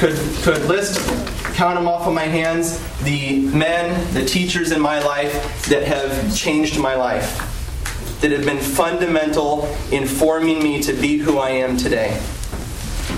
could 0.00 0.16
could 0.42 0.64
list, 0.64 0.98
count 1.54 1.78
them 1.78 1.86
off 1.86 2.06
on 2.06 2.14
my 2.14 2.24
hands, 2.24 2.80
the 3.02 3.40
men, 3.48 4.14
the 4.14 4.24
teachers 4.24 4.72
in 4.72 4.80
my 4.80 4.98
life 4.98 5.66
that 5.66 5.82
have 5.82 6.34
changed 6.34 6.80
my 6.80 6.94
life, 6.94 7.38
that 8.22 8.30
have 8.32 8.46
been 8.46 8.58
fundamental 8.58 9.66
in 9.92 10.06
forming 10.06 10.62
me 10.62 10.82
to 10.82 10.94
be 10.94 11.18
who 11.18 11.36
I 11.36 11.50
am 11.50 11.76
today. 11.76 12.18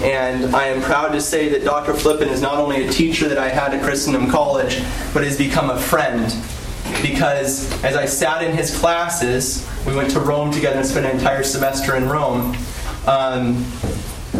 And 0.03 0.57
I 0.57 0.67
am 0.67 0.83
proud 0.83 1.13
to 1.13 1.21
say 1.21 1.49
that 1.51 1.63
Dr. 1.63 1.93
Flippen 1.93 2.27
is 2.27 2.43
not 2.43 2.57
only 2.57 2.85
a 2.85 2.91
teacher 2.91 3.29
that 3.29 3.39
I 3.39 3.49
had 3.49 3.75
at 3.75 3.85
Christendom 3.85 4.29
College, 4.29 4.83
but 5.15 5.23
has 5.23 5.39
become 5.39 5.71
a 5.71 5.79
friend. 5.79 6.35
Because 7.01 7.71
as 7.85 7.95
I 7.95 8.07
sat 8.07 8.43
in 8.43 8.57
his 8.57 8.77
classes, 8.77 9.65
we 9.87 9.95
went 9.95 10.11
to 10.11 10.21
Rome 10.21 10.51
together 10.51 10.79
and 10.79 10.87
spent 10.87 11.07
an 11.07 11.13
entire 11.13 11.45
semester 11.45 11.95
in 11.95 12.09
Rome. 12.09 12.57
Um, 13.07 13.65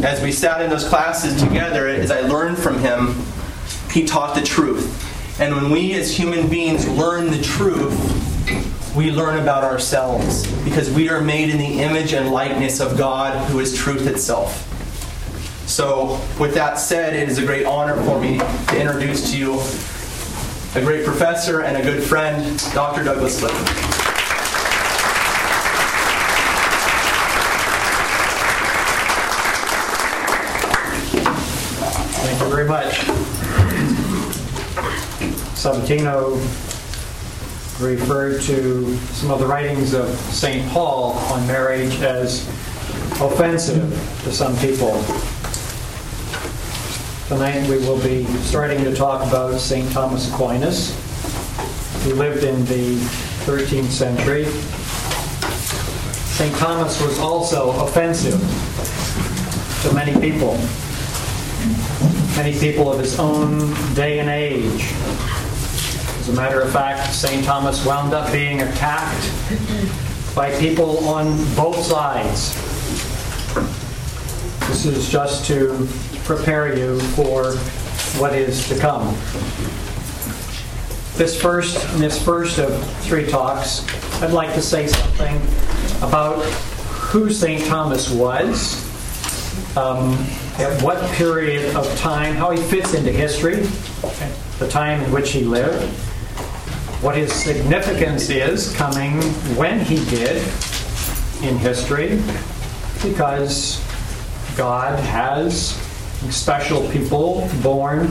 as 0.03 0.21
we 0.23 0.33
sat 0.33 0.61
in 0.61 0.71
those 0.71 0.89
classes 0.89 1.41
together, 1.41 1.87
as 1.89 2.11
I 2.11 2.21
learned 2.21 2.59
from 2.59 2.79
him, 2.81 3.15
he 3.91 4.05
taught 4.05 4.35
the 4.35 4.43
truth. 4.43 5.41
And 5.41 5.55
when 5.55 5.71
we 5.71 5.95
as 5.95 6.17
human 6.17 6.49
beings 6.49 6.89
learn 6.89 7.31
the 7.31 7.41
truth, 7.43 8.21
we 8.97 9.11
learn 9.11 9.39
about 9.39 9.65
ourselves 9.65 10.47
because 10.65 10.91
we 10.91 11.09
are 11.09 11.21
made 11.21 11.51
in 11.51 11.59
the 11.59 11.81
image 11.81 12.13
and 12.13 12.31
likeness 12.31 12.81
of 12.81 12.99
God 12.99 13.49
who 13.49 13.61
is 13.61 13.77
truth 13.77 14.07
itself. 14.07 14.69
So, 15.67 16.21
with 16.39 16.55
that 16.55 16.75
said, 16.75 17.15
it 17.17 17.29
is 17.29 17.39
a 17.39 17.47
great 17.47 17.65
honor 17.65 17.97
for 18.05 18.21
me 18.21 18.39
to 18.39 18.81
introduce 18.81 19.31
to 19.31 19.39
you 19.39 19.61
a 20.75 20.85
great 20.85 21.05
professor 21.05 21.63
and 21.63 21.77
a 21.77 21.83
good 21.83 22.03
friend, 22.03 22.59
Dr. 22.75 23.05
Douglas 23.05 23.41
Flippen. 23.41 24.03
Thank 32.23 32.41
you 32.41 32.52
very 32.65 32.85
much. 32.85 32.95
Sabatino 35.57 36.35
referred 37.81 38.41
to 38.43 38.97
some 38.97 39.31
of 39.31 39.41
the 39.41 39.47
writings 39.47 39.95
of 39.95 40.09
St. 40.09 40.69
Paul 40.71 41.13
on 41.33 41.47
marriage 41.47 42.01
as 42.03 42.47
offensive 43.21 43.91
to 44.25 44.33
some 44.33 44.57
people. 44.59 45.03
Tonight 47.29 47.69
we 47.69 47.79
will 47.79 48.01
be 48.03 48.25
starting 48.43 48.85
to 48.85 48.95
talk 48.95 49.27
about 49.27 49.59
St. 49.59 49.91
Thomas 49.93 50.33
Aquinas, 50.33 50.95
who 52.05 52.15
lived 52.15 52.45
in 52.45 52.65
the 52.67 52.97
13th 53.47 53.91
century. 53.91 54.45
St. 56.35 56.55
Thomas 56.57 57.01
was 57.03 57.19
also 57.19 57.71
offensive 57.85 58.39
to 59.83 59.95
many 59.95 60.21
people, 60.21 60.59
many 62.37 62.59
people 62.59 62.93
of 62.93 62.99
his 62.99 63.19
own 63.19 63.73
day 63.95 64.19
and 64.19 64.29
age. 64.29 64.93
As 66.21 66.29
a 66.29 66.33
matter 66.33 66.61
of 66.61 66.73
fact, 66.73 67.13
St. 67.13 67.45
Thomas 67.45 67.85
wound 67.85 68.15
up 68.15 68.33
being 68.33 68.63
attacked 68.63 69.31
by 70.35 70.57
people 70.59 71.07
on 71.09 71.37
both 71.55 71.77
sides. 71.77 72.55
This 74.69 74.87
is 74.87 75.11
just 75.11 75.47
to 75.49 75.87
prepare 76.25 76.77
you 76.77 77.01
for 77.01 77.53
what 78.19 78.35
is 78.35 78.69
to 78.69 78.79
come. 78.79 79.15
This 81.17 81.39
first, 81.41 81.85
in 81.95 82.01
this 82.01 82.23
first 82.25 82.59
of 82.59 82.83
three 83.03 83.27
talks, 83.27 83.87
I'd 84.23 84.33
like 84.33 84.55
to 84.55 84.63
say 84.63 84.87
something 84.87 85.37
about 85.99 86.43
who 87.13 87.31
St. 87.31 87.67
Thomas 87.67 88.11
was, 88.11 88.82
um, 89.77 90.13
at 90.59 90.83
what 90.83 91.01
period 91.13 91.75
of 91.77 91.99
time, 91.99 92.35
how 92.35 92.51
he 92.51 92.61
fits 92.63 92.95
into 92.95 93.11
history, 93.11 93.57
the 94.59 94.69
time 94.69 95.01
in 95.01 95.13
which 95.13 95.33
he 95.33 95.45
lived, 95.45 95.83
what 97.03 97.17
his 97.17 97.33
significance 97.33 98.31
is 98.31 98.75
coming 98.77 99.21
when 99.57 99.81
he 99.81 99.97
did 100.11 100.37
in 101.43 101.57
history, 101.59 102.21
because 103.03 103.83
God 104.57 104.99
has 105.01 105.71
special 106.31 106.89
people 106.91 107.49
born 107.63 108.09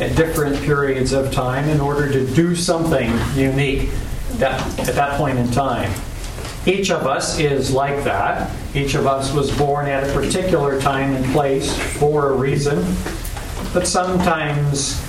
at 0.00 0.16
different 0.16 0.56
periods 0.62 1.12
of 1.12 1.32
time 1.32 1.68
in 1.68 1.80
order 1.80 2.10
to 2.10 2.26
do 2.34 2.56
something 2.56 3.12
unique 3.36 3.90
that, 4.38 4.60
at 4.80 4.94
that 4.96 5.16
point 5.16 5.38
in 5.38 5.48
time. 5.52 5.92
Each 6.66 6.90
of 6.90 7.06
us 7.06 7.38
is 7.38 7.72
like 7.72 8.04
that. 8.04 8.50
Each 8.74 8.94
of 8.94 9.06
us 9.06 9.34
was 9.34 9.54
born 9.56 9.86
at 9.86 10.08
a 10.08 10.12
particular 10.12 10.80
time 10.80 11.14
and 11.14 11.24
place 11.32 11.76
for 11.98 12.30
a 12.30 12.36
reason. 12.36 12.78
But 13.74 13.86
sometimes 13.86 15.00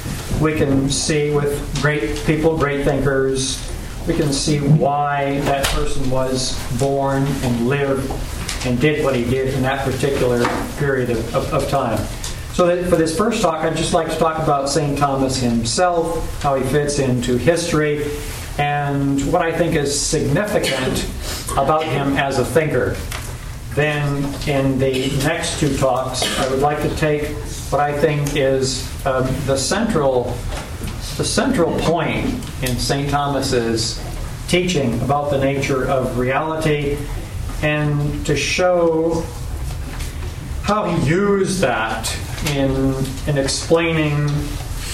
we 0.42 0.56
can 0.56 0.90
see 0.90 1.34
with 1.34 1.82
great 1.82 2.18
people, 2.26 2.58
great 2.58 2.84
thinkers, 2.84 3.72
we 4.06 4.16
can 4.16 4.34
see 4.34 4.60
why 4.60 5.40
that 5.42 5.66
person 5.68 6.10
was 6.10 6.60
born 6.78 7.24
and 7.24 7.68
lived 7.70 8.12
and 8.66 8.80
did 8.80 9.04
what 9.04 9.16
he 9.16 9.24
did 9.24 9.54
in 9.54 9.62
that 9.62 9.86
particular 9.86 10.46
period 10.78 11.10
of, 11.10 11.36
of, 11.36 11.54
of 11.54 11.70
time. 11.70 11.98
So 12.54 12.84
for 12.86 12.96
this 12.96 13.18
first 13.18 13.42
talk, 13.42 13.64
I'd 13.64 13.76
just 13.76 13.94
like 13.94 14.10
to 14.10 14.18
talk 14.18 14.42
about 14.42 14.70
St. 14.70 14.98
Thomas 14.98 15.38
himself, 15.38 16.42
how 16.42 16.56
he 16.56 16.64
fits 16.70 17.00
into 17.00 17.38
history, 17.38 18.06
and 18.58 19.32
what 19.32 19.42
I 19.42 19.52
think 19.52 19.76
is 19.76 20.00
significant 20.00 21.06
about 21.58 21.84
him 21.86 22.16
as 22.18 22.40
a 22.40 22.46
thinker. 22.46 22.96
Then, 23.74 24.24
in 24.48 24.80
the 24.80 25.10
next 25.26 25.60
two 25.60 25.76
talks, 25.78 26.24
I 26.40 26.50
would 26.50 26.60
like 26.60 26.82
to 26.82 26.96
take 26.96 27.28
what 27.70 27.82
I 27.82 27.98
think 27.98 28.36
is 28.36 28.88
um, 29.06 29.28
the 29.46 29.58
central, 29.58 30.34
the 31.18 31.26
central 31.26 31.78
point 31.80 32.26
in 32.64 32.78
St. 32.78 33.10
Thomas's 33.10 34.02
teaching 34.48 35.02
about 35.02 35.30
the 35.30 35.38
nature 35.38 35.86
of 35.90 36.18
reality, 36.18 36.98
and 37.62 38.26
to 38.26 38.38
show 38.38 39.26
how 40.64 40.86
he 40.86 41.10
used 41.10 41.60
that 41.60 42.16
in 42.56 42.96
in 43.28 43.38
explaining 43.38 44.30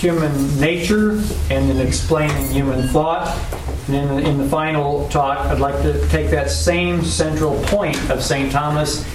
human 0.01 0.59
nature 0.59 1.11
and 1.51 1.69
in 1.69 1.79
explaining 1.79 2.47
human 2.47 2.87
thought. 2.87 3.27
And 3.87 3.95
in 3.95 4.07
the, 4.07 4.29
in 4.29 4.37
the 4.39 4.49
final 4.49 5.07
talk, 5.09 5.37
I'd 5.45 5.59
like 5.59 5.79
to 5.83 6.07
take 6.09 6.31
that 6.31 6.49
same 6.49 7.03
central 7.03 7.61
point 7.65 8.09
of 8.09 8.23
St. 8.23 8.51
Thomas 8.51 9.05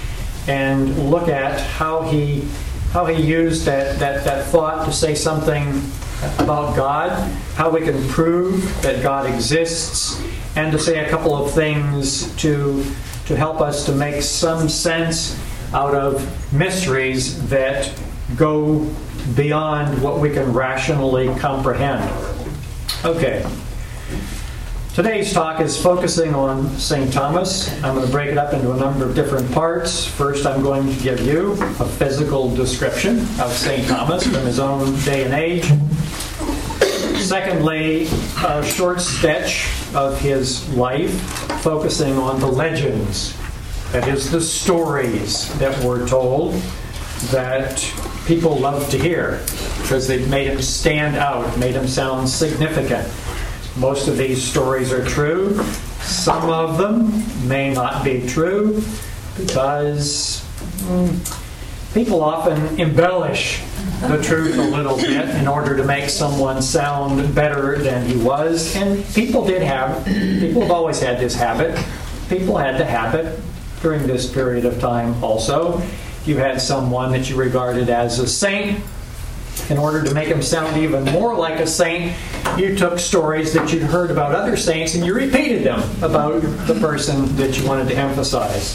and 0.47 1.11
look 1.11 1.29
at 1.29 1.61
how 1.61 2.03
he 2.03 2.47
how 2.93 3.05
he 3.05 3.21
used 3.21 3.67
that, 3.67 3.99
that, 3.99 4.25
that 4.25 4.47
thought 4.47 4.87
to 4.87 4.93
say 4.93 5.15
something 5.15 5.83
about 6.39 6.75
God, 6.77 7.11
how 7.55 7.69
we 7.69 7.83
can 7.83 8.09
prove 8.09 8.63
that 8.83 9.03
God 9.03 9.29
exists, 9.29 10.23
and 10.57 10.73
to 10.73 10.79
say 10.79 11.05
a 11.05 11.11
couple 11.11 11.35
of 11.35 11.53
things 11.53 12.35
to, 12.37 12.83
to 13.27 13.37
help 13.37 13.61
us 13.61 13.85
to 13.87 13.93
make 13.93 14.23
some 14.23 14.71
sense 14.71 15.39
out 15.75 15.95
of 15.95 16.25
mysteries 16.55 17.47
that 17.51 17.93
go 18.37 18.89
beyond 19.35 20.03
what 20.03 20.21
we 20.21 20.31
can 20.31 20.53
rationally 20.53 21.35
comprehend. 21.37 22.09
Okay. 23.05 23.45
Today's 24.95 25.33
talk 25.33 25.61
is 25.61 25.81
focusing 25.81 26.35
on 26.35 26.71
St. 26.79 27.13
Thomas. 27.13 27.71
I'm 27.83 27.95
going 27.95 28.07
to 28.07 28.11
break 28.11 28.31
it 28.31 28.39
up 28.39 28.55
into 28.55 28.73
a 28.73 28.77
number 28.77 29.05
of 29.05 29.15
different 29.15 29.53
parts. 29.53 30.07
First, 30.07 30.47
I'm 30.47 30.63
going 30.63 30.91
to 30.91 31.03
give 31.03 31.21
you 31.21 31.53
a 31.53 31.85
physical 31.85 32.55
description 32.55 33.19
of 33.39 33.53
St. 33.53 33.87
Thomas 33.87 34.25
from 34.25 34.47
his 34.47 34.59
own 34.59 34.99
day 35.01 35.25
and 35.25 35.35
age. 35.35 35.65
Secondly, 37.21 38.09
a 38.43 38.65
short 38.65 39.03
sketch 39.03 39.69
of 39.95 40.19
his 40.21 40.67
life, 40.75 41.13
focusing 41.61 42.17
on 42.17 42.41
the 42.41 42.47
legends, 42.47 43.37
that 43.93 44.09
is, 44.09 44.31
the 44.31 44.41
stories 44.41 45.53
that 45.59 45.79
were 45.85 46.07
told 46.09 46.55
that 47.31 47.79
people 48.27 48.59
love 48.59 48.91
to 48.91 48.99
hear 48.99 49.41
because 49.81 50.09
they've 50.09 50.29
made 50.29 50.49
him 50.49 50.61
stand 50.61 51.17
out, 51.17 51.57
made 51.59 51.75
him 51.75 51.87
sound 51.87 52.29
significant. 52.29 53.09
Most 53.77 54.09
of 54.09 54.17
these 54.17 54.43
stories 54.43 54.93
are 54.93 55.05
true. 55.05 55.63
Some 56.01 56.51
of 56.51 56.77
them 56.77 57.49
may 57.49 57.73
not 57.73 58.05
be 58.05 58.27
true 58.27 58.83
because 59.37 60.45
mm, 60.79 61.95
people 61.95 62.23
often 62.23 62.81
embellish 62.81 63.63
the 64.01 64.21
truth 64.23 64.59
a 64.59 64.63
little 64.63 64.97
bit 64.97 65.29
in 65.37 65.47
order 65.47 65.77
to 65.77 65.85
make 65.85 66.11
someone 66.11 66.61
sound 66.61 67.35
better 67.35 67.79
than 67.79 68.07
he 68.07 68.17
was. 68.17 68.75
And 68.77 69.05
people 69.15 69.45
did 69.45 69.63
have, 69.63 70.05
people 70.05 70.63
have 70.63 70.71
always 70.71 71.01
had 71.01 71.21
this 71.21 71.35
habit. 71.35 71.79
People 72.29 72.57
had 72.59 72.79
the 72.79 72.85
habit 72.85 73.39
during 73.83 74.07
this 74.07 74.31
period 74.31 74.65
of 74.65 74.81
time 74.81 75.23
also. 75.23 75.81
You 76.27 76.39
had 76.39 76.61
someone 76.61 77.13
that 77.13 77.31
you 77.31 77.37
regarded 77.37 77.89
as 77.89 78.19
a 78.19 78.27
saint. 78.27 78.83
In 79.71 79.79
order 79.79 80.03
to 80.03 80.13
make 80.13 80.27
him 80.27 80.43
sound 80.43 80.77
even 80.77 81.05
more 81.05 81.35
like 81.35 81.61
a 81.61 81.67
saint, 81.67 82.15
you 82.59 82.77
took 82.77 82.99
stories 82.99 83.53
that 83.55 83.73
you'd 83.73 83.85
heard 83.85 84.11
about 84.11 84.35
other 84.35 84.57
saints 84.57 84.97
and 84.97 85.07
you 85.07 85.15
repeated 85.15 85.63
them 85.63 85.81
about 86.03 86.43
the 86.67 86.75
person 86.81 87.35
that 87.37 87.57
you 87.57 87.67
wanted 87.67 87.89
to 87.89 87.95
emphasize. 87.95 88.75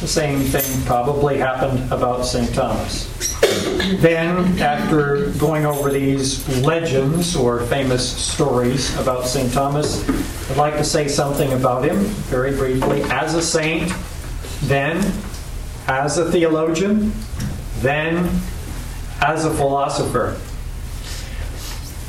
The 0.00 0.08
same 0.08 0.40
thing 0.40 0.84
probably 0.84 1.38
happened 1.38 1.90
about 1.90 2.26
St. 2.26 2.54
Thomas. 2.54 3.10
Then, 4.00 4.60
after 4.60 5.30
going 5.38 5.64
over 5.64 5.90
these 5.90 6.46
legends 6.60 7.34
or 7.34 7.60
famous 7.60 8.06
stories 8.06 8.94
about 8.98 9.26
St. 9.26 9.50
Thomas, 9.52 10.06
I'd 10.50 10.58
like 10.58 10.74
to 10.74 10.84
say 10.84 11.08
something 11.08 11.50
about 11.54 11.84
him 11.84 11.96
very 12.28 12.54
briefly 12.54 13.02
as 13.04 13.34
a 13.34 13.42
saint, 13.42 13.90
then 14.64 15.00
as 15.86 16.18
a 16.18 16.30
theologian, 16.30 17.12
then 17.78 18.40
as 19.20 19.44
a 19.44 19.50
philosopher. 19.54 20.36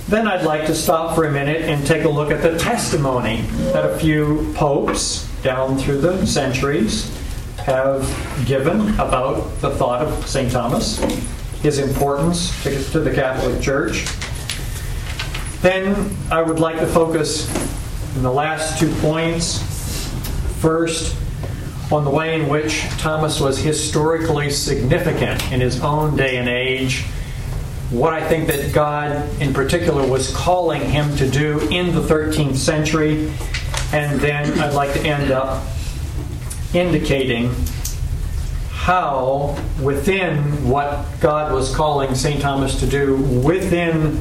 Then 0.07 0.27
I'd 0.27 0.45
like 0.45 0.67
to 0.67 0.75
stop 0.75 1.15
for 1.15 1.25
a 1.25 1.31
minute 1.31 1.63
and 1.63 1.85
take 1.85 2.03
a 2.03 2.09
look 2.09 2.29
at 2.31 2.43
the 2.43 2.57
testimony 2.59 3.41
that 3.73 3.89
a 3.89 3.97
few 3.97 4.53
popes 4.55 5.27
down 5.41 5.77
through 5.77 6.01
the 6.01 6.25
centuries 6.27 7.11
have 7.57 8.07
given 8.45 8.93
about 8.99 9.59
the 9.61 9.71
thought 9.71 10.05
of 10.05 10.27
St. 10.27 10.51
Thomas, 10.51 10.99
his 11.61 11.79
importance 11.79 12.63
to 12.63 12.99
the 12.99 13.11
Catholic 13.11 13.61
Church. 13.61 14.05
Then 15.61 16.15
I 16.29 16.43
would 16.43 16.59
like 16.59 16.77
to 16.79 16.85
focus 16.85 17.49
in 18.15 18.21
the 18.21 18.31
last 18.31 18.79
two 18.79 18.93
points. 18.97 19.63
First, 20.59 21.15
on 21.91 22.03
the 22.03 22.09
way 22.09 22.39
in 22.39 22.49
which 22.49 22.81
Thomas 22.97 23.39
was 23.39 23.59
historically 23.59 24.49
significant 24.49 25.51
in 25.51 25.61
his 25.61 25.81
own 25.81 26.15
day 26.15 26.37
and 26.37 26.49
age, 26.49 27.03
what 27.91 28.13
I 28.13 28.27
think 28.27 28.47
that 28.47 28.73
God 28.73 29.29
in 29.39 29.53
particular 29.53 30.05
was 30.07 30.35
calling 30.35 30.81
him 30.81 31.15
to 31.17 31.29
do 31.29 31.59
in 31.69 31.93
the 31.93 32.01
13th 32.01 32.55
century, 32.55 33.31
and 33.93 34.19
then 34.19 34.59
I'd 34.59 34.73
like 34.73 34.93
to 34.93 35.01
end 35.01 35.31
up 35.31 35.63
indicating 36.73 37.53
how, 38.71 39.57
within 39.81 40.67
what 40.67 41.05
God 41.19 41.53
was 41.53 41.73
calling 41.73 42.13
St. 42.15 42.41
Thomas 42.41 42.79
to 42.79 42.87
do 42.87 43.15
within 43.15 44.19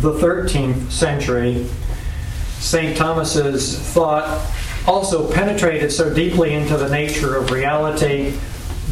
the 0.00 0.12
13th 0.12 0.90
century, 0.90 1.66
St. 2.58 2.96
Thomas's 2.96 3.78
thought 3.78 4.40
also 4.86 5.30
penetrated 5.30 5.92
so 5.92 6.12
deeply 6.12 6.54
into 6.54 6.76
the 6.76 6.88
nature 6.88 7.36
of 7.36 7.50
reality 7.50 8.34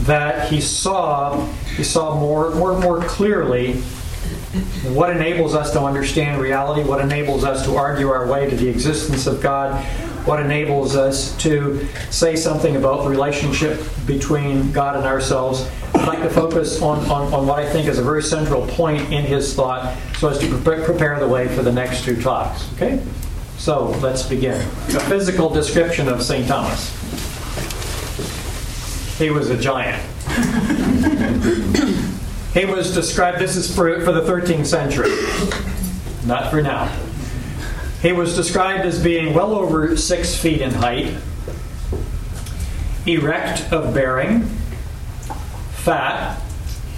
that 0.03 0.49
he 0.49 0.61
saw 0.61 1.45
he 1.77 1.85
saw 1.85 2.19
more 2.19 2.55
more 2.55 2.79
more 2.79 3.01
clearly 3.03 3.83
what 4.93 5.11
enables 5.11 5.55
us 5.55 5.73
to 5.73 5.81
understand 5.81 6.41
reality, 6.41 6.83
what 6.83 7.01
enables 7.01 7.45
us 7.45 7.65
to 7.65 7.77
argue 7.77 8.09
our 8.09 8.27
way 8.27 8.51
to 8.51 8.57
the 8.57 8.69
existence 8.69 9.29
of 9.29 9.41
God, 9.41 9.85
what 10.27 10.41
enables 10.41 10.97
us 10.97 11.37
to 11.39 11.87
say 12.11 12.35
something 12.35 12.75
about 12.75 13.05
the 13.05 13.11
relationship 13.11 13.81
between 14.07 14.73
God 14.73 14.97
and 14.97 15.07
ourselves. 15.07 15.71
I'd 15.95 16.09
like 16.09 16.23
to 16.23 16.31
focus 16.31 16.83
on, 16.83 16.99
on, 17.11 17.33
on 17.33 17.47
what 17.47 17.61
I 17.61 17.69
think 17.71 17.87
is 17.87 17.99
a 17.99 18.03
very 18.03 18.23
central 18.23 18.67
point 18.67 19.13
in 19.13 19.25
his 19.25 19.55
thought 19.55 19.97
so 20.19 20.29
as 20.29 20.39
to 20.41 20.49
prepare 20.59 21.21
the 21.21 21.29
way 21.29 21.47
for 21.49 21.63
the 21.63 21.73
next 21.73 22.05
two 22.05 22.21
talks. 22.21 22.73
Okay? 22.75 23.01
So 23.61 23.91
let's 24.01 24.23
begin. 24.23 24.55
A 24.55 25.01
physical 25.01 25.51
description 25.51 26.09
of 26.09 26.23
St. 26.23 26.49
Thomas. 26.49 26.89
He 29.19 29.29
was 29.29 29.51
a 29.51 29.59
giant. 29.59 30.03
he 32.55 32.65
was 32.65 32.95
described, 32.95 33.39
this 33.39 33.57
is 33.57 33.73
for, 33.73 34.01
for 34.01 34.13
the 34.13 34.23
13th 34.23 34.65
century, 34.65 35.11
not 36.27 36.51
for 36.51 36.63
now. 36.63 36.87
He 38.01 38.13
was 38.13 38.35
described 38.35 38.87
as 38.87 38.99
being 38.99 39.35
well 39.35 39.55
over 39.55 39.95
six 39.95 40.35
feet 40.35 40.63
in 40.63 40.71
height, 40.71 41.19
erect 43.05 43.71
of 43.75 43.93
bearing, 43.93 44.45
fat. 45.73 46.39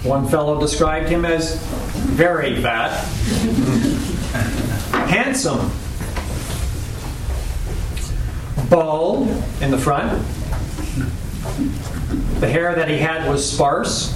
One 0.03 0.29
fellow 0.29 0.61
described 0.61 1.09
him 1.09 1.25
as 1.25 1.57
very 2.15 2.61
fat, 2.61 3.03
handsome 5.09 5.69
bald 8.73 9.29
in 9.61 9.69
the 9.69 9.77
front. 9.77 10.11
The 12.39 12.49
hair 12.49 12.73
that 12.73 12.89
he 12.89 12.97
had 12.97 13.29
was 13.29 13.47
sparse. 13.49 14.11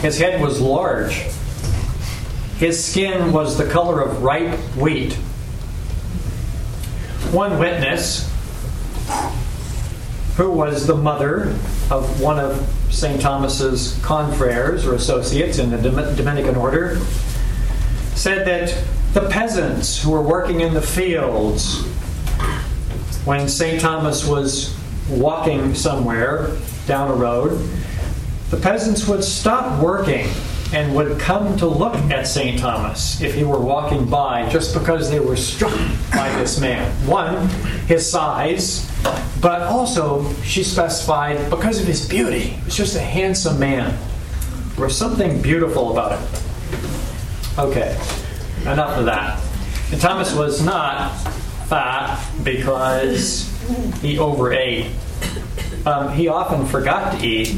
His 0.00 0.18
head 0.18 0.42
was 0.42 0.60
large. 0.60 1.26
His 2.58 2.84
skin 2.84 3.32
was 3.32 3.56
the 3.56 3.68
color 3.70 4.00
of 4.00 4.24
ripe 4.24 4.58
wheat. 4.76 5.12
One 7.30 7.60
witness, 7.60 8.28
who 10.36 10.50
was 10.50 10.88
the 10.88 10.96
mother 10.96 11.50
of 11.92 12.20
one 12.20 12.40
of 12.40 12.68
St. 12.90 13.20
Thomas's 13.20 14.00
confreres 14.02 14.84
or 14.84 14.96
associates 14.96 15.58
in 15.58 15.70
the 15.70 15.78
Dominican 15.78 16.56
order, 16.56 16.98
said 18.16 18.44
that 18.48 18.76
the 19.14 19.28
peasants 19.28 20.02
who 20.02 20.10
were 20.10 20.22
working 20.22 20.60
in 20.60 20.74
the 20.74 20.82
fields 20.82 21.84
when 23.24 23.48
St. 23.48 23.80
Thomas 23.80 24.26
was 24.26 24.76
walking 25.08 25.74
somewhere 25.74 26.50
down 26.86 27.10
a 27.10 27.14
road, 27.14 27.68
the 28.50 28.56
peasants 28.56 29.06
would 29.06 29.22
stop 29.22 29.82
working 29.82 30.26
and 30.72 30.94
would 30.94 31.18
come 31.18 31.56
to 31.56 31.66
look 31.66 31.94
at 31.94 32.26
St. 32.26 32.58
Thomas 32.58 33.20
if 33.20 33.34
he 33.34 33.44
were 33.44 33.58
walking 33.58 34.08
by 34.08 34.48
just 34.48 34.72
because 34.72 35.10
they 35.10 35.20
were 35.20 35.36
struck 35.36 35.76
by 36.12 36.28
this 36.38 36.60
man. 36.60 36.90
One, 37.06 37.48
his 37.86 38.08
size, 38.08 38.88
but 39.40 39.62
also, 39.62 40.32
she 40.42 40.62
specified, 40.62 41.50
because 41.50 41.80
of 41.80 41.86
his 41.86 42.08
beauty. 42.08 42.40
He 42.40 42.64
was 42.64 42.76
just 42.76 42.96
a 42.96 43.00
handsome 43.00 43.58
man. 43.58 43.98
There 44.76 44.84
was 44.84 44.96
something 44.96 45.42
beautiful 45.42 45.90
about 45.90 46.18
him. 46.18 46.28
Okay, 47.58 47.98
enough 48.62 48.96
of 48.96 49.06
that. 49.06 49.42
And 49.90 50.00
Thomas 50.00 50.34
was 50.34 50.64
not 50.64 51.12
fat 51.70 52.20
because 52.42 53.48
he 54.02 54.18
overate. 54.18 54.90
Um, 55.86 56.12
he 56.12 56.26
often 56.26 56.66
forgot 56.66 57.16
to 57.16 57.24
eat. 57.24 57.56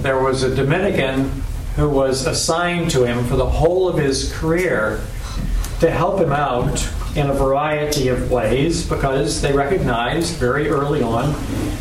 There 0.00 0.18
was 0.18 0.42
a 0.42 0.54
Dominican 0.54 1.42
who 1.76 1.90
was 1.90 2.26
assigned 2.26 2.90
to 2.92 3.04
him 3.04 3.26
for 3.26 3.36
the 3.36 3.48
whole 3.48 3.86
of 3.86 3.98
his 3.98 4.32
career 4.32 5.00
to 5.80 5.90
help 5.90 6.18
him 6.18 6.32
out 6.32 6.90
in 7.16 7.28
a 7.28 7.34
variety 7.34 8.08
of 8.08 8.30
ways 8.30 8.88
because 8.88 9.42
they 9.42 9.52
recognized 9.52 10.36
very 10.36 10.68
early 10.68 11.02
on 11.02 11.32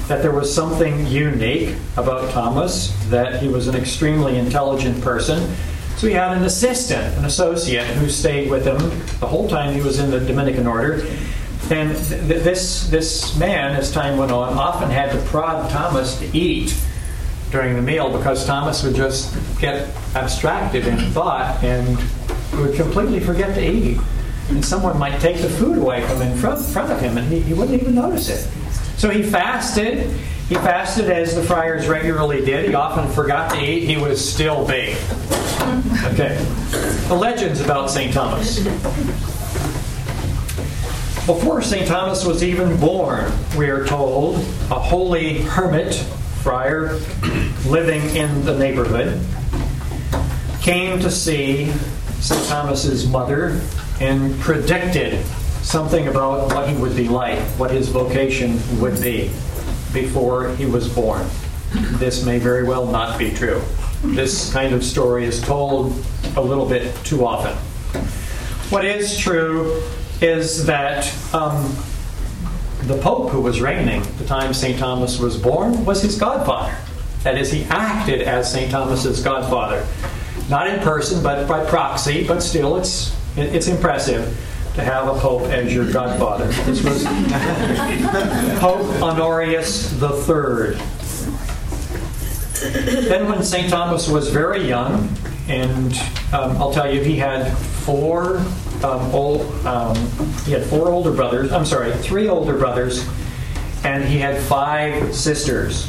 that 0.08 0.22
there 0.22 0.34
was 0.34 0.54
something 0.54 1.08
unique 1.08 1.76
about 1.96 2.30
Thomas, 2.32 2.94
that 3.10 3.42
he 3.42 3.48
was 3.48 3.70
an 3.70 3.76
extremely 3.76 4.38
intelligent 4.38 5.02
person. 5.02 5.56
So 5.96 6.08
he 6.08 6.14
had 6.14 6.38
an 6.38 6.44
assistant, 6.44 7.18
an 7.18 7.26
associate, 7.26 7.88
who 7.88 8.10
stayed 8.10 8.52
with 8.52 8.66
him 8.66 8.78
the 9.20 9.28
whole 9.28 9.48
time 9.48 9.74
he 9.74 9.82
was 9.82 10.00
in 10.00 10.12
the 10.12 10.20
Dominican 10.20 10.68
order 10.68 11.04
and 11.72 11.96
th- 11.96 12.44
this, 12.44 12.90
this 12.90 13.38
man, 13.38 13.76
as 13.76 13.92
time 13.92 14.18
went 14.18 14.32
on, 14.32 14.54
often 14.54 14.90
had 14.90 15.12
to 15.12 15.18
prod 15.30 15.70
Thomas 15.70 16.18
to 16.20 16.38
eat 16.38 16.76
during 17.52 17.76
the 17.76 17.82
meal 17.82 18.16
because 18.16 18.46
Thomas 18.46 18.84
would 18.84 18.96
just 18.96 19.36
get 19.60 19.90
abstracted 20.16 20.88
in 20.88 20.98
thought 21.12 21.64
and 21.64 21.98
would 22.54 22.76
completely 22.76 23.20
forget 23.20 23.56
to 23.56 23.66
eat. 23.66 24.00
And 24.50 24.64
someone 24.64 24.98
might 24.98 25.20
take 25.20 25.38
the 25.38 25.50
food 25.50 25.78
away 25.78 26.06
from 26.08 26.22
in 26.22 26.38
front, 26.38 26.64
front 26.66 26.92
of 26.92 27.02
him 27.02 27.18
and 27.18 27.28
he, 27.32 27.42
he 27.42 27.54
wouldn't 27.54 27.82
even 27.82 27.96
notice 27.96 28.30
it. 28.30 28.50
So 28.98 29.10
he 29.10 29.24
fasted. 29.24 30.10
He 30.50 30.56
fasted 30.56 31.10
as 31.10 31.36
the 31.36 31.44
friars 31.44 31.88
regularly 31.88 32.44
did. 32.46 32.70
He 32.70 32.76
often 32.76 33.10
forgot 33.12 33.52
to 33.52 33.62
eat. 33.62 33.84
He 33.84 33.98
was 33.98 34.34
still 34.34 34.66
big. 34.66 34.96
Okay. 36.06 36.38
The 37.10 37.16
legends 37.16 37.60
about 37.60 37.92
St. 37.92 38.14
Thomas. 38.14 38.66
Before 41.28 41.62
St. 41.62 41.86
Thomas 41.86 42.24
was 42.24 42.42
even 42.42 42.80
born, 42.80 43.30
we 43.58 43.70
are 43.70 43.86
told, 43.86 44.38
a 44.72 44.80
holy 44.80 45.42
hermit, 45.42 45.94
friar, 46.42 46.94
living 47.68 48.02
in 48.16 48.46
the 48.46 48.58
neighborhood, 48.58 49.20
came 50.62 51.02
to 51.02 51.12
see 51.12 51.70
St. 52.22 52.48
Thomas's 52.48 53.10
mother 53.10 53.60
and 54.00 54.40
predicted 54.40 55.22
something 55.64 56.08
about 56.08 56.54
what 56.54 56.70
he 56.70 56.78
would 56.78 56.96
be 56.96 57.10
like, 57.10 57.40
what 57.60 57.72
his 57.72 57.90
vocation 57.90 58.58
would 58.80 59.02
be 59.02 59.30
before 59.92 60.56
he 60.56 60.66
was 60.66 60.88
born. 60.88 61.28
This 62.00 62.24
may 62.24 62.40
very 62.40 62.64
well 62.64 62.86
not 62.86 63.20
be 63.20 63.32
true. 63.32 63.62
This 64.02 64.54
kind 64.54 64.74
of 64.74 64.82
story 64.82 65.26
is 65.26 65.42
told 65.42 65.92
a 66.38 66.42
little 66.42 66.66
bit 66.66 66.96
too 67.04 67.26
often. 67.26 67.54
What 68.70 68.86
is 68.86 69.18
true 69.18 69.84
is 70.22 70.66
that 70.66 71.14
um, 71.34 71.76
the 72.84 72.98
Pope 73.02 73.30
who 73.30 73.42
was 73.42 73.62
reigning 73.62 74.02
at 74.02 74.18
the 74.18 74.26
time 74.26 74.54
St. 74.54 74.80
Thomas 74.80 75.20
was 75.20 75.38
born 75.38 75.86
was 75.86 76.02
his 76.02 76.18
godfather. 76.18 76.76
That 77.24 77.38
is, 77.38 77.52
he 77.52 77.66
acted 77.66 78.22
as 78.22 78.52
St. 78.52 78.72
Thomas's 78.72 79.22
godfather. 79.22 79.86
Not 80.50 80.68
in 80.68 80.80
person, 80.80 81.22
but 81.22 81.48
by 81.48 81.66
proxy, 81.66 82.26
but 82.26 82.42
still, 82.42 82.78
it's, 82.78 83.16
it's 83.36 83.68
impressive 83.68 84.26
to 84.76 84.84
have 84.84 85.08
a 85.08 85.20
pope 85.20 85.42
as 85.44 85.74
your 85.74 85.92
godfather. 85.92 86.46
This 86.46 86.84
was 86.84 87.04
Pope 88.60 89.02
Honorius 89.02 89.92
III. 89.94 90.78
then, 93.10 93.28
when 93.28 93.44
St. 93.44 93.70
Thomas 93.70 94.08
was 94.08 94.30
very 94.30 94.66
young, 94.68 95.10
and 95.50 95.94
um, 96.32 96.58
I'll 96.58 96.72
tell 96.72 96.94
you, 96.94 97.02
he 97.02 97.18
had 97.18 97.52
four 97.58 98.46
um, 98.84 99.14
old, 99.14 99.42
um, 99.66 99.96
he 100.46 100.52
had 100.52 100.64
four 100.64 100.90
older 100.90 101.12
brothers. 101.12 101.52
I'm 101.52 101.66
sorry, 101.66 101.92
three 101.94 102.28
older 102.28 102.58
brothers, 102.58 103.08
and 103.84 104.04
he 104.04 104.18
had 104.20 104.42
five 104.42 105.16
sisters. 105.16 105.88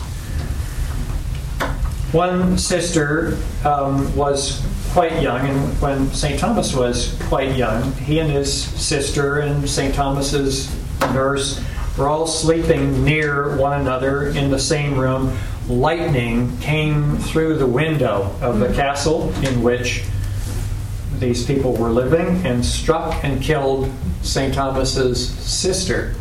One 2.13 2.57
sister 2.57 3.37
um, 3.65 4.15
was 4.17 4.65
quite 4.93 5.23
young, 5.23 5.47
and 5.47 5.81
when 5.81 6.11
St. 6.13 6.41
Thomas 6.41 6.75
was 6.75 7.17
quite 7.25 7.57
young, 7.57 7.93
he 7.93 8.19
and 8.19 8.31
his 8.31 8.63
sister 8.63 9.41
and 9.41 9.69
St. 9.69 9.95
Thomas's 9.95 10.75
nurse 11.13 11.63
were 11.99 12.09
all 12.09 12.27
sleeping 12.27 13.05
near 13.05 13.57
one 13.57 13.81
another 13.81 14.29
in 14.29 14.51
the 14.51 14.59
same 14.59 14.97
room. 14.97 15.37
Lightning 15.69 16.57
came 16.59 17.19
through 17.19 17.59
the 17.59 17.67
window 17.67 18.35
of 18.41 18.61
the 18.61 18.73
castle 18.73 19.31
in 19.45 19.63
which 19.63 20.05
these 21.21 21.45
people 21.45 21.75
were 21.77 21.91
living 21.91 22.45
and 22.47 22.65
struck 22.65 23.23
and 23.25 23.43
killed 23.43 23.91
St. 24.23 24.55
Thomas's 24.55 25.29
sister, 25.29 26.15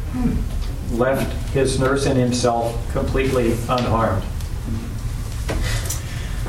left 0.91 1.31
his 1.51 1.79
nurse 1.79 2.05
and 2.05 2.17
himself 2.17 2.75
completely 2.91 3.53
unharmed. 3.69 4.23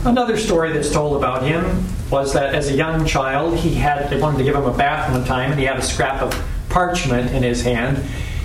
Another 0.05 0.37
story 0.37 0.73
that's 0.73 0.93
told 0.93 1.17
about 1.17 1.43
him 1.43 1.85
was 2.11 2.33
that 2.33 2.55
as 2.55 2.69
a 2.69 2.73
young 2.73 3.05
child, 3.05 3.59
he 3.59 3.75
had 3.75 4.09
they 4.09 4.21
wanted 4.21 4.39
to 4.39 4.45
give 4.45 4.55
him 4.55 4.65
a 4.65 4.77
bath 4.77 5.11
one 5.13 5.25
time, 5.25 5.51
and 5.51 5.61
he 5.61 5.67
had 5.67 5.77
a 5.77 5.83
scrap 5.83 6.23
of 6.23 6.45
parchment 6.69 7.33
in 7.33 7.43
his 7.43 7.63
hand, 7.63 8.03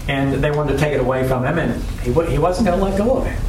and 0.08 0.44
they 0.44 0.52
wanted 0.52 0.74
to 0.74 0.80
take 0.80 0.94
it 0.94 1.00
away 1.00 1.28
from 1.28 1.46
him, 1.46 1.58
and 1.60 1.82
he, 2.02 2.12
he 2.32 2.40
wasn't 2.40 2.68
going 2.68 2.80
to 2.80 2.84
let 2.84 2.98
go 2.98 3.18
of 3.18 3.28
it. 3.28 3.40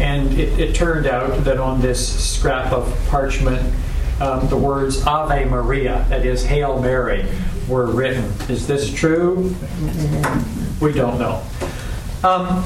And 0.00 0.38
it, 0.38 0.58
it, 0.58 0.74
turned 0.74 1.06
out 1.06 1.44
that 1.44 1.58
on 1.58 1.80
this 1.80 2.32
scrap 2.32 2.72
of 2.72 2.96
parchment, 3.08 3.74
um, 4.20 4.48
the 4.48 4.56
words 4.56 5.04
Ave 5.04 5.44
Maria, 5.46 6.04
that 6.08 6.24
is, 6.26 6.44
Hail 6.44 6.80
Mary, 6.80 7.26
were 7.68 7.86
written. 7.86 8.24
Is 8.48 8.66
this 8.66 8.92
true? 8.92 9.54
We 10.80 10.92
don't 10.92 11.18
know. 11.18 11.42
Um, 12.24 12.64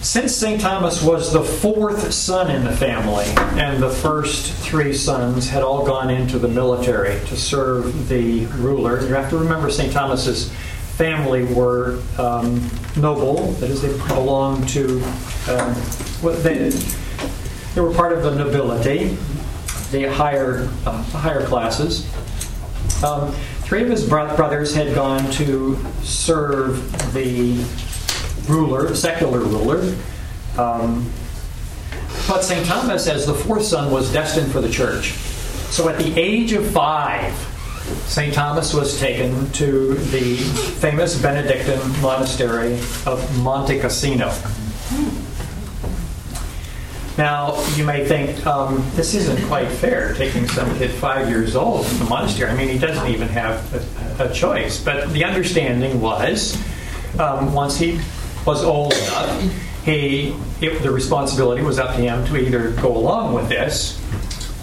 since 0.00 0.34
St. 0.34 0.60
Thomas 0.60 1.02
was 1.02 1.32
the 1.32 1.42
fourth 1.42 2.12
son 2.12 2.50
in 2.50 2.64
the 2.64 2.76
family, 2.76 3.26
and 3.60 3.82
the 3.82 3.90
first 3.90 4.52
three 4.52 4.94
sons 4.94 5.48
had 5.48 5.62
all 5.62 5.84
gone 5.84 6.08
into 6.08 6.38
the 6.38 6.46
military 6.46 7.18
to 7.26 7.36
serve 7.36 8.08
the 8.08 8.46
ruler, 8.46 9.00
you 9.00 9.14
have 9.14 9.28
to 9.30 9.36
remember 9.36 9.70
St. 9.70 9.92
Thomas's 9.92 10.52
family 10.96 11.44
were 11.52 12.00
um, 12.16 12.70
noble, 12.96 13.52
that 13.54 13.70
is, 13.70 13.82
they 13.82 13.96
belonged 14.08 14.68
to, 14.68 15.02
um, 15.48 15.74
they, 16.42 16.70
they 17.74 17.80
were 17.80 17.92
part 17.92 18.12
of 18.12 18.22
the 18.22 18.34
nobility, 18.34 19.16
the 19.90 20.04
higher, 20.04 20.68
uh, 20.86 21.02
higher 21.02 21.44
classes. 21.46 22.06
Um, 23.02 23.32
three 23.62 23.82
of 23.82 23.88
his 23.88 24.08
bro- 24.08 24.34
brothers 24.36 24.74
had 24.74 24.94
gone 24.94 25.30
to 25.32 25.78
serve 26.02 27.12
the 27.12 27.64
ruler, 28.48 28.94
secular 28.94 29.40
ruler. 29.40 29.94
Um, 30.58 31.10
but 32.26 32.42
St. 32.42 32.66
Thomas, 32.66 33.06
as 33.06 33.26
the 33.26 33.34
fourth 33.34 33.64
son, 33.64 33.90
was 33.90 34.12
destined 34.12 34.52
for 34.52 34.60
the 34.60 34.68
church. 34.68 35.12
So 35.70 35.88
at 35.88 35.98
the 35.98 36.18
age 36.18 36.52
of 36.52 36.66
five, 36.70 37.32
St. 38.06 38.34
Thomas 38.34 38.74
was 38.74 38.98
taken 38.98 39.50
to 39.52 39.94
the 39.94 40.36
famous 40.36 41.20
Benedictine 41.20 42.00
monastery 42.02 42.74
of 43.06 43.38
Monte 43.38 43.78
Cassino. 43.80 44.32
Now, 47.18 47.60
you 47.74 47.84
may 47.84 48.06
think, 48.06 48.46
um, 48.46 48.88
this 48.94 49.12
isn't 49.12 49.44
quite 49.48 49.66
fair, 49.66 50.14
taking 50.14 50.46
some 50.46 50.72
kid 50.78 50.92
five 50.92 51.28
years 51.28 51.56
old 51.56 51.84
to 51.84 51.94
the 51.96 52.04
monastery. 52.04 52.48
I 52.48 52.54
mean, 52.54 52.68
he 52.68 52.78
doesn't 52.78 53.08
even 53.10 53.26
have 53.28 54.20
a, 54.20 54.30
a 54.30 54.32
choice. 54.32 54.82
But 54.82 55.12
the 55.12 55.24
understanding 55.24 56.00
was, 56.00 56.56
um, 57.18 57.52
once 57.52 57.76
he 57.76 58.00
was 58.46 58.62
old 58.62 58.92
enough, 58.92 59.52
he 59.84 60.32
it, 60.60 60.80
the 60.82 60.92
responsibility 60.92 61.62
was 61.62 61.80
up 61.80 61.96
to 61.96 62.00
him 62.00 62.24
to 62.26 62.36
either 62.36 62.70
go 62.80 62.96
along 62.96 63.34
with 63.34 63.48
this, 63.48 64.00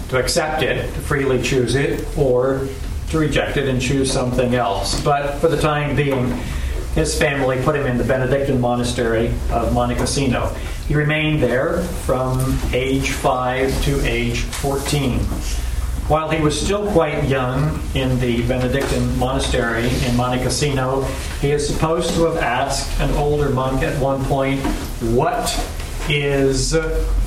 to 0.09 0.17
accept 0.17 0.61
it, 0.61 0.93
to 0.93 1.01
freely 1.01 1.41
choose 1.41 1.75
it, 1.75 2.05
or 2.17 2.69
to 3.09 3.19
reject 3.19 3.57
it 3.57 3.67
and 3.67 3.81
choose 3.81 4.09
something 4.09 4.55
else. 4.55 5.01
But 5.01 5.39
for 5.39 5.49
the 5.49 5.59
time 5.59 5.95
being, 5.95 6.39
his 6.95 7.17
family 7.17 7.61
put 7.61 7.75
him 7.75 7.85
in 7.85 7.97
the 7.97 8.03
Benedictine 8.03 8.59
monastery 8.59 9.27
of 9.51 9.73
Monte 9.73 9.95
Cassino. 9.95 10.47
He 10.87 10.95
remained 10.95 11.43
there 11.43 11.81
from 11.81 12.57
age 12.73 13.11
5 13.11 13.83
to 13.83 14.05
age 14.05 14.39
14. 14.39 15.19
While 16.07 16.29
he 16.29 16.41
was 16.41 16.59
still 16.59 16.89
quite 16.91 17.27
young 17.27 17.79
in 17.95 18.19
the 18.19 18.47
Benedictine 18.47 19.17
monastery 19.19 19.89
in 20.05 20.15
Monte 20.15 20.43
Cassino, 20.43 21.01
he 21.41 21.51
is 21.51 21.67
supposed 21.67 22.13
to 22.13 22.25
have 22.25 22.37
asked 22.37 22.99
an 23.01 23.11
older 23.15 23.49
monk 23.49 23.81
at 23.81 23.99
one 23.99 24.23
point, 24.25 24.61
What 25.01 25.49
is 26.07 26.77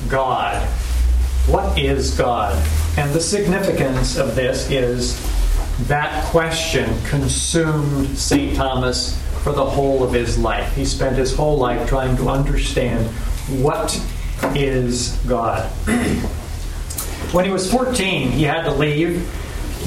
God? 0.07 0.65
What 1.47 1.77
is 1.77 2.17
God? 2.17 2.55
And 2.97 3.13
the 3.13 3.21
significance 3.21 4.17
of 4.17 4.35
this 4.35 4.71
is 4.71 5.19
that 5.87 6.25
question 6.25 6.89
consumed 7.05 8.17
St. 8.17 8.55
Thomas 8.55 9.17
for 9.43 9.51
the 9.51 9.65
whole 9.65 10.03
of 10.03 10.13
his 10.13 10.37
life. 10.37 10.75
He 10.75 10.85
spent 10.85 11.17
his 11.17 11.35
whole 11.35 11.57
life 11.57 11.87
trying 11.87 12.17
to 12.17 12.29
understand 12.29 13.07
what 13.63 14.01
is 14.55 15.17
God. 15.27 15.69
When 17.31 17.45
he 17.45 17.51
was 17.51 17.71
14, 17.71 18.31
he 18.31 18.41
had 18.41 18.63
to 18.63 18.73
leave 18.73 19.21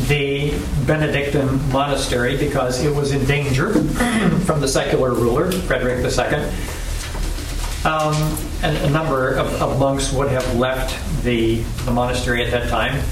the 0.06 0.56
Benedictine 0.86 1.72
monastery 1.72 2.36
because 2.36 2.84
it 2.84 2.94
was 2.94 3.10
in 3.10 3.24
danger 3.24 3.72
from 4.44 4.60
the 4.60 4.68
secular 4.68 5.12
ruler, 5.12 5.50
Frederick 5.50 6.04
II. 6.04 6.36
Um, 7.84 8.14
and 8.62 8.76
a 8.76 8.90
number 8.90 9.34
of, 9.34 9.60
of, 9.60 9.80
monks 9.80 10.12
would 10.12 10.28
have 10.28 10.56
left 10.56 11.24
the, 11.24 11.62
the 11.84 11.90
monastery 11.90 12.44
at 12.44 12.52
that 12.52 12.68
time. 12.68 13.02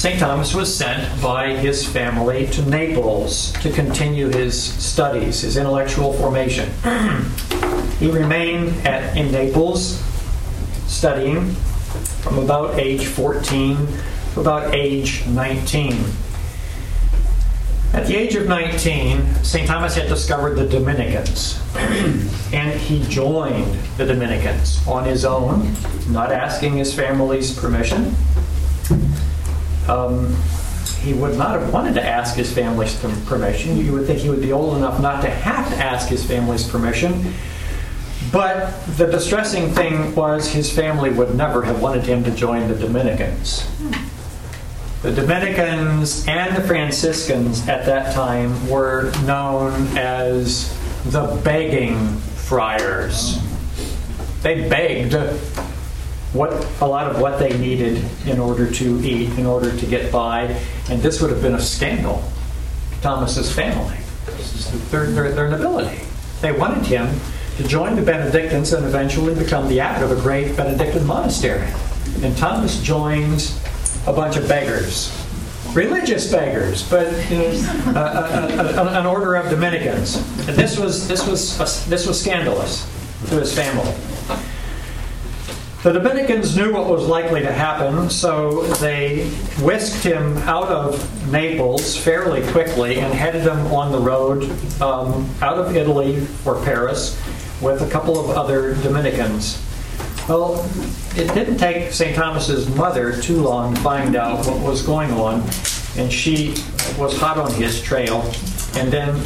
St. 0.00 0.18
Thomas 0.18 0.54
was 0.54 0.74
sent 0.74 1.20
by 1.20 1.54
his 1.54 1.86
family 1.86 2.46
to 2.52 2.62
Naples 2.62 3.52
to 3.60 3.70
continue 3.70 4.28
his 4.28 4.58
studies, 4.58 5.42
his 5.42 5.58
intellectual 5.58 6.14
formation. 6.14 6.70
he 7.98 8.10
remained 8.10 8.70
at, 8.86 9.14
in 9.14 9.30
Naples 9.30 10.02
studying 10.86 11.50
from 12.22 12.38
about 12.38 12.78
age 12.78 13.04
14 13.04 13.76
to 14.32 14.40
about 14.40 14.74
age 14.74 15.26
19. 15.26 15.92
At 17.92 18.06
the 18.06 18.16
age 18.16 18.34
of 18.36 18.48
19, 18.48 19.44
St. 19.44 19.68
Thomas 19.68 19.96
had 19.96 20.08
discovered 20.08 20.54
the 20.54 20.66
Dominicans, 20.66 21.60
and 22.54 22.72
he 22.80 23.02
joined 23.10 23.74
the 23.98 24.06
Dominicans 24.06 24.80
on 24.88 25.04
his 25.04 25.26
own, 25.26 25.74
not 26.08 26.32
asking 26.32 26.78
his 26.78 26.94
family's 26.94 27.54
permission. 27.54 28.16
Um, 29.90 30.36
he 31.00 31.14
would 31.14 31.36
not 31.36 31.58
have 31.58 31.72
wanted 31.72 31.94
to 31.94 32.04
ask 32.04 32.36
his 32.36 32.52
family's 32.52 32.94
permission. 33.24 33.78
You 33.78 33.92
would 33.92 34.06
think 34.06 34.20
he 34.20 34.28
would 34.28 34.42
be 34.42 34.52
old 34.52 34.76
enough 34.76 35.00
not 35.00 35.22
to 35.22 35.30
have 35.30 35.68
to 35.70 35.76
ask 35.76 36.08
his 36.08 36.24
family's 36.24 36.68
permission. 36.68 37.32
But 38.30 38.70
the 38.96 39.06
distressing 39.06 39.70
thing 39.70 40.14
was 40.14 40.52
his 40.52 40.70
family 40.70 41.10
would 41.10 41.34
never 41.34 41.62
have 41.62 41.82
wanted 41.82 42.04
him 42.04 42.22
to 42.24 42.30
join 42.30 42.68
the 42.68 42.74
Dominicans. 42.74 43.68
The 45.02 45.12
Dominicans 45.12 46.28
and 46.28 46.54
the 46.54 46.60
Franciscans 46.60 47.66
at 47.66 47.86
that 47.86 48.14
time 48.14 48.68
were 48.68 49.10
known 49.24 49.72
as 49.96 50.76
the 51.06 51.40
begging 51.42 51.96
friars. 52.36 53.38
They 54.42 54.68
begged 54.68 55.14
what 56.32 56.52
a 56.80 56.86
lot 56.86 57.10
of 57.10 57.20
what 57.20 57.38
they 57.38 57.56
needed 57.58 58.04
in 58.26 58.38
order 58.38 58.70
to 58.70 59.00
eat, 59.04 59.36
in 59.38 59.46
order 59.46 59.76
to 59.76 59.86
get 59.86 60.12
by, 60.12 60.42
and 60.88 61.02
this 61.02 61.20
would 61.20 61.30
have 61.30 61.42
been 61.42 61.54
a 61.54 61.60
scandal 61.60 62.22
to 62.92 63.00
Thomas's 63.00 63.52
family, 63.52 63.96
This 64.26 64.54
is 64.74 64.90
their, 64.90 65.06
their, 65.06 65.32
their 65.32 65.48
nobility. 65.48 66.00
They 66.40 66.52
wanted 66.52 66.86
him 66.86 67.08
to 67.56 67.66
join 67.66 67.96
the 67.96 68.02
Benedictines 68.02 68.72
and 68.72 68.86
eventually 68.86 69.34
become 69.34 69.68
the 69.68 69.80
abbot 69.80 70.10
of 70.10 70.16
a 70.16 70.20
great 70.20 70.56
Benedictine 70.56 71.06
monastery. 71.06 71.68
And 72.22 72.36
Thomas 72.36 72.80
joins 72.82 73.60
a 74.06 74.12
bunch 74.12 74.36
of 74.36 74.48
beggars, 74.48 75.12
religious 75.74 76.30
beggars, 76.30 76.88
but 76.88 77.06
you 77.30 77.38
know, 77.38 77.50
uh, 77.96 78.96
an 78.96 79.06
order 79.06 79.34
of 79.34 79.50
Dominicans. 79.50 80.16
And 80.48 80.56
this 80.56 80.78
was 80.78 81.06
this 81.06 81.26
was 81.26 81.86
this 81.86 82.06
was 82.06 82.20
scandalous 82.20 82.88
to 83.28 83.40
his 83.40 83.54
family. 83.54 83.94
The 85.82 85.92
Dominicans 85.92 86.58
knew 86.58 86.74
what 86.74 86.90
was 86.90 87.06
likely 87.06 87.40
to 87.40 87.50
happen, 87.50 88.10
so 88.10 88.64
they 88.74 89.24
whisked 89.62 90.04
him 90.04 90.36
out 90.38 90.68
of 90.68 91.32
Naples 91.32 91.96
fairly 91.96 92.46
quickly 92.52 93.00
and 93.00 93.14
headed 93.14 93.44
him 93.44 93.66
on 93.68 93.90
the 93.90 93.98
road 93.98 94.42
um, 94.82 95.26
out 95.40 95.56
of 95.56 95.74
Italy 95.74 96.20
for 96.20 96.62
Paris 96.64 97.18
with 97.62 97.80
a 97.80 97.88
couple 97.88 98.20
of 98.20 98.36
other 98.36 98.74
Dominicans. 98.82 99.64
Well, 100.28 100.68
it 101.16 101.32
didn't 101.32 101.56
take 101.56 101.92
St. 101.92 102.14
Thomas's 102.14 102.68
mother 102.76 103.18
too 103.18 103.40
long 103.40 103.74
to 103.74 103.80
find 103.80 104.16
out 104.16 104.46
what 104.46 104.60
was 104.60 104.82
going 104.82 105.10
on, 105.12 105.40
and 105.96 106.12
she 106.12 106.50
was 106.98 107.18
hot 107.18 107.38
on 107.38 107.54
his 107.54 107.80
trail. 107.80 108.20
And 108.74 108.92
then, 108.92 109.18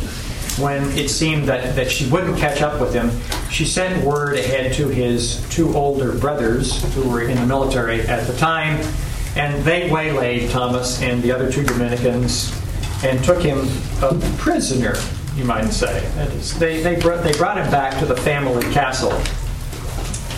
when 0.58 0.84
it 0.96 1.08
seemed 1.08 1.49
that, 1.49 1.75
that 1.75 1.90
she 1.90 2.08
wouldn't 2.08 2.38
catch 2.38 2.62
up 2.62 2.80
with 2.80 2.94
him, 2.94 3.11
she 3.50 3.64
sent 3.64 4.04
word 4.04 4.37
ahead 4.37 4.73
to 4.75 4.88
his 4.88 5.44
two 5.50 5.75
older 5.76 6.12
brothers 6.12 6.82
who 6.94 7.08
were 7.08 7.23
in 7.23 7.37
the 7.37 7.46
military 7.46 8.02
at 8.02 8.26
the 8.26 8.37
time, 8.37 8.80
and 9.37 9.64
they 9.64 9.90
waylaid 9.90 10.50
Thomas 10.50 11.02
and 11.02 11.23
the 11.23 11.32
other 11.32 11.50
two 11.50 11.64
Dominicans 11.64 12.52
and 13.04 13.23
took 13.25 13.42
him 13.42 13.68
a 14.02 14.14
prisoner, 14.38 14.94
you 15.34 15.44
might 15.44 15.68
say. 15.70 16.00
They, 16.58 16.82
they, 16.82 17.00
brought, 17.00 17.25
they 17.25 17.32
brought 17.32 17.58
him 17.58 17.70
back 17.70 17.99
to 17.99 18.06
the 18.06 18.16
family 18.16 18.62
castle. 18.73 19.12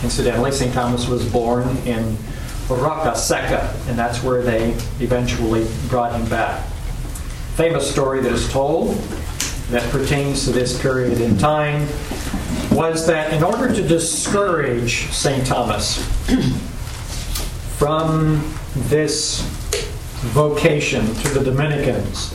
Incidentally, 0.03 0.51
St. 0.51 0.73
Thomas 0.73 1.09
was 1.09 1.31
born 1.31 1.69
in 1.87 2.17
Roccasecca, 2.69 3.17
Seca, 3.17 3.77
and 3.89 3.99
that's 3.99 4.23
where 4.23 4.43
they 4.43 4.71
eventually 4.99 5.67
brought 5.89 6.19
him 6.19 6.29
back. 6.29 6.67
Famous 7.55 7.91
story 7.91 8.21
that 8.21 8.33
is 8.33 8.51
told 8.51 8.99
that 9.71 9.89
pertains 9.91 10.45
to 10.45 10.53
this 10.53 10.81
period 10.81 11.21
in 11.21 11.37
time 11.39 11.83
was 12.71 13.07
that 13.07 13.33
in 13.33 13.43
order 13.43 13.75
to 13.75 13.83
discourage 13.83 15.07
St. 15.13 15.47
Thomas 15.47 15.99
from 17.79 18.55
this 18.75 19.41
vocation 20.21 21.07
to 21.15 21.29
the 21.31 21.45
Dominicans, 21.45 22.35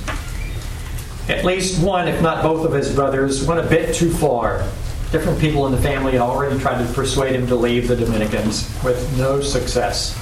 at 1.29 1.45
least 1.45 1.81
one, 1.83 2.07
if 2.07 2.21
not 2.21 2.43
both 2.43 2.65
of 2.65 2.73
his 2.73 2.93
brothers, 2.93 3.45
went 3.45 3.59
a 3.59 3.69
bit 3.69 3.95
too 3.95 4.11
far 4.11 4.65
different 5.11 5.39
people 5.39 5.65
in 5.65 5.73
the 5.73 5.81
family 5.81 6.13
had 6.13 6.21
already 6.21 6.57
tried 6.57 6.85
to 6.85 6.93
persuade 6.93 7.35
him 7.35 7.45
to 7.45 7.55
leave 7.55 7.87
the 7.87 7.95
Dominicans 7.95 8.69
with 8.83 9.17
no 9.17 9.41
success. 9.41 10.15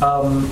Um, 0.00 0.48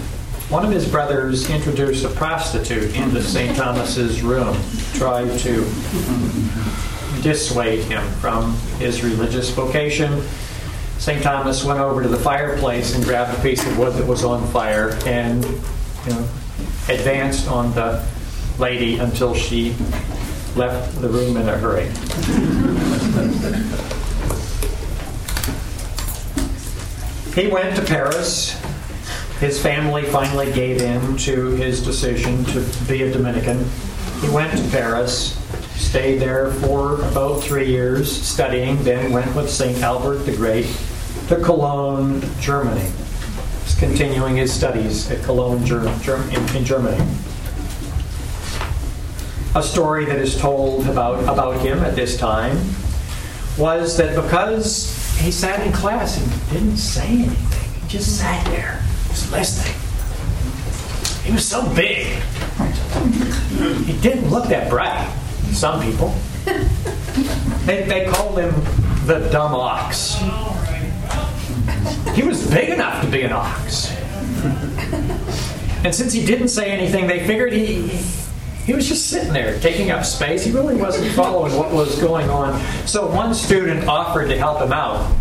one 0.50 0.64
of 0.64 0.72
his 0.72 0.88
brothers 0.88 1.48
introduced 1.48 2.04
a 2.04 2.08
prostitute 2.08 2.96
into 2.96 3.22
St. 3.22 3.56
Thomas's 3.56 4.20
room, 4.20 4.56
tried 4.94 5.38
to 5.38 5.64
dissuade 7.22 7.84
him 7.84 8.02
from 8.14 8.56
his 8.78 9.04
religious 9.04 9.50
vocation. 9.50 10.20
St. 10.98 11.22
Thomas 11.22 11.64
went 11.64 11.78
over 11.78 12.02
to 12.02 12.08
the 12.08 12.16
fireplace 12.16 12.96
and 12.96 13.04
grabbed 13.04 13.38
a 13.38 13.42
piece 13.42 13.64
of 13.64 13.78
wood 13.78 13.94
that 13.94 14.06
was 14.06 14.24
on 14.24 14.44
fire 14.48 14.98
and 15.06 15.44
you 15.44 16.10
know, 16.10 16.28
advanced 16.88 17.46
on 17.46 17.72
the 17.74 18.04
lady 18.58 18.98
until 18.98 19.34
she 19.34 19.76
left 20.56 21.00
the 21.00 21.08
room 21.08 21.36
in 21.36 21.48
a 21.48 21.56
hurry. 21.56 21.86
he 27.40 27.46
went 27.46 27.76
to 27.76 27.82
Paris. 27.82 28.59
His 29.40 29.60
family 29.60 30.04
finally 30.04 30.52
gave 30.52 30.80
in 30.80 31.16
to 31.18 31.46
his 31.52 31.82
decision 31.82 32.44
to 32.46 32.60
be 32.86 33.02
a 33.02 33.12
Dominican. 33.12 33.64
He 34.20 34.28
went 34.28 34.56
to 34.56 34.70
Paris, 34.70 35.36
stayed 35.74 36.18
there 36.20 36.52
for 36.52 37.02
about 37.06 37.42
three 37.42 37.66
years 37.66 38.10
studying, 38.10 38.82
then 38.84 39.12
went 39.12 39.34
with 39.34 39.50
St. 39.50 39.82
Albert 39.82 40.18
the 40.18 40.36
Great 40.36 40.66
to 41.28 41.40
Cologne, 41.40 42.22
Germany. 42.40 42.90
He's 43.64 43.74
continuing 43.78 44.36
his 44.36 44.52
studies 44.52 45.10
at 45.10 45.22
Cologne, 45.24 45.62
in 45.62 46.64
Germany 46.64 47.06
a 49.56 49.62
story 49.62 50.04
that 50.04 50.18
is 50.18 50.38
told 50.38 50.86
about, 50.86 51.22
about 51.24 51.60
him 51.60 51.80
at 51.80 51.96
this 51.96 52.16
time 52.16 52.56
was 53.58 53.96
that 53.96 54.14
because 54.14 54.94
he 55.18 55.30
sat 55.30 55.66
in 55.66 55.72
class 55.72 56.18
and 56.18 56.50
didn't 56.52 56.76
say 56.76 57.06
anything, 57.06 57.82
he 57.82 57.88
just 57.88 58.18
sat 58.18 58.44
there, 58.46 58.79
just 59.30 59.56
listening. 59.56 61.24
He 61.24 61.32
was 61.32 61.46
so 61.46 61.68
big. 61.74 62.06
He 63.84 63.92
didn't 64.00 64.30
look 64.30 64.48
that 64.48 64.70
bright. 64.70 65.08
Some 65.52 65.80
people. 65.82 66.14
They, 67.66 67.84
they 67.84 68.06
called 68.08 68.38
him 68.38 68.52
the 69.06 69.28
dumb 69.30 69.54
ox. 69.54 70.16
He 72.14 72.22
was 72.22 72.48
big 72.50 72.70
enough 72.70 73.04
to 73.04 73.10
be 73.10 73.22
an 73.22 73.32
ox. 73.32 73.94
And 75.84 75.94
since 75.94 76.12
he 76.12 76.24
didn't 76.24 76.48
say 76.48 76.70
anything, 76.70 77.06
they 77.06 77.26
figured 77.26 77.52
he, 77.52 77.88
he 78.64 78.74
was 78.74 78.88
just 78.88 79.08
sitting 79.08 79.32
there 79.32 79.58
taking 79.60 79.90
up 79.90 80.04
space. 80.04 80.44
He 80.44 80.52
really 80.52 80.76
wasn't 80.76 81.12
following 81.12 81.54
what 81.56 81.72
was 81.72 81.98
going 82.00 82.28
on. 82.30 82.60
So 82.86 83.06
one 83.10 83.34
student 83.34 83.86
offered 83.86 84.28
to 84.28 84.38
help 84.38 84.60
him 84.60 84.72
out. 84.72 85.14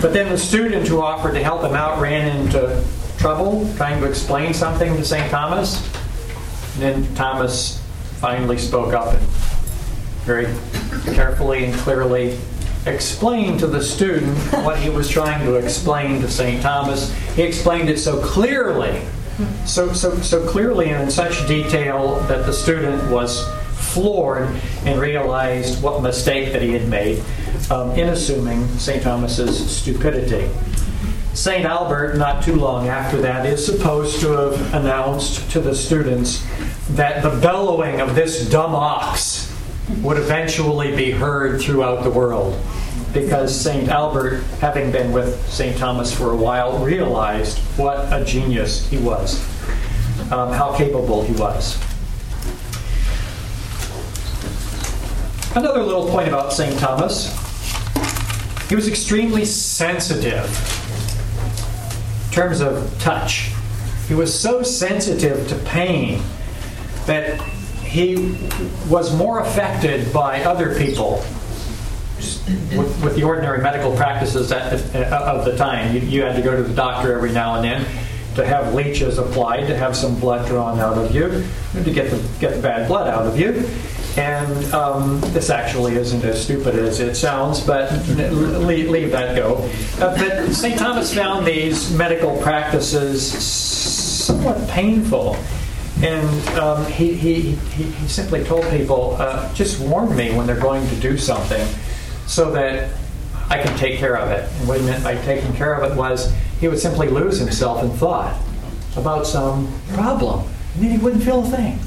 But 0.00 0.12
then 0.12 0.28
the 0.30 0.38
student 0.38 0.86
who 0.88 1.00
offered 1.00 1.34
to 1.34 1.42
help 1.42 1.62
him 1.62 1.74
out 1.74 2.00
ran 2.00 2.36
into 2.38 2.84
trouble 3.20 3.70
trying 3.76 4.00
to 4.00 4.08
explain 4.08 4.52
something 4.52 4.96
to 4.96 5.04
St. 5.04 5.30
Thomas. 5.30 5.86
And 6.74 6.82
then 6.82 7.14
Thomas 7.14 7.80
finally 8.18 8.58
spoke 8.58 8.94
up 8.94 9.14
and 9.14 9.22
very 10.24 10.46
carefully 11.14 11.66
and 11.66 11.74
clearly 11.80 12.38
explained 12.86 13.60
to 13.60 13.66
the 13.66 13.82
student 13.82 14.36
what 14.64 14.78
he 14.78 14.88
was 14.88 15.08
trying 15.08 15.44
to 15.44 15.54
explain 15.54 16.20
to 16.22 16.30
St. 16.30 16.62
Thomas. 16.62 17.14
He 17.36 17.42
explained 17.42 17.88
it 17.90 17.98
so 17.98 18.22
clearly 18.22 19.02
so, 19.64 19.92
so, 19.92 20.16
so 20.16 20.46
clearly 20.46 20.90
and 20.90 21.04
in 21.04 21.10
such 21.10 21.46
detail 21.46 22.20
that 22.28 22.46
the 22.46 22.52
student 22.52 23.10
was 23.10 23.48
floored 23.72 24.48
and 24.84 25.00
realized 25.00 25.82
what 25.82 26.02
mistake 26.02 26.52
that 26.52 26.62
he 26.62 26.72
had 26.72 26.88
made 26.88 27.22
um, 27.70 27.90
in 27.92 28.08
assuming 28.08 28.66
St. 28.78 29.02
Thomas's 29.02 29.76
stupidity. 29.76 30.50
St. 31.34 31.64
Albert, 31.64 32.16
not 32.16 32.42
too 32.42 32.56
long 32.56 32.88
after 32.88 33.20
that, 33.20 33.46
is 33.46 33.64
supposed 33.64 34.20
to 34.20 34.32
have 34.32 34.74
announced 34.74 35.50
to 35.52 35.60
the 35.60 35.74
students 35.74 36.44
that 36.90 37.22
the 37.22 37.30
bellowing 37.40 38.00
of 38.00 38.14
this 38.14 38.48
dumb 38.50 38.74
ox 38.74 39.52
would 40.02 40.16
eventually 40.16 40.94
be 40.94 41.10
heard 41.10 41.60
throughout 41.60 42.02
the 42.02 42.10
world 42.10 42.60
because 43.12 43.58
St. 43.58 43.88
Albert, 43.88 44.42
having 44.60 44.90
been 44.92 45.12
with 45.12 45.40
St. 45.48 45.76
Thomas 45.76 46.12
for 46.12 46.32
a 46.32 46.36
while, 46.36 46.78
realized 46.78 47.58
what 47.76 48.12
a 48.12 48.24
genius 48.24 48.88
he 48.88 48.98
was, 48.98 49.40
um, 50.32 50.52
how 50.52 50.76
capable 50.76 51.22
he 51.22 51.32
was. 51.34 51.78
Another 55.56 55.82
little 55.82 56.08
point 56.08 56.28
about 56.28 56.52
St. 56.52 56.78
Thomas 56.78 57.36
he 58.68 58.76
was 58.76 58.86
extremely 58.86 59.44
sensitive 59.44 60.46
terms 62.40 62.62
of 62.62 62.98
touch. 63.00 63.52
He 64.08 64.14
was 64.14 64.32
so 64.32 64.62
sensitive 64.62 65.46
to 65.48 65.56
pain 65.56 66.22
that 67.04 67.38
he 67.82 68.34
was 68.88 69.14
more 69.14 69.40
affected 69.40 70.10
by 70.10 70.42
other 70.44 70.74
people 70.78 71.22
with, 72.16 73.04
with, 73.04 73.14
the 73.14 73.24
ordinary 73.24 73.60
medical 73.60 73.94
practices 73.94 74.50
at, 74.52 74.72
uh, 74.94 75.16
of 75.16 75.44
the 75.44 75.54
time. 75.58 75.94
You, 75.94 76.00
you, 76.00 76.22
had 76.22 76.34
to 76.36 76.40
go 76.40 76.56
to 76.56 76.62
the 76.62 76.72
doctor 76.72 77.12
every 77.12 77.32
now 77.32 77.56
and 77.56 77.64
then 77.64 77.84
to 78.36 78.46
have 78.46 78.72
leeches 78.72 79.18
applied, 79.18 79.66
to 79.66 79.76
have 79.76 79.94
some 79.94 80.18
blood 80.18 80.48
drawn 80.48 80.78
out 80.78 80.96
of 80.96 81.14
you, 81.14 81.44
to 81.74 81.92
get 81.92 82.10
the, 82.10 82.26
get 82.40 82.54
the 82.54 82.62
bad 82.62 82.88
blood 82.88 83.06
out 83.06 83.26
of 83.26 83.38
you. 83.38 83.68
And 84.16 84.72
um, 84.74 85.20
this 85.32 85.50
actually 85.50 85.94
isn't 85.94 86.24
as 86.24 86.42
stupid 86.42 86.74
as 86.74 87.00
it 87.00 87.14
sounds, 87.14 87.60
but 87.60 87.92
leave, 88.08 88.90
leave 88.90 89.12
that 89.12 89.36
go. 89.36 89.56
Uh, 89.98 90.16
but 90.18 90.52
St. 90.52 90.78
Thomas 90.78 91.14
found 91.14 91.46
these 91.46 91.92
medical 91.92 92.36
practices 92.38 93.30
somewhat 93.30 94.68
painful. 94.68 95.36
And 96.02 96.48
um, 96.58 96.86
he, 96.86 97.14
he, 97.14 97.40
he, 97.52 98.08
simply 98.08 98.42
told 98.42 98.64
people, 98.70 99.16
uh, 99.18 99.52
just 99.52 99.80
warn 99.80 100.16
me 100.16 100.34
when 100.34 100.46
they're 100.46 100.58
going 100.58 100.86
to 100.88 100.96
do 100.96 101.18
something 101.18 101.66
so 102.26 102.50
that 102.52 102.90
I 103.50 103.62
can 103.62 103.76
take 103.76 103.98
care 103.98 104.16
of 104.16 104.30
it. 104.30 104.50
And 104.58 104.68
what 104.68 104.80
he 104.80 104.86
meant 104.86 105.04
by 105.04 105.16
taking 105.16 105.52
care 105.54 105.74
of 105.74 105.90
it 105.90 105.96
was 105.96 106.32
he 106.58 106.68
would 106.68 106.78
simply 106.78 107.08
lose 107.08 107.38
himself 107.38 107.82
in 107.82 107.90
thought 107.90 108.34
about 108.96 109.26
some 109.26 109.72
problem, 109.92 110.46
and 110.74 110.84
then 110.84 110.90
he 110.90 110.98
wouldn't 110.98 111.22
feel 111.22 111.44
a 111.44 111.48
thing. 111.48 111.78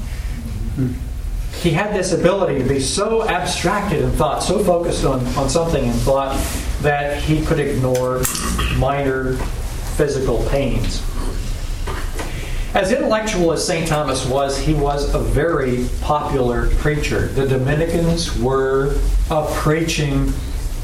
He 1.64 1.70
had 1.70 1.94
this 1.94 2.12
ability 2.12 2.58
to 2.58 2.68
be 2.68 2.78
so 2.78 3.26
abstracted 3.26 4.02
in 4.02 4.10
thought, 4.10 4.42
so 4.42 4.62
focused 4.62 5.06
on, 5.06 5.26
on 5.28 5.48
something 5.48 5.82
in 5.82 5.94
thought, 5.94 6.36
that 6.82 7.22
he 7.22 7.42
could 7.42 7.58
ignore 7.58 8.22
minor 8.76 9.32
physical 9.96 10.44
pains. 10.50 11.02
As 12.74 12.92
intellectual 12.92 13.50
as 13.50 13.66
St. 13.66 13.88
Thomas 13.88 14.26
was, 14.26 14.58
he 14.58 14.74
was 14.74 15.14
a 15.14 15.18
very 15.18 15.88
popular 16.02 16.68
preacher. 16.76 17.28
The 17.28 17.48
Dominicans 17.48 18.38
were 18.38 19.00
a 19.30 19.46
preaching 19.54 20.34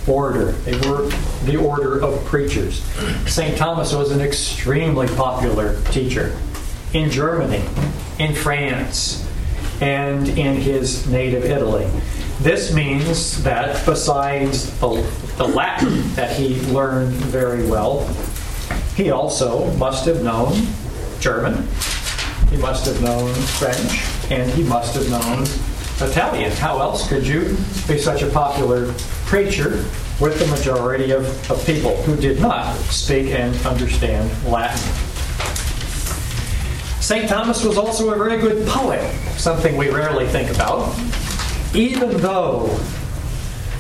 order. 0.08 0.52
They 0.52 0.76
were 0.88 1.10
the 1.44 1.58
order 1.58 2.02
of 2.02 2.24
preachers. 2.24 2.82
St. 3.26 3.54
Thomas 3.58 3.92
was 3.92 4.12
an 4.12 4.22
extremely 4.22 5.08
popular 5.08 5.78
teacher 5.90 6.34
in 6.94 7.10
Germany, 7.10 7.62
in 8.18 8.34
France, 8.34 9.26
and 9.80 10.28
in 10.30 10.56
his 10.56 11.06
native 11.08 11.44
Italy. 11.44 11.88
This 12.40 12.72
means 12.72 13.42
that 13.42 13.84
besides 13.84 14.70
the, 14.80 14.88
the 15.36 15.46
Latin 15.46 16.12
that 16.14 16.36
he 16.36 16.60
learned 16.72 17.12
very 17.12 17.66
well, 17.66 18.06
he 18.94 19.10
also 19.10 19.70
must 19.74 20.06
have 20.06 20.22
known 20.22 20.52
German, 21.20 21.66
he 22.50 22.56
must 22.56 22.86
have 22.86 23.02
known 23.02 23.32
French, 23.34 24.02
and 24.30 24.50
he 24.52 24.62
must 24.62 24.94
have 24.94 25.08
known 25.10 25.42
Italian. 26.08 26.50
How 26.52 26.80
else 26.80 27.08
could 27.08 27.26
you 27.26 27.56
be 27.86 27.98
such 27.98 28.22
a 28.22 28.30
popular 28.30 28.92
preacher 29.26 29.84
with 30.18 30.38
the 30.38 30.46
majority 30.46 31.12
of, 31.12 31.50
of 31.50 31.64
people 31.66 31.94
who 32.02 32.16
did 32.16 32.40
not 32.40 32.74
speak 32.86 33.32
and 33.32 33.54
understand 33.66 34.30
Latin? 34.44 35.09
St. 37.10 37.28
Thomas 37.28 37.64
was 37.64 37.76
also 37.76 38.10
a 38.10 38.16
very 38.16 38.40
good 38.40 38.64
poet, 38.68 39.02
something 39.36 39.76
we 39.76 39.90
rarely 39.90 40.28
think 40.28 40.48
about. 40.48 40.96
Even 41.74 42.16
though 42.18 42.68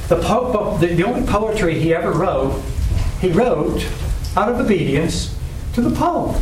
the, 0.08 0.16
po- 0.16 0.76
the, 0.78 0.88
the 0.88 1.04
only 1.04 1.24
poetry 1.24 1.78
he 1.78 1.94
ever 1.94 2.10
wrote, 2.10 2.60
he 3.20 3.30
wrote 3.30 3.86
out 4.36 4.48
of 4.48 4.58
obedience 4.58 5.32
to 5.74 5.80
the 5.80 5.94
Pope, 5.94 6.34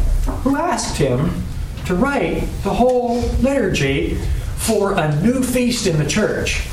who 0.44 0.56
asked 0.56 0.96
him 0.96 1.44
to 1.84 1.94
write 1.94 2.48
the 2.62 2.72
whole 2.72 3.20
liturgy 3.42 4.14
for 4.56 4.94
a 4.94 5.14
new 5.20 5.42
feast 5.42 5.86
in 5.86 5.98
the 5.98 6.08
church, 6.08 6.66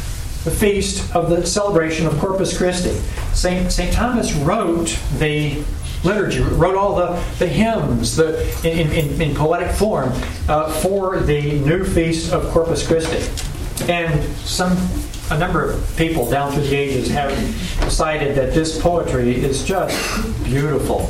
the 0.46 0.52
feast 0.52 1.14
of 1.14 1.30
the 1.30 1.46
celebration 1.46 2.08
of 2.08 2.18
Corpus 2.20 2.58
Christi. 2.58 2.94
St. 3.34 3.70
St. 3.70 3.92
Thomas 3.92 4.32
wrote 4.32 4.98
the 5.18 5.62
liturgy, 6.06 6.42
wrote 6.42 6.76
all 6.76 6.96
the, 6.96 7.24
the 7.40 7.48
hymns 7.48 8.16
the, 8.16 8.42
in, 8.64 8.92
in, 8.92 9.22
in 9.22 9.36
poetic 9.36 9.72
form 9.76 10.12
uh, 10.48 10.72
for 10.82 11.20
the 11.20 11.60
new 11.60 11.84
feast 11.84 12.32
of 12.32 12.50
Corpus 12.52 12.86
Christi. 12.88 13.30
And 13.92 14.24
some 14.38 14.78
a 15.32 15.38
number 15.38 15.72
of 15.72 15.98
people 15.98 16.30
down 16.30 16.52
through 16.52 16.64
the 16.64 16.76
ages 16.76 17.10
have 17.10 17.32
decided 17.84 18.36
that 18.36 18.54
this 18.54 18.80
poetry 18.80 19.36
is 19.36 19.64
just 19.64 19.96
beautiful. 20.44 21.10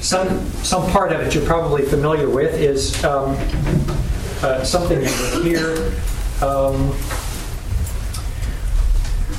Some, 0.00 0.46
some 0.62 0.88
part 0.90 1.12
of 1.12 1.20
it 1.20 1.34
you're 1.34 1.44
probably 1.44 1.82
familiar 1.82 2.30
with 2.30 2.54
is 2.54 3.02
um, 3.04 3.36
uh, 4.42 4.62
something 4.62 5.00
you 5.00 5.10
will 5.10 5.42
hear 5.42 5.92
um, 6.40 6.94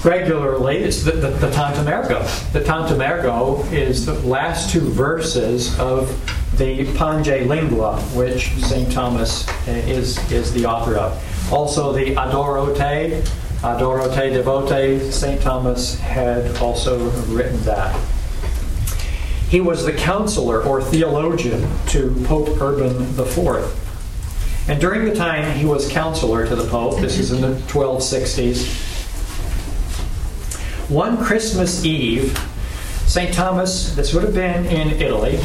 regularly. 0.03 0.77
It's 0.77 1.03
the, 1.03 1.11
the, 1.11 1.29
the 1.29 1.51
Tantum 1.51 1.87
Ergo. 1.87 2.23
The 2.53 2.63
Tantum 2.63 3.01
Ergo 3.01 3.63
is 3.65 4.05
the 4.05 4.13
last 4.27 4.71
two 4.71 4.81
verses 4.81 5.77
of 5.79 6.09
the 6.57 6.85
Pange 6.97 7.27
Lingua, 7.47 8.01
which 8.13 8.51
St. 8.55 8.91
Thomas 8.91 9.47
eh, 9.67 9.79
is, 9.87 10.31
is 10.31 10.53
the 10.53 10.65
author 10.65 10.97
of. 10.97 11.53
Also, 11.53 11.93
the 11.93 12.15
Adoro 12.15 12.75
Te, 12.75 13.21
Adorote 13.61 14.33
Devote, 14.33 15.11
St. 15.11 15.41
Thomas 15.41 15.99
had 15.99 16.55
also 16.57 17.09
written 17.27 17.59
that. 17.63 17.95
He 19.49 19.61
was 19.61 19.83
the 19.83 19.93
counselor 19.93 20.61
or 20.61 20.81
theologian 20.81 21.67
to 21.87 22.13
Pope 22.25 22.61
Urban 22.61 23.01
IV. 23.19 23.75
And 24.69 24.79
during 24.79 25.05
the 25.05 25.15
time 25.15 25.57
he 25.57 25.65
was 25.65 25.89
counselor 25.89 26.45
to 26.45 26.55
the 26.55 26.69
Pope, 26.69 26.99
this 26.99 27.17
is 27.17 27.31
in 27.31 27.41
the 27.41 27.55
1260s, 27.61 28.88
one 30.89 31.23
Christmas 31.23 31.85
Eve, 31.85 32.37
St. 33.05 33.33
Thomas, 33.33 33.95
this 33.95 34.13
would 34.13 34.23
have 34.23 34.33
been 34.33 34.65
in 34.65 34.89
Italy, 34.99 35.39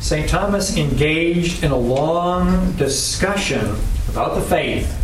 St. 0.00 0.28
Thomas 0.28 0.76
engaged 0.76 1.62
in 1.62 1.70
a 1.70 1.76
long 1.76 2.72
discussion 2.72 3.76
about 4.08 4.34
the 4.34 4.40
faith 4.40 4.98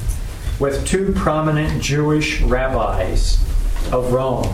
with 0.59 0.85
two 0.85 1.13
prominent 1.13 1.81
Jewish 1.81 2.41
rabbis 2.43 3.41
of 3.93 4.13
Rome. 4.13 4.53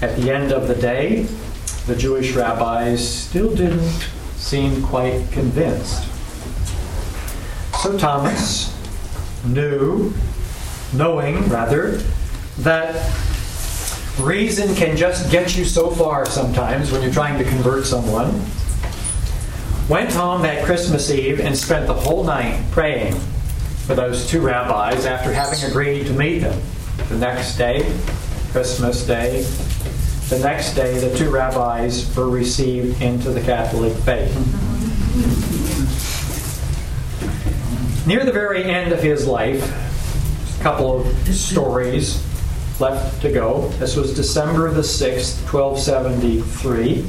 At 0.00 0.16
the 0.16 0.32
end 0.32 0.52
of 0.52 0.68
the 0.68 0.76
day, 0.76 1.24
the 1.86 1.96
Jewish 1.96 2.32
rabbis 2.32 3.06
still 3.06 3.52
didn't 3.52 4.08
seem 4.36 4.82
quite 4.84 5.28
convinced. 5.32 6.08
So 7.82 7.98
Thomas 7.98 8.72
knew, 9.44 10.14
knowing 10.92 11.48
rather, 11.48 12.00
that 12.58 12.94
reason 14.20 14.74
can 14.74 14.96
just 14.96 15.30
get 15.30 15.56
you 15.56 15.64
so 15.64 15.90
far 15.90 16.26
sometimes 16.26 16.92
when 16.92 17.02
you're 17.02 17.12
trying 17.12 17.38
to 17.42 17.48
convert 17.48 17.86
someone, 17.86 18.40
went 19.88 20.12
home 20.12 20.42
that 20.42 20.64
Christmas 20.64 21.10
Eve 21.10 21.40
and 21.40 21.56
spent 21.56 21.86
the 21.86 21.94
whole 21.94 22.24
night 22.24 22.62
praying 22.70 23.14
for 23.86 23.94
those 23.94 24.28
two 24.28 24.40
rabbis 24.40 25.06
after 25.06 25.32
having 25.32 25.62
agreed 25.68 26.06
to 26.06 26.12
meet 26.12 26.38
them. 26.38 26.60
The 27.08 27.18
next 27.18 27.56
day, 27.56 27.82
Christmas 28.52 29.06
Day, 29.06 29.42
the 30.28 30.38
next 30.38 30.74
day, 30.74 30.98
the 30.98 31.14
two 31.16 31.30
rabbis 31.30 32.14
were 32.16 32.30
received 32.30 33.02
into 33.02 33.30
the 33.30 33.40
Catholic 33.40 33.92
faith. 33.98 34.32
Near 38.06 38.24
the 38.24 38.32
very 38.32 38.64
end 38.64 38.92
of 38.92 39.02
his 39.02 39.26
life, 39.26 39.62
couple 40.62 41.00
of 41.00 41.28
stories 41.34 42.24
left 42.78 43.20
to 43.20 43.32
go. 43.32 43.66
This 43.80 43.96
was 43.96 44.14
December 44.14 44.70
the 44.70 44.82
6th, 44.82 45.42
1273. 45.52 47.04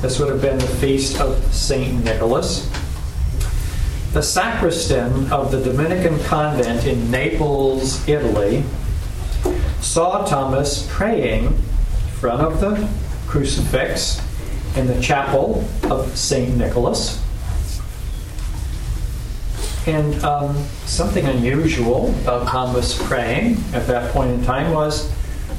This 0.00 0.18
would 0.18 0.28
have 0.28 0.42
been 0.42 0.58
the 0.58 0.66
feast 0.66 1.20
of 1.20 1.38
St. 1.54 2.02
Nicholas. 2.04 2.68
The 4.12 4.22
sacristan 4.22 5.32
of 5.32 5.52
the 5.52 5.62
Dominican 5.62 6.18
convent 6.24 6.84
in 6.84 7.12
Naples, 7.12 8.08
Italy, 8.08 8.64
saw 9.80 10.24
Thomas 10.24 10.88
praying 10.90 11.46
in 11.46 11.52
front 12.18 12.42
of 12.42 12.60
the 12.60 12.88
crucifix 13.28 14.20
in 14.76 14.88
the 14.88 15.00
chapel 15.00 15.64
of 15.84 16.16
St. 16.16 16.56
Nicholas. 16.56 17.22
And 19.86 20.22
um, 20.24 20.56
something 20.84 21.24
unusual 21.24 22.10
about 22.20 22.46
Thomas 22.48 23.00
praying 23.06 23.56
at 23.72 23.86
that 23.86 24.12
point 24.12 24.30
in 24.30 24.44
time 24.44 24.72
was 24.72 25.10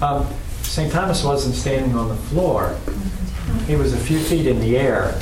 um, 0.01 0.27
St. 0.61 0.91
Thomas 0.91 1.23
wasn't 1.23 1.55
standing 1.55 1.95
on 1.95 2.07
the 2.07 2.15
floor, 2.15 2.77
he 3.67 3.75
was 3.75 3.93
a 3.93 3.97
few 3.97 4.19
feet 4.19 4.47
in 4.47 4.59
the 4.59 4.77
air. 4.77 5.19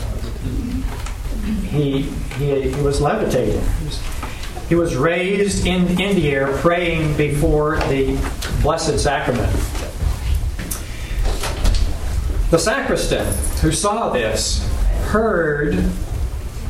He, 1.70 2.02
he, 2.38 2.70
he 2.70 2.82
was 2.82 3.02
levitating. 3.02 3.62
He 3.62 3.86
was, 3.86 4.02
he 4.70 4.76
was 4.76 4.96
raised 4.96 5.66
in, 5.66 6.00
in 6.00 6.16
the 6.16 6.30
air 6.30 6.56
praying 6.58 7.18
before 7.18 7.78
the 7.88 8.16
Blessed 8.62 9.00
Sacrament. 9.00 9.52
The 12.52 12.60
sacristan 12.60 13.32
who 13.62 13.72
saw 13.72 14.10
this 14.10 14.68
heard 15.06 15.76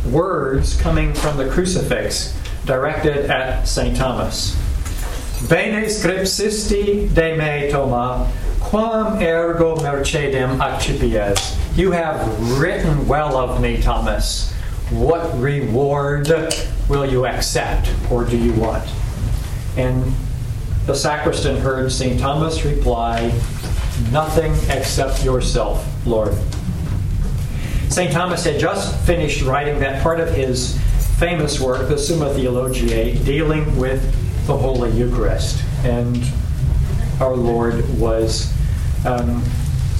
words 0.06 0.80
coming 0.80 1.14
from 1.14 1.38
the 1.38 1.50
crucifix 1.50 2.36
directed 2.66 3.30
at 3.30 3.68
St. 3.68 3.96
Thomas. 3.96 4.56
Bene 5.48 5.86
scripsisti 5.86 7.14
de 7.14 7.38
me, 7.38 7.72
Thoma, 7.72 8.32
quam 8.60 9.22
ergo 9.22 9.76
mercedem 9.78 10.58
accipies. 10.58 11.56
You 11.78 11.92
have 11.92 12.60
written 12.60 13.08
well 13.08 13.38
of 13.38 13.62
me, 13.62 13.82
Thomas. 13.82 14.52
What 14.90 15.40
reward 15.40 16.28
will 16.90 17.06
you 17.06 17.26
accept, 17.26 17.90
or 18.12 18.26
do 18.26 18.38
you 18.38 18.54
want? 18.54 18.88
And 19.78 20.14
the 20.86 20.96
sacristan 20.96 21.58
heard 21.58 21.92
St. 21.92 22.20
Thomas 22.20 22.66
reply, 22.66 23.32
Nothing 24.12 24.54
except 24.70 25.24
yourself, 25.24 25.86
Lord. 26.06 26.34
St. 27.90 28.12
Thomas 28.12 28.44
had 28.44 28.60
just 28.60 28.96
finished 29.06 29.42
writing 29.42 29.80
that 29.80 30.04
part 30.04 30.20
of 30.20 30.32
his 30.34 30.80
famous 31.18 31.60
work, 31.60 31.90
the 31.90 31.98
Summa 31.98 32.32
Theologiae, 32.34 33.16
dealing 33.26 33.76
with 33.78 34.02
the 34.46 34.56
Holy 34.56 34.92
Eucharist. 34.92 35.64
And 35.84 36.24
our 37.20 37.36
Lord 37.36 37.84
was 38.00 38.54
um, 39.06 39.44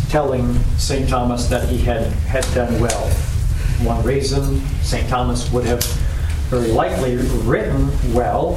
telling 0.08 0.54
St. 0.78 1.10
Thomas 1.10 1.48
that 1.48 1.68
he 1.68 1.80
had, 1.80 2.04
had 2.28 2.46
done 2.54 2.80
well. 2.80 3.10
One 3.82 4.04
reason 4.04 4.62
St. 4.82 5.10
Thomas 5.10 5.52
would 5.52 5.66
have 5.66 5.84
very 6.50 6.68
likely 6.68 7.18
written 7.18 7.90
well 8.14 8.56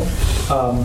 um, 0.51 0.81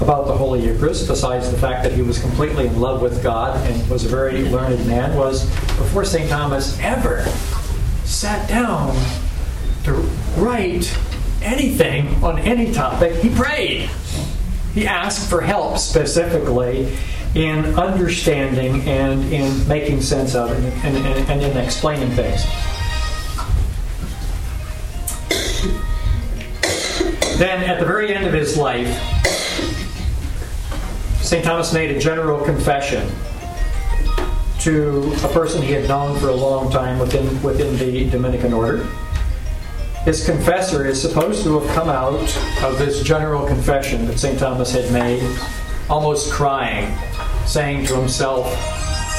about 0.00 0.26
the 0.26 0.36
Holy 0.36 0.64
Eucharist, 0.64 1.06
besides 1.06 1.50
the 1.50 1.58
fact 1.58 1.84
that 1.84 1.92
he 1.92 2.02
was 2.02 2.20
completely 2.20 2.66
in 2.66 2.80
love 2.80 3.02
with 3.02 3.22
God 3.22 3.56
and 3.70 3.88
was 3.88 4.04
a 4.04 4.08
very 4.08 4.42
learned 4.48 4.84
man, 4.86 5.16
was 5.16 5.44
before 5.78 6.04
St. 6.04 6.28
Thomas 6.28 6.78
ever 6.80 7.24
sat 8.08 8.48
down 8.48 8.96
to 9.84 9.92
write 10.38 10.98
anything 11.42 12.08
on 12.24 12.38
any 12.38 12.72
topic, 12.72 13.14
he 13.16 13.28
prayed. 13.28 13.88
He 14.72 14.86
asked 14.86 15.28
for 15.28 15.42
help 15.42 15.78
specifically 15.78 16.96
in 17.34 17.66
understanding 17.78 18.80
and 18.88 19.22
in 19.32 19.68
making 19.68 20.00
sense 20.00 20.34
of 20.34 20.50
it 20.50 20.72
and, 20.84 20.96
and, 20.96 21.30
and 21.30 21.42
in 21.42 21.56
explaining 21.58 22.10
things. 22.12 22.44
Then, 27.38 27.62
at 27.62 27.78
the 27.78 27.86
very 27.86 28.14
end 28.14 28.26
of 28.26 28.32
his 28.32 28.56
life, 28.56 28.88
St. 31.22 31.44
Thomas 31.44 31.72
made 31.74 31.94
a 31.94 32.00
general 32.00 32.42
confession 32.44 33.08
to 34.68 35.10
a 35.24 35.28
person 35.28 35.62
he 35.62 35.72
had 35.72 35.88
known 35.88 36.20
for 36.20 36.28
a 36.28 36.34
long 36.34 36.70
time 36.70 36.98
within, 36.98 37.42
within 37.42 37.78
the 37.78 38.10
Dominican 38.10 38.52
order. 38.52 38.86
His 40.04 40.26
confessor 40.26 40.86
is 40.86 41.00
supposed 41.00 41.42
to 41.44 41.58
have 41.58 41.74
come 41.74 41.88
out 41.88 42.20
of 42.62 42.78
this 42.78 43.02
general 43.02 43.46
confession 43.46 44.04
that 44.08 44.18
St. 44.18 44.38
Thomas 44.38 44.70
had 44.70 44.92
made, 44.92 45.22
almost 45.88 46.30
crying, 46.30 46.94
saying 47.46 47.86
to 47.86 47.96
himself, 47.96 48.44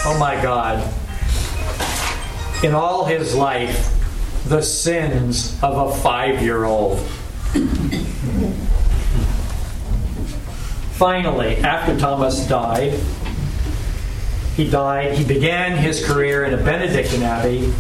Oh 0.06 0.16
my 0.20 0.40
God, 0.40 0.84
in 2.64 2.76
all 2.76 3.06
his 3.06 3.34
life, 3.34 3.92
the 4.46 4.62
sins 4.62 5.58
of 5.64 5.90
a 5.90 5.96
five 5.98 6.44
year 6.44 6.66
old. 6.66 7.00
Finally, 10.92 11.56
after 11.58 11.98
Thomas 11.98 12.48
died, 12.48 12.94
he 14.60 14.70
died, 14.70 15.18
he 15.18 15.24
began 15.24 15.78
his 15.78 16.06
career 16.06 16.44
in 16.44 16.54
a 16.54 16.58
Benedictine 16.58 17.24
abbey. 17.24 17.72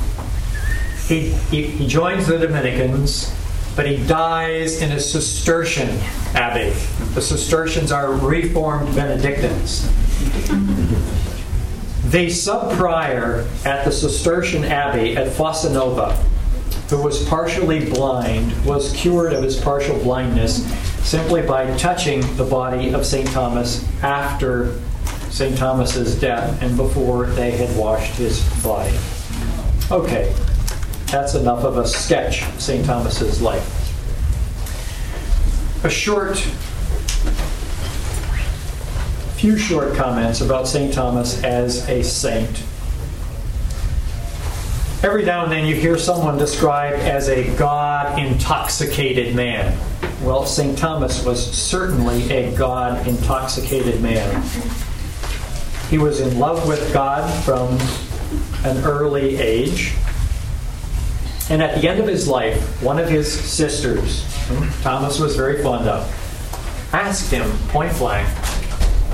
He, 1.07 1.31
he, 1.51 1.63
he 1.63 1.85
joins 1.85 2.25
the 2.25 2.37
Dominicans, 2.37 3.35
but 3.75 3.85
he 3.85 3.97
dies 4.07 4.81
in 4.81 4.93
a 4.93 4.99
Cistercian 5.01 5.89
abbey. 6.35 6.69
The 7.15 7.21
Cistercians 7.21 7.91
are 7.91 8.13
Reformed 8.13 8.95
Benedictines. 8.95 9.89
The 12.09 12.29
sub 12.29 12.71
prior 12.77 13.45
at 13.65 13.83
the 13.83 13.91
Cistercian 13.91 14.63
abbey 14.63 15.17
at 15.17 15.27
Fossanova, 15.27 16.15
who 16.89 17.03
was 17.03 17.27
partially 17.27 17.89
blind, 17.89 18.53
was 18.65 18.93
cured 18.93 19.33
of 19.33 19.43
his 19.43 19.59
partial 19.59 19.99
blindness 19.99 20.65
simply 21.05 21.41
by 21.41 21.75
touching 21.75 22.21
the 22.37 22.45
body 22.45 22.93
of 22.93 23.05
St. 23.05 23.29
Thomas 23.31 23.85
after 24.01 24.79
St. 25.29 25.57
Thomas's 25.57 26.19
death 26.19 26.61
and 26.61 26.75
before 26.75 27.27
they 27.27 27.51
had 27.51 27.75
washed 27.77 28.15
his 28.15 28.41
body. 28.63 28.97
Okay, 29.91 30.33
that's 31.07 31.35
enough 31.35 31.63
of 31.63 31.77
a 31.77 31.87
sketch 31.87 32.43
of 32.43 32.61
St. 32.61 32.85
Thomas's 32.85 33.41
life. 33.41 33.75
A 35.83 35.89
short, 35.89 36.37
few 39.37 39.57
short 39.57 39.95
comments 39.95 40.41
about 40.41 40.67
St. 40.67 40.93
Thomas 40.93 41.43
as 41.43 41.87
a 41.87 42.03
saint. 42.03 42.63
Every 45.01 45.23
now 45.23 45.43
and 45.43 45.51
then 45.51 45.65
you 45.65 45.75
hear 45.75 45.97
someone 45.97 46.37
described 46.37 46.97
as 46.97 47.29
a 47.29 47.55
God 47.55 48.19
intoxicated 48.19 49.33
man. 49.33 49.79
Well, 50.21 50.45
St. 50.45 50.77
Thomas 50.77 51.23
was 51.23 51.41
certainly 51.41 52.29
a 52.29 52.53
God 52.57 53.07
intoxicated 53.07 54.01
man. 54.01 54.43
He 55.89 55.97
was 55.97 56.19
in 56.19 56.37
love 56.37 56.67
with 56.67 56.93
God 56.93 57.27
from 57.43 57.77
an 58.63 58.83
early 58.85 59.37
age. 59.37 59.95
And 61.49 61.63
at 61.63 61.81
the 61.81 61.89
end 61.89 61.99
of 61.99 62.07
his 62.07 62.27
life, 62.27 62.61
one 62.83 62.99
of 62.99 63.09
his 63.09 63.31
sisters, 63.31 64.23
whom 64.47 64.69
Thomas 64.81 65.19
was 65.19 65.35
very 65.35 65.63
fond 65.63 65.89
of, 65.89 66.07
asked 66.93 67.31
him 67.31 67.49
point 67.69 67.97
blank 67.97 68.27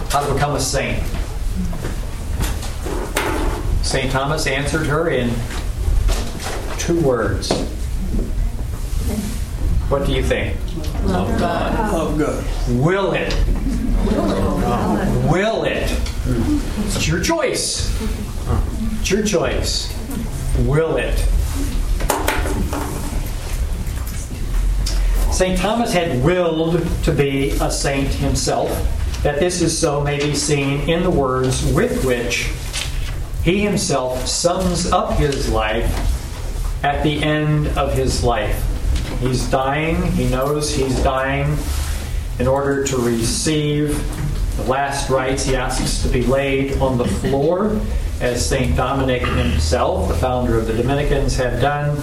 how 0.09 0.25
to 0.25 0.33
become 0.33 0.55
a 0.55 0.59
saint. 0.59 1.01
St. 3.85 4.11
Thomas 4.11 4.45
answered 4.45 4.87
her 4.87 5.09
in 5.09 5.29
two 6.77 6.99
words. 6.99 7.51
What 9.87 10.05
do 10.05 10.11
you 10.11 10.23
think? 10.23 10.57
Love 11.05 11.39
God. 11.39 11.93
Love 11.93 12.17
God. 12.19 12.43
Will 12.83 13.13
it? 13.13 13.33
Will 15.31 15.63
it? 15.63 16.14
It's 16.27 17.07
your 17.07 17.21
choice. 17.21 17.91
It's 18.99 19.11
your 19.11 19.23
choice. 19.23 19.93
Will 20.59 20.97
it? 20.97 21.15
St. 25.31 25.59
Thomas 25.59 25.93
had 25.93 26.23
willed 26.23 26.81
to 27.03 27.11
be 27.11 27.51
a 27.61 27.69
saint 27.69 28.07
himself. 28.07 28.69
That 29.21 29.39
this 29.39 29.61
is 29.61 29.77
so 29.77 30.01
may 30.01 30.17
be 30.17 30.33
seen 30.33 30.89
in 30.89 31.03
the 31.03 31.11
words 31.11 31.63
with 31.73 32.03
which 32.05 32.51
he 33.43 33.61
himself 33.61 34.25
sums 34.25 34.91
up 34.91 35.13
his 35.19 35.49
life 35.51 36.83
at 36.83 37.03
the 37.03 37.21
end 37.21 37.67
of 37.77 37.93
his 37.93 38.23
life. 38.23 38.63
He's 39.19 39.47
dying, 39.51 40.01
he 40.13 40.27
knows 40.29 40.73
he's 40.73 41.03
dying. 41.03 41.55
In 42.39 42.47
order 42.47 42.83
to 42.83 42.97
receive 42.97 43.95
the 44.55 44.63
last 44.63 45.09
rites, 45.09 45.45
he 45.45 45.55
asks 45.55 46.01
to 46.03 46.07
be 46.07 46.23
laid 46.23 46.77
on 46.79 46.97
the 46.97 47.05
floor, 47.05 47.79
as 48.21 48.47
St. 48.47 48.75
Dominic 48.75 49.21
himself, 49.23 50.07
the 50.07 50.15
founder 50.15 50.57
of 50.57 50.67
the 50.67 50.73
Dominicans, 50.73 51.35
had 51.35 51.61
done. 51.61 52.01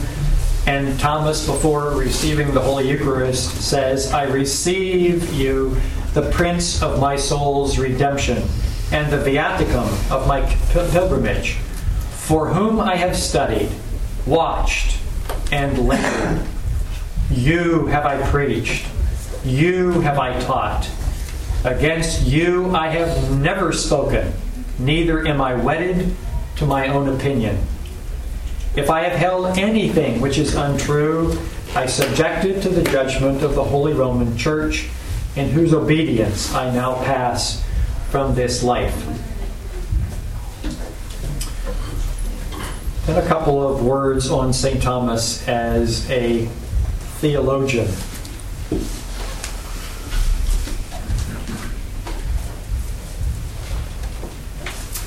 And 0.66 0.98
Thomas, 1.00 1.46
before 1.46 1.90
receiving 1.90 2.52
the 2.52 2.60
Holy 2.60 2.88
Eucharist, 2.88 3.62
says, 3.62 4.12
I 4.12 4.24
receive 4.24 5.32
you, 5.32 5.76
the 6.14 6.30
Prince 6.30 6.82
of 6.82 7.00
my 7.00 7.16
soul's 7.16 7.78
redemption, 7.78 8.42
and 8.92 9.10
the 9.10 9.16
viaticum 9.16 10.10
of 10.10 10.28
my 10.28 10.42
pilgrimage, 10.70 11.54
for 12.10 12.48
whom 12.48 12.78
I 12.78 12.96
have 12.96 13.16
studied, 13.16 13.70
watched, 14.26 14.98
and 15.50 15.88
labored. 15.88 16.46
You 17.30 17.86
have 17.86 18.04
I 18.04 18.20
preached, 18.28 18.86
you 19.44 20.02
have 20.02 20.18
I 20.18 20.38
taught. 20.40 20.88
Against 21.64 22.26
you 22.26 22.74
I 22.74 22.88
have 22.88 23.38
never 23.38 23.72
spoken, 23.72 24.32
neither 24.80 25.24
am 25.26 25.40
I 25.40 25.54
wedded 25.54 26.12
to 26.56 26.66
my 26.66 26.88
own 26.88 27.08
opinion. 27.08 27.56
If 28.74 28.90
I 28.90 29.02
have 29.02 29.16
held 29.16 29.56
anything 29.56 30.20
which 30.20 30.38
is 30.38 30.56
untrue, 30.56 31.38
I 31.76 31.86
subject 31.86 32.44
it 32.44 32.62
to 32.62 32.68
the 32.68 32.82
judgment 32.82 33.42
of 33.42 33.54
the 33.54 33.62
Holy 33.62 33.92
Roman 33.92 34.36
Church, 34.36 34.88
in 35.36 35.50
whose 35.50 35.72
obedience 35.72 36.52
I 36.52 36.74
now 36.74 36.96
pass 37.04 37.64
from 38.10 38.34
this 38.34 38.64
life. 38.64 39.06
And 43.08 43.18
a 43.18 43.26
couple 43.26 43.66
of 43.66 43.84
words 43.84 44.30
on 44.30 44.52
St. 44.52 44.82
Thomas 44.82 45.46
as 45.46 46.10
a 46.10 46.46
theologian. 47.20 47.88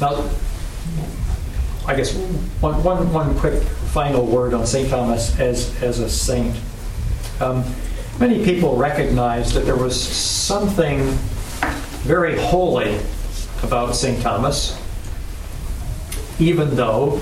Now, 0.01 0.29
I 1.87 1.95
guess 1.95 2.13
one, 2.61 2.83
one, 2.83 3.13
one 3.13 3.37
quick 3.39 3.61
final 3.63 4.25
word 4.25 4.53
on 4.53 4.65
St. 4.65 4.89
Thomas 4.89 5.39
as, 5.39 5.81
as 5.81 5.99
a 5.99 6.09
saint. 6.09 6.55
Um, 7.39 7.63
many 8.19 8.43
people 8.43 8.75
recognize 8.75 9.53
that 9.53 9.65
there 9.65 9.75
was 9.75 9.99
something 9.99 10.99
very 12.03 12.37
holy 12.37 12.99
about 13.63 13.95
St. 13.95 14.21
Thomas, 14.21 14.79
even 16.39 16.75
though 16.75 17.21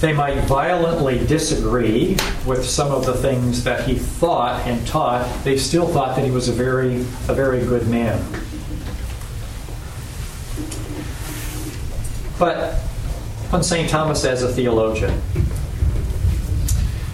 they 0.00 0.12
might 0.12 0.38
violently 0.44 1.24
disagree 1.26 2.16
with 2.44 2.64
some 2.64 2.90
of 2.90 3.06
the 3.06 3.14
things 3.14 3.64
that 3.64 3.86
he 3.86 3.94
thought 3.94 4.66
and 4.66 4.86
taught, 4.86 5.26
they 5.44 5.56
still 5.56 5.86
thought 5.86 6.16
that 6.16 6.24
he 6.24 6.30
was 6.30 6.48
a 6.48 6.52
very, 6.52 6.96
a 7.28 7.34
very 7.34 7.60
good 7.60 7.86
man. 7.88 8.22
But 12.38 12.78
on 13.52 13.62
St. 13.62 13.88
Thomas 13.88 14.24
as 14.24 14.42
a 14.42 14.48
theologian, 14.48 15.20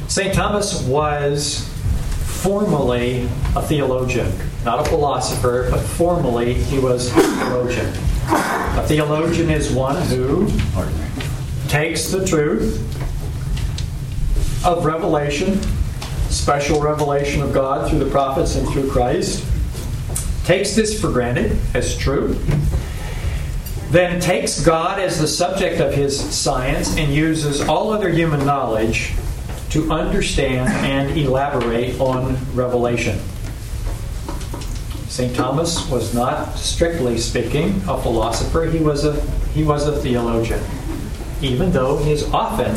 St. 0.08 0.34
Thomas 0.34 0.82
was 0.86 1.68
formally 2.42 3.28
a 3.54 3.62
theologian, 3.62 4.32
not 4.64 4.84
a 4.84 4.88
philosopher, 4.88 5.68
but 5.70 5.80
formally 5.80 6.54
he 6.54 6.78
was 6.78 7.14
a 7.14 7.20
theologian. 7.20 7.86
A 8.26 8.84
theologian 8.86 9.50
is 9.50 9.70
one 9.70 10.00
who 10.02 10.48
takes 11.68 12.10
the 12.10 12.24
truth 12.26 12.78
of 14.64 14.84
revelation, 14.84 15.60
special 16.30 16.80
revelation 16.80 17.42
of 17.42 17.52
God 17.52 17.88
through 17.88 17.98
the 17.98 18.10
prophets 18.10 18.56
and 18.56 18.68
through 18.68 18.90
Christ, 18.90 19.44
takes 20.44 20.74
this 20.74 21.00
for 21.00 21.12
granted 21.12 21.58
as 21.74 21.96
true, 21.96 22.38
then 23.90 24.20
takes 24.20 24.64
God 24.64 25.00
as 25.00 25.18
the 25.18 25.26
subject 25.26 25.80
of 25.80 25.92
his 25.92 26.18
science 26.18 26.96
and 26.96 27.12
uses 27.12 27.60
all 27.60 27.92
other 27.92 28.08
human 28.08 28.46
knowledge 28.46 29.12
to 29.70 29.90
understand 29.90 30.68
and 30.84 31.18
elaborate 31.18 32.00
on 32.00 32.36
revelation. 32.54 33.18
St. 35.08 35.34
Thomas 35.34 35.88
was 35.90 36.14
not, 36.14 36.56
strictly 36.56 37.18
speaking, 37.18 37.82
a 37.88 38.00
philosopher. 38.00 38.64
He 38.66 38.78
was 38.78 39.04
a, 39.04 39.20
he 39.54 39.64
was 39.64 39.88
a 39.88 40.00
theologian, 40.00 40.62
even 41.42 41.72
though 41.72 41.96
he 41.98 42.12
is 42.12 42.22
often, 42.32 42.76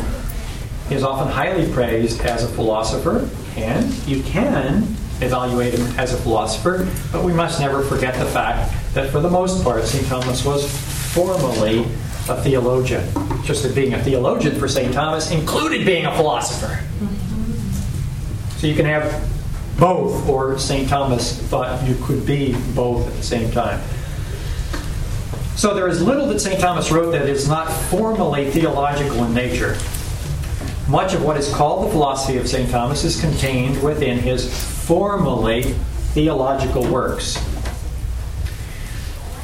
he 0.88 0.96
is 0.96 1.04
often 1.04 1.32
highly 1.32 1.72
praised 1.72 2.22
as 2.22 2.42
a 2.42 2.48
philosopher, 2.48 3.28
and 3.56 3.92
you 4.06 4.20
can 4.24 4.82
evaluate 5.20 5.74
him 5.74 5.86
as 5.96 6.12
a 6.12 6.16
philosopher, 6.16 6.88
but 7.12 7.22
we 7.22 7.32
must 7.32 7.60
never 7.60 7.82
forget 7.84 8.14
the 8.14 8.26
fact 8.26 8.74
that 8.94 9.10
for 9.10 9.20
the 9.20 9.30
most 9.30 9.62
part, 9.62 9.84
St. 9.84 10.06
Thomas 10.08 10.44
was 10.44 10.93
formally 11.14 11.86
a 12.28 12.42
theologian. 12.42 13.06
Just 13.44 13.62
that 13.62 13.72
being 13.74 13.94
a 13.94 14.02
theologian 14.02 14.58
for 14.58 14.66
St. 14.66 14.92
Thomas 14.92 15.30
included 15.30 15.86
being 15.86 16.06
a 16.06 16.16
philosopher. 16.16 16.82
So 18.56 18.66
you 18.66 18.74
can 18.74 18.84
have 18.86 19.30
both, 19.78 20.28
or 20.28 20.58
St. 20.58 20.88
Thomas 20.88 21.38
thought 21.42 21.86
you 21.86 21.94
could 22.02 22.26
be 22.26 22.56
both 22.74 23.06
at 23.06 23.14
the 23.14 23.22
same 23.22 23.52
time. 23.52 23.80
So 25.54 25.72
there 25.72 25.86
is 25.86 26.02
little 26.02 26.26
that 26.26 26.40
St. 26.40 26.58
Thomas 26.58 26.90
wrote 26.90 27.12
that 27.12 27.28
is 27.28 27.48
not 27.48 27.70
formally 27.72 28.50
theological 28.50 29.22
in 29.22 29.34
nature. 29.34 29.76
Much 30.88 31.14
of 31.14 31.24
what 31.24 31.36
is 31.36 31.48
called 31.54 31.86
the 31.86 31.90
philosophy 31.92 32.38
of 32.38 32.48
St. 32.48 32.68
Thomas 32.70 33.04
is 33.04 33.20
contained 33.20 33.80
within 33.82 34.18
his 34.18 34.52
formally 34.84 35.62
theological 36.12 36.84
works. 36.90 37.38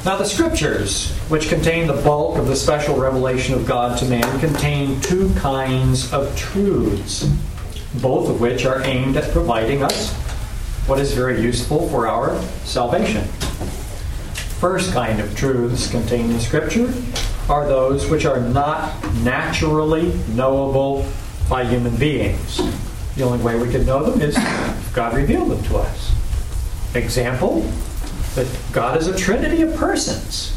Now, 0.03 0.17
the 0.17 0.25
scriptures, 0.25 1.11
which 1.29 1.47
contain 1.47 1.85
the 1.85 1.93
bulk 1.93 2.39
of 2.39 2.47
the 2.47 2.55
special 2.55 2.97
revelation 2.97 3.53
of 3.53 3.67
God 3.67 3.99
to 3.99 4.05
man, 4.05 4.39
contain 4.39 4.99
two 4.99 5.31
kinds 5.35 6.11
of 6.11 6.35
truths, 6.35 7.29
both 8.01 8.27
of 8.27 8.41
which 8.41 8.65
are 8.65 8.81
aimed 8.81 9.15
at 9.15 9.31
providing 9.31 9.83
us 9.83 10.11
what 10.87 10.97
is 10.97 11.13
very 11.13 11.39
useful 11.39 11.87
for 11.89 12.07
our 12.07 12.41
salvation. 12.63 13.23
First 14.59 14.91
kind 14.91 15.19
of 15.19 15.37
truths 15.37 15.91
contained 15.91 16.31
in 16.31 16.39
Scripture 16.39 16.91
are 17.47 17.67
those 17.67 18.09
which 18.09 18.25
are 18.25 18.39
not 18.39 19.03
naturally 19.17 20.13
knowable 20.29 21.07
by 21.47 21.63
human 21.63 21.95
beings. 21.95 22.57
The 23.15 23.21
only 23.21 23.43
way 23.43 23.55
we 23.55 23.71
can 23.71 23.85
know 23.85 24.03
them 24.03 24.19
is 24.19 24.35
God 24.93 25.15
revealed 25.15 25.51
them 25.51 25.63
to 25.65 25.77
us. 25.77 26.11
Example, 26.95 27.71
that 28.35 28.47
God 28.71 28.97
is 28.97 29.07
a 29.07 29.17
trinity 29.17 29.61
of 29.61 29.75
persons. 29.75 30.55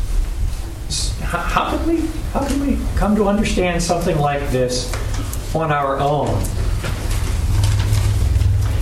How 1.23 1.77
can 1.77 1.89
we 1.89 2.07
how 2.33 2.47
can 2.47 2.61
we 2.65 2.79
come 2.97 3.17
to 3.17 3.29
understand 3.29 3.83
something 3.83 4.19
like 4.19 4.51
this 4.51 4.93
on 5.55 5.73
our 5.73 5.99
own? 5.99 6.41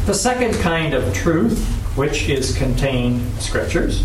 The 0.05 0.15
second 0.15 0.55
kind 0.55 0.95
of 0.95 1.15
truth, 1.15 1.65
which 1.95 2.29
is 2.29 2.57
contained 2.57 3.21
in 3.21 3.41
scriptures, 3.41 4.05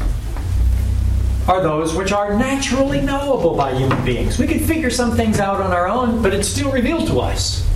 are 1.47 1.61
those 1.61 1.95
which 1.95 2.11
are 2.11 2.37
naturally 2.37 3.01
knowable 3.01 3.55
by 3.55 3.73
human 3.73 4.03
beings. 4.05 4.37
We 4.37 4.47
can 4.47 4.59
figure 4.59 4.89
some 4.89 5.15
things 5.15 5.39
out 5.39 5.59
on 5.59 5.71
our 5.71 5.87
own, 5.87 6.21
but 6.21 6.33
it's 6.33 6.47
still 6.47 6.71
revealed 6.71 7.07
to 7.07 7.19
us. 7.19 7.67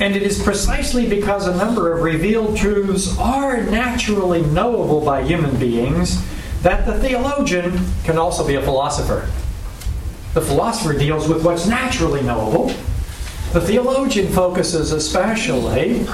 And 0.00 0.16
it 0.16 0.22
is 0.22 0.42
precisely 0.42 1.06
because 1.06 1.46
a 1.46 1.54
number 1.54 1.92
of 1.92 2.02
revealed 2.02 2.56
truths 2.56 3.18
are 3.18 3.62
naturally 3.62 4.40
knowable 4.40 5.02
by 5.02 5.22
human 5.22 5.56
beings 5.58 6.24
that 6.62 6.86
the 6.86 6.98
theologian 6.98 7.78
can 8.04 8.16
also 8.16 8.46
be 8.46 8.54
a 8.54 8.62
philosopher. 8.62 9.28
The 10.32 10.40
philosopher 10.40 10.98
deals 10.98 11.28
with 11.28 11.44
what's 11.44 11.66
naturally 11.66 12.22
knowable. 12.22 12.68
The 13.52 13.60
theologian 13.60 14.32
focuses 14.32 14.92
especially 14.92 16.06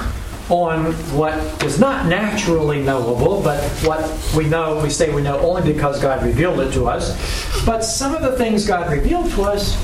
on 0.49 0.93
what 1.15 1.63
is 1.63 1.79
not 1.79 2.07
naturally 2.07 2.81
knowable, 2.81 3.41
but 3.41 3.61
what 3.85 4.09
we 4.35 4.49
know, 4.49 4.81
we 4.81 4.89
say 4.89 5.13
we 5.13 5.21
know 5.21 5.39
only 5.39 5.61
because 5.61 6.01
God 6.01 6.25
revealed 6.25 6.59
it 6.59 6.73
to 6.73 6.87
us. 6.87 7.15
But 7.65 7.81
some 7.81 8.15
of 8.15 8.21
the 8.21 8.37
things 8.37 8.65
God 8.65 8.91
revealed 8.91 9.29
to 9.31 9.43
us, 9.43 9.75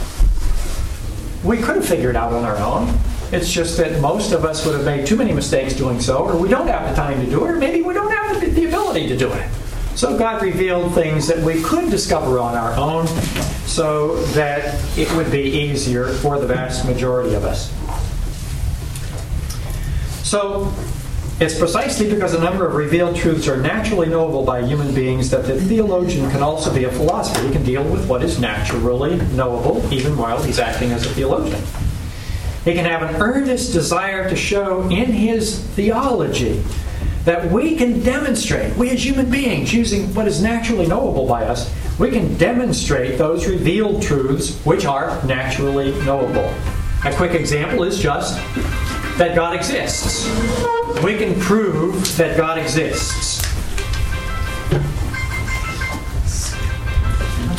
we 1.44 1.58
could 1.58 1.76
have 1.76 1.86
figured 1.86 2.16
out 2.16 2.34
on 2.34 2.44
our 2.44 2.58
own. 2.58 2.98
It's 3.34 3.52
just 3.52 3.78
that 3.78 4.00
most 4.00 4.32
of 4.32 4.46
us 4.46 4.64
would 4.64 4.76
have 4.76 4.86
made 4.86 5.08
too 5.08 5.16
many 5.16 5.34
mistakes 5.34 5.74
doing 5.74 6.00
so, 6.00 6.18
or 6.18 6.38
we 6.38 6.48
don't 6.48 6.68
have 6.68 6.88
the 6.88 6.96
time 6.96 7.20
to 7.20 7.28
do 7.28 7.44
it, 7.44 7.50
or 7.50 7.56
maybe 7.56 7.82
we 7.82 7.92
don't 7.92 8.12
have 8.12 8.40
the 8.40 8.66
ability 8.66 9.08
to 9.08 9.18
do 9.18 9.28
it. 9.34 9.50
So 9.96 10.16
God 10.20 10.44
revealed 10.44 10.94
things 10.94 11.26
that 11.28 11.40
we 11.40 11.60
could 11.64 11.90
discover 11.90 12.38
on 12.38 12.54
our 12.54 12.76
own 12.76 13.08
so 13.66 14.18
that 14.34 14.80
it 14.96 15.12
would 15.16 15.32
be 15.32 15.42
easier 15.42 16.10
for 16.10 16.40
the 16.40 16.46
vast 16.46 16.86
majority 16.86 17.34
of 17.34 17.44
us. 17.44 17.72
So 20.24 20.72
it's 21.40 21.58
precisely 21.58 22.12
because 22.12 22.36
a 22.36 22.40
number 22.40 22.68
of 22.68 22.76
revealed 22.76 23.16
truths 23.16 23.48
are 23.48 23.58
naturally 23.58 24.10
knowable 24.10 24.46
by 24.46 24.64
human 24.64 24.94
beings 24.94 25.32
that 25.32 25.46
the 25.46 25.60
theologian 25.60 26.30
can 26.30 26.44
also 26.44 26.72
be 26.72 26.84
a 26.84 26.92
philosopher. 26.92 27.42
He 27.48 27.52
can 27.52 27.64
deal 27.64 27.84
with 27.84 28.08
what 28.08 28.22
is 28.22 28.40
naturally 28.40 29.16
knowable 29.36 29.92
even 29.92 30.16
while 30.18 30.40
he's 30.44 30.60
acting 30.60 30.92
as 30.92 31.04
a 31.08 31.10
theologian. 31.10 31.64
He 32.64 32.74
can 32.74 32.86
have 32.86 33.04
an 33.04 33.22
earnest 33.22 33.74
desire 33.74 34.30
to 34.30 34.36
show 34.36 34.84
in 34.84 35.12
his 35.12 35.60
theology 35.60 36.64
that 37.26 37.52
we 37.52 37.76
can 37.76 38.02
demonstrate, 38.02 38.76
we 38.76 38.90
as 38.90 39.06
human 39.06 39.30
beings, 39.30 39.74
using 39.74 40.14
what 40.14 40.28
is 40.28 40.42
naturally 40.42 40.88
knowable 40.88 41.28
by 41.28 41.46
us, 41.46 41.74
we 42.00 42.10
can 42.10 42.36
demonstrate 42.38 43.18
those 43.18 43.48
revealed 43.48 44.02
truths 44.02 44.58
which 44.66 44.86
are 44.86 45.24
naturally 45.26 45.92
knowable. 46.06 46.54
A 47.06 47.14
quick 47.14 47.34
example 47.34 47.84
is 47.84 48.00
just 48.00 48.38
that 49.18 49.36
God 49.36 49.56
exists. 49.56 50.26
We 51.04 51.18
can 51.18 51.40
prove 51.40 52.18
that 52.18 52.36
God 52.38 52.58
exists. 52.58 53.53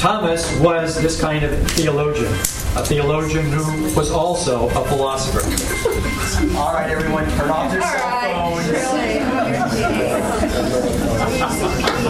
Thomas 0.05 0.55
was 0.61 1.01
this 1.01 1.19
kind 1.19 1.43
of 1.47 1.71
theologian 1.71 2.31
a 2.77 2.85
theologian 2.85 3.51
who 3.51 3.85
was 3.97 4.11
also 4.11 4.69
a 4.69 4.85
philosopher. 4.85 5.41
All 6.59 6.75
right, 6.75 6.91
everyone, 6.91 7.25
turn 7.39 7.49
off 7.49 7.73
your 7.73 7.81
cell 7.81 8.21
phones. 8.21 8.67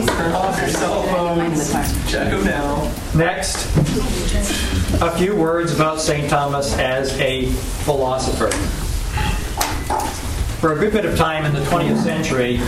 turn 0.09 0.33
off 0.33 0.59
your 0.59 0.71
cell 0.71 1.03
phones. 1.05 1.73
Check 2.11 2.33
them 2.33 2.45
now. 2.45 2.93
Next, 3.15 3.67
a 5.01 5.13
few 5.17 5.37
words 5.37 5.73
about 5.73 6.01
St. 6.01 6.29
Thomas 6.29 6.77
as 6.77 7.17
a 7.21 7.47
philosopher. 7.85 8.51
For 10.59 10.73
a 10.73 10.79
good 10.81 10.93
bit 10.93 11.05
of 11.05 11.17
time 11.17 11.45
in 11.45 11.53
the 11.53 11.61
20th 11.71 12.03
century, 12.03 12.59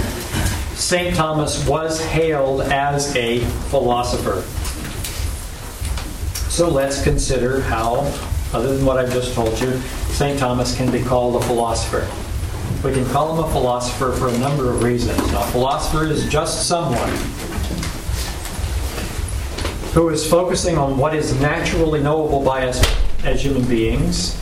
St. 0.77 1.17
Thomas 1.17 1.67
was 1.67 2.01
hailed 2.01 2.61
as 2.61 3.17
a 3.17 3.41
philosopher. 3.71 4.45
So 6.57 6.71
let's 6.71 7.03
consider 7.03 7.61
how, 7.61 7.97
other 8.55 8.75
than 8.75 8.87
what 8.87 8.97
I've 8.97 9.12
just 9.12 9.35
told 9.35 9.61
you, 9.61 9.77
St. 10.14 10.38
Thomas 10.38 10.75
can 10.75 10.90
be 10.90 11.03
called 11.03 11.37
a 11.37 11.45
philosopher. 11.45 12.09
We 12.83 12.95
can 12.95 13.05
call 13.11 13.35
him 13.37 13.45
a 13.45 13.53
philosopher 13.53 14.12
for 14.12 14.29
a 14.29 14.38
number 14.38 14.71
of 14.71 14.83
reasons. 14.83 15.21
A 15.35 15.42
philosopher 15.49 16.07
is 16.07 16.27
just 16.31 16.66
someone 16.66 17.11
who 19.92 20.09
is 20.09 20.27
focusing 20.27 20.79
on 20.79 20.97
what 20.97 21.14
is 21.14 21.38
naturally 21.42 22.01
knowable 22.01 22.42
by 22.42 22.66
us 22.66 22.83
as 23.23 23.45
human 23.45 23.69
beings, 23.69 24.35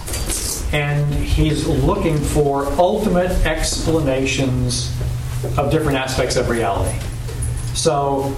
and 0.73 1.13
he's 1.13 1.67
looking 1.67 2.17
for 2.17 2.67
ultimate 2.75 3.33
explanations 3.45 4.97
of 5.59 5.69
different 5.73 5.99
aspects 5.99 6.37
of 6.37 6.49
reality. 6.49 6.97
So, 7.75 8.31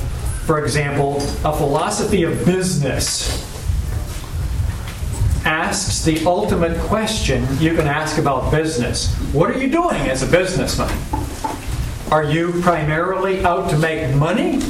for 0.46 0.64
example, 0.64 1.18
a 1.44 1.54
philosophy 1.54 2.22
of 2.22 2.42
business 2.46 3.54
asks 5.46 6.02
the 6.02 6.24
ultimate 6.26 6.76
question 6.80 7.46
you 7.60 7.74
can 7.74 7.86
ask 7.86 8.18
about 8.18 8.50
business. 8.50 9.14
What 9.32 9.48
are 9.50 9.58
you 9.58 9.70
doing 9.70 10.08
as 10.08 10.22
a 10.24 10.26
businessman? 10.26 10.90
Are 12.10 12.24
you 12.24 12.60
primarily 12.62 13.44
out 13.44 13.70
to 13.70 13.78
make 13.78 14.12
money? 14.16 14.60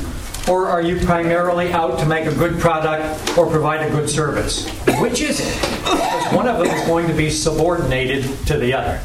Or 0.48 0.68
are 0.68 0.82
you 0.82 1.04
primarily 1.04 1.72
out 1.72 1.98
to 1.98 2.06
make 2.06 2.26
a 2.26 2.34
good 2.34 2.60
product 2.60 3.36
or 3.36 3.50
provide 3.50 3.84
a 3.84 3.90
good 3.90 4.08
service? 4.08 4.68
Which 5.00 5.20
is 5.20 5.40
it? 5.40 5.60
Because 5.80 6.32
one 6.32 6.46
of 6.46 6.58
them 6.58 6.68
is 6.68 6.86
going 6.86 7.08
to 7.08 7.14
be 7.14 7.30
subordinated 7.30 8.24
to 8.46 8.58
the 8.58 8.72
other. 8.72 9.00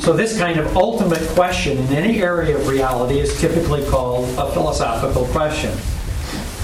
So, 0.00 0.12
this 0.12 0.38
kind 0.38 0.60
of 0.60 0.76
ultimate 0.76 1.26
question 1.30 1.78
in 1.78 1.92
any 1.94 2.22
area 2.22 2.56
of 2.56 2.68
reality 2.68 3.18
is 3.18 3.40
typically 3.40 3.84
called 3.86 4.28
a 4.38 4.52
philosophical 4.52 5.24
question. 5.26 5.76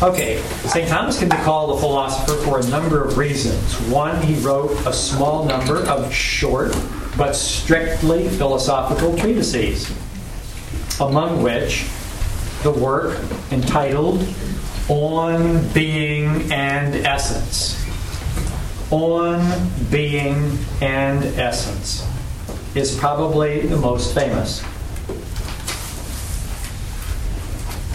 Okay, 0.02 0.42
St. 0.64 0.88
Thomas 0.88 1.16
can 1.16 1.28
be 1.28 1.36
called 1.36 1.78
a 1.78 1.80
philosopher 1.80 2.34
for 2.42 2.58
a 2.58 2.66
number 2.66 3.04
of 3.04 3.16
reasons. 3.16 3.78
One, 3.88 4.20
he 4.20 4.34
wrote 4.40 4.72
a 4.84 4.92
small 4.92 5.44
number 5.44 5.86
of 5.86 6.12
short 6.12 6.76
but 7.16 7.34
strictly 7.34 8.28
philosophical 8.28 9.16
treatises, 9.16 9.88
among 11.00 11.40
which 11.40 11.86
the 12.64 12.72
work 12.72 13.16
entitled 13.52 14.26
On 14.88 15.68
Being 15.68 16.50
and 16.50 16.96
Essence. 17.06 17.78
On 18.90 19.70
Being 19.88 20.58
and 20.80 21.22
Essence 21.38 22.04
is 22.74 22.96
probably 22.96 23.68
the 23.68 23.76
most 23.76 24.12
famous. 24.16 24.64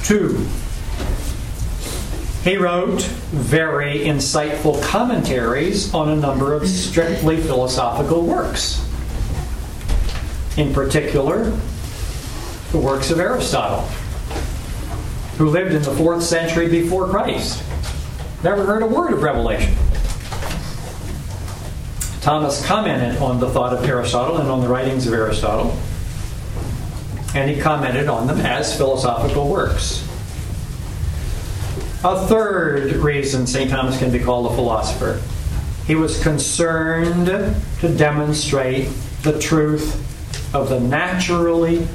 Two, 0.06 0.48
he 2.48 2.56
wrote 2.56 3.02
very 3.02 4.06
insightful 4.06 4.82
commentaries 4.82 5.94
on 5.94 6.08
a 6.08 6.16
number 6.16 6.54
of 6.54 6.66
strictly 6.66 7.36
philosophical 7.36 8.22
works. 8.22 8.82
in 10.56 10.74
particular, 10.74 11.52
the 12.72 12.78
works 12.78 13.12
of 13.12 13.20
Aristotle, 13.20 13.82
who 15.38 15.50
lived 15.50 15.74
in 15.74 15.82
the 15.82 15.92
fourth 15.92 16.24
century 16.24 16.70
before 16.70 17.10
Christ. 17.10 17.62
Never 18.46 18.66
heard 18.66 18.82
a 18.82 18.88
word 18.88 19.12
of 19.12 19.22
Revelation. 19.22 19.76
Thomas 22.22 22.66
commented 22.66 23.22
on 23.22 23.42
the 23.42 23.50
thought 23.50 23.74
of 23.74 23.84
Aristotle 23.84 24.38
and 24.38 24.50
on 24.50 24.62
the 24.62 24.70
writings 24.70 25.06
of 25.06 25.14
Aristotle, 25.14 25.78
and 27.36 27.52
he 27.52 27.60
commented 27.60 28.08
on 28.08 28.26
them 28.26 28.40
as 28.40 28.76
philosophical 28.78 29.50
works. 29.50 30.07
A 32.04 32.28
third 32.28 32.94
reason 32.98 33.48
St. 33.48 33.70
Thomas 33.70 33.98
can 33.98 34.12
be 34.12 34.20
called 34.20 34.52
a 34.52 34.56
philosopher 34.56 35.20
he 35.88 35.96
was 35.96 36.22
concerned 36.22 37.28
to 37.80 37.96
demonstrate 37.96 38.90
the 39.24 39.40
truth 39.40 39.96
of 40.54 40.68
the 40.68 40.80
naturally 40.82 41.88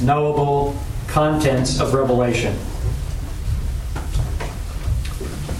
knowable 0.00 0.78
contents 1.08 1.80
of 1.80 1.92
Revelation. 1.92 2.54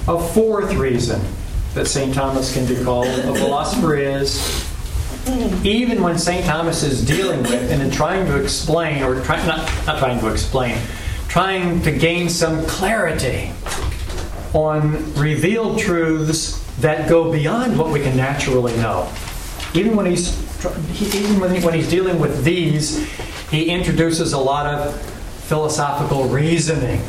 A 0.07 0.20
fourth 0.32 0.72
reason 0.74 1.20
that 1.74 1.88
St. 1.88 2.14
Thomas 2.14 2.55
can 2.55 2.64
be 2.66 2.82
called 2.84 3.09
a 3.09 3.34
philosopher 3.34 3.96
is 3.96 4.66
even 5.64 6.01
when 6.01 6.16
St. 6.16 6.44
Thomas 6.46 6.84
is 6.84 7.05
dealing 7.05 7.42
with 7.42 7.72
and 7.72 7.82
in 7.82 7.90
trying 7.90 8.24
to 8.26 8.40
explain, 8.40 9.03
or 9.03 9.20
try, 9.22 9.44
not, 9.46 9.59
not 9.84 9.98
trying 9.98 10.20
to 10.20 10.28
explain, 10.28 10.78
trying 11.26 11.82
to 11.82 11.90
gain 11.90 12.28
some 12.28 12.64
clarity 12.66 13.51
on 14.53 15.14
revealed 15.14 15.78
truths 15.78 16.59
that 16.80 17.09
go 17.09 17.30
beyond 17.30 17.78
what 17.78 17.90
we 17.90 18.01
can 18.01 18.16
naturally 18.16 18.76
know. 18.76 19.11
Even 19.74 19.96
when 19.96 20.07
he's 20.07 20.38
even 21.14 21.62
when 21.62 21.74
he's 21.74 21.88
dealing 21.88 22.18
with 22.18 22.44
these, 22.44 23.09
he 23.51 23.70
introduces 23.70 24.32
a 24.32 24.38
lot 24.38 24.66
of 24.66 25.01
philosophical 25.51 26.24
reasoning 26.24 27.03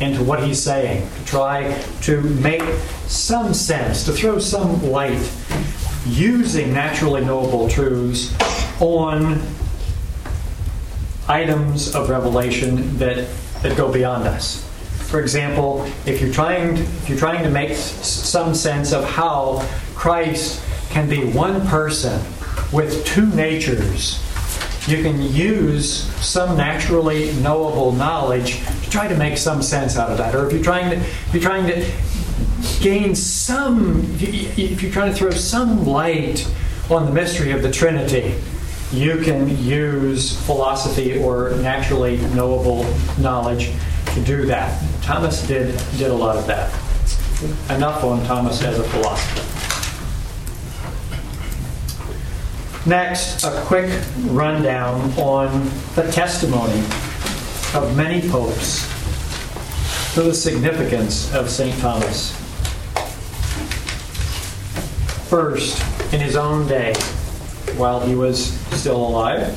into 0.00 0.22
what 0.22 0.42
he's 0.42 0.60
saying 0.60 1.08
to 1.16 1.24
try 1.24 1.80
to 2.02 2.20
make 2.20 2.62
some 3.06 3.54
sense, 3.54 4.04
to 4.04 4.12
throw 4.12 4.38
some 4.38 4.82
light, 4.90 5.30
using 6.06 6.72
naturally 6.72 7.24
knowable 7.24 7.68
truths 7.68 8.34
on 8.80 9.40
items 11.28 11.94
of 11.94 12.10
revelation 12.10 12.96
that, 12.98 13.28
that 13.62 13.76
go 13.76 13.90
beyond 13.90 14.26
us. 14.26 14.68
For 15.14 15.20
example, 15.20 15.88
if 16.06 16.20
you're 16.20 16.32
trying 16.32 16.74
to, 16.74 16.82
if 16.82 17.08
you're 17.08 17.16
trying 17.16 17.44
to 17.44 17.48
make 17.48 17.76
some 17.76 18.52
sense 18.52 18.92
of 18.92 19.04
how 19.04 19.64
Christ 19.94 20.60
can 20.90 21.08
be 21.08 21.24
one 21.24 21.64
person 21.68 22.20
with 22.72 23.06
two 23.06 23.26
natures, 23.26 24.18
you 24.88 25.04
can 25.04 25.22
use 25.22 26.02
some 26.16 26.56
naturally 26.56 27.32
knowable 27.34 27.92
knowledge 27.92 28.58
to 28.82 28.90
try 28.90 29.06
to 29.06 29.16
make 29.16 29.38
some 29.38 29.62
sense 29.62 29.96
out 29.96 30.10
of 30.10 30.18
that. 30.18 30.34
Or 30.34 30.48
if 30.48 30.52
you're 30.52 30.64
trying 30.64 30.90
to, 30.90 30.96
if 30.96 31.32
you're 31.32 31.42
trying 31.44 31.68
to 31.68 31.88
gain 32.82 33.14
some, 33.14 34.04
if 34.18 34.82
you're 34.82 34.90
trying 34.90 35.12
to 35.12 35.16
throw 35.16 35.30
some 35.30 35.86
light 35.86 36.44
on 36.90 37.06
the 37.06 37.12
mystery 37.12 37.52
of 37.52 37.62
the 37.62 37.70
Trinity, 37.70 38.34
you 38.90 39.18
can 39.18 39.48
use 39.62 40.36
philosophy 40.44 41.22
or 41.22 41.50
naturally 41.58 42.16
knowable 42.34 42.84
knowledge 43.16 43.70
to 44.14 44.20
do 44.20 44.46
that. 44.46 44.80
Thomas 45.02 45.46
did 45.46 45.76
did 45.98 46.10
a 46.10 46.14
lot 46.14 46.36
of 46.36 46.46
that. 46.46 46.72
Enough 47.76 48.04
on 48.04 48.24
Thomas 48.26 48.62
as 48.62 48.78
a 48.78 48.84
philosopher. 48.84 49.50
Next, 52.88 53.44
a 53.44 53.62
quick 53.62 53.90
rundown 54.26 55.10
on 55.18 55.70
the 55.94 56.10
testimony 56.12 56.80
of 57.74 57.96
many 57.96 58.28
popes 58.28 58.86
to 60.14 60.22
the 60.22 60.34
significance 60.34 61.34
of 61.34 61.50
St. 61.50 61.76
Thomas. 61.80 62.32
First, 65.28 65.82
in 66.12 66.20
his 66.20 66.36
own 66.36 66.68
day, 66.68 66.94
while 67.76 68.00
he 68.00 68.14
was 68.14 68.52
still 68.78 68.98
alive, 68.98 69.56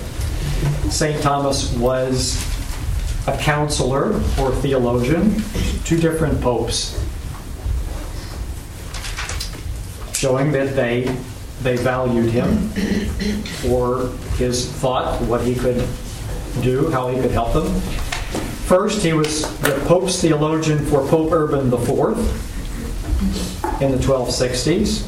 St. 0.89 1.21
Thomas 1.21 1.71
was 1.73 2.46
a 3.27 3.37
counselor 3.37 4.13
or 4.39 4.51
theologian, 4.55 5.43
two 5.83 5.97
different 5.97 6.41
popes, 6.41 6.97
showing 10.13 10.51
that 10.53 10.75
they 10.75 11.15
they 11.61 11.75
valued 11.75 12.29
him 12.29 12.69
for 13.61 14.09
his 14.37 14.71
thought, 14.71 15.19
what 15.23 15.41
he 15.41 15.55
could 15.55 15.87
do, 16.61 16.89
how 16.91 17.09
he 17.09 17.19
could 17.19 17.31
help 17.31 17.53
them. 17.53 17.67
First, 18.67 19.01
he 19.01 19.13
was 19.13 19.41
the 19.61 19.71
Pope's 19.87 20.21
theologian 20.21 20.85
for 20.85 21.07
Pope 21.07 21.31
Urban 21.31 21.73
IV 21.73 22.17
in 23.81 23.91
the 23.91 23.97
1260s, 23.97 25.07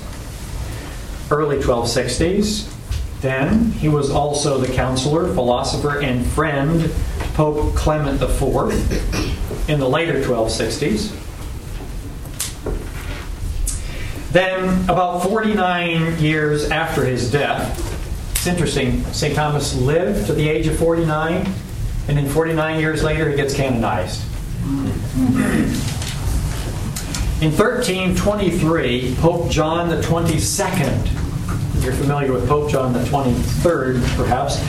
early 1.31 1.57
1260s. 1.57 2.75
Then 3.21 3.71
he 3.73 3.89
was 3.89 4.09
also 4.09 4.57
the 4.57 4.73
counselor, 4.73 5.31
philosopher, 5.33 6.01
and 6.01 6.25
friend 6.25 6.89
Pope 7.33 7.75
Clement 7.75 8.21
IV 8.21 9.69
in 9.69 9.79
the 9.79 9.87
later 9.87 10.21
1260s. 10.21 11.15
Then, 14.31 14.83
about 14.83 15.23
49 15.23 16.19
years 16.19 16.69
after 16.69 17.03
his 17.03 17.31
death, 17.31 17.77
it's 18.31 18.45
interesting, 18.45 19.03
St. 19.05 19.35
Thomas 19.35 19.75
lived 19.75 20.27
to 20.27 20.33
the 20.33 20.47
age 20.47 20.67
of 20.67 20.77
49, 20.77 21.51
and 22.07 22.17
then 22.17 22.27
49 22.27 22.79
years 22.79 23.03
later, 23.03 23.29
he 23.29 23.35
gets 23.35 23.53
canonized. 23.53 24.21
In 27.41 27.51
1323, 27.51 29.15
Pope 29.19 29.49
John 29.49 29.89
the 29.89 30.01
22nd, 30.01 31.83
you're 31.83 31.93
familiar 31.93 32.31
with 32.31 32.47
Pope 32.47 32.69
John 32.69 32.93
the 32.93 32.99
23rd, 32.99 34.01
perhaps, 34.15 34.59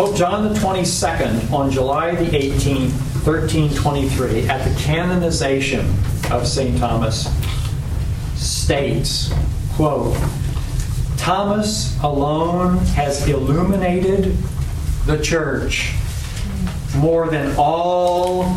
Pope 0.00 0.16
John 0.16 0.54
22nd, 0.54 1.52
on 1.52 1.70
July 1.70 2.14
the 2.14 2.24
18th, 2.24 2.90
1323, 3.26 4.48
at 4.48 4.66
the 4.66 4.74
canonization 4.80 5.80
of 6.30 6.48
St. 6.48 6.78
Thomas, 6.78 7.28
states, 8.34 9.30
quote, 9.74 10.16
Thomas 11.18 12.02
alone 12.02 12.78
has 12.94 13.28
illuminated 13.28 14.34
the 15.04 15.18
church 15.18 15.92
more 16.96 17.28
than 17.28 17.54
all 17.58 18.56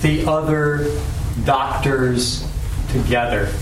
the 0.00 0.24
other 0.26 0.98
doctors 1.44 2.48
together. 2.88 3.52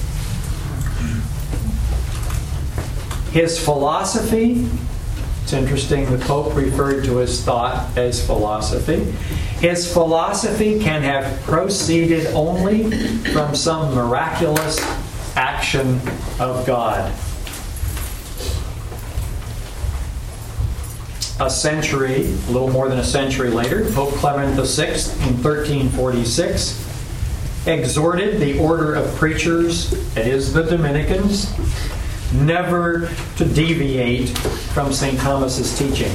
His 3.33 3.59
philosophy, 3.59 4.69
it's 5.49 5.55
interesting, 5.55 6.05
the 6.11 6.23
Pope 6.27 6.55
referred 6.55 7.05
to 7.05 7.17
his 7.17 7.43
thought 7.43 7.97
as 7.97 8.23
philosophy. 8.27 9.03
His 9.67 9.91
philosophy 9.91 10.79
can 10.79 11.01
have 11.01 11.41
proceeded 11.45 12.27
only 12.35 12.91
from 13.33 13.55
some 13.55 13.95
miraculous 13.95 14.79
action 15.37 16.03
of 16.39 16.67
God. 16.67 17.11
A 21.41 21.49
century, 21.49 22.27
a 22.27 22.51
little 22.51 22.69
more 22.69 22.91
than 22.91 22.99
a 22.99 23.05
century 23.05 23.49
later, 23.49 23.91
Pope 23.93 24.13
Clement 24.17 24.55
VI 24.55 24.85
in 24.85 25.43
1346 25.43 26.85
exhorted 27.67 28.39
the 28.39 28.59
order 28.59 28.95
of 28.95 29.15
preachers, 29.15 29.89
that 30.13 30.27
is, 30.27 30.53
the 30.53 30.65
Dominicans, 30.65 31.51
never 32.33 33.11
to 33.37 33.45
deviate 33.45 34.29
from 34.29 34.93
St. 34.93 35.19
Thomas's 35.19 35.77
teaching. 35.79 36.13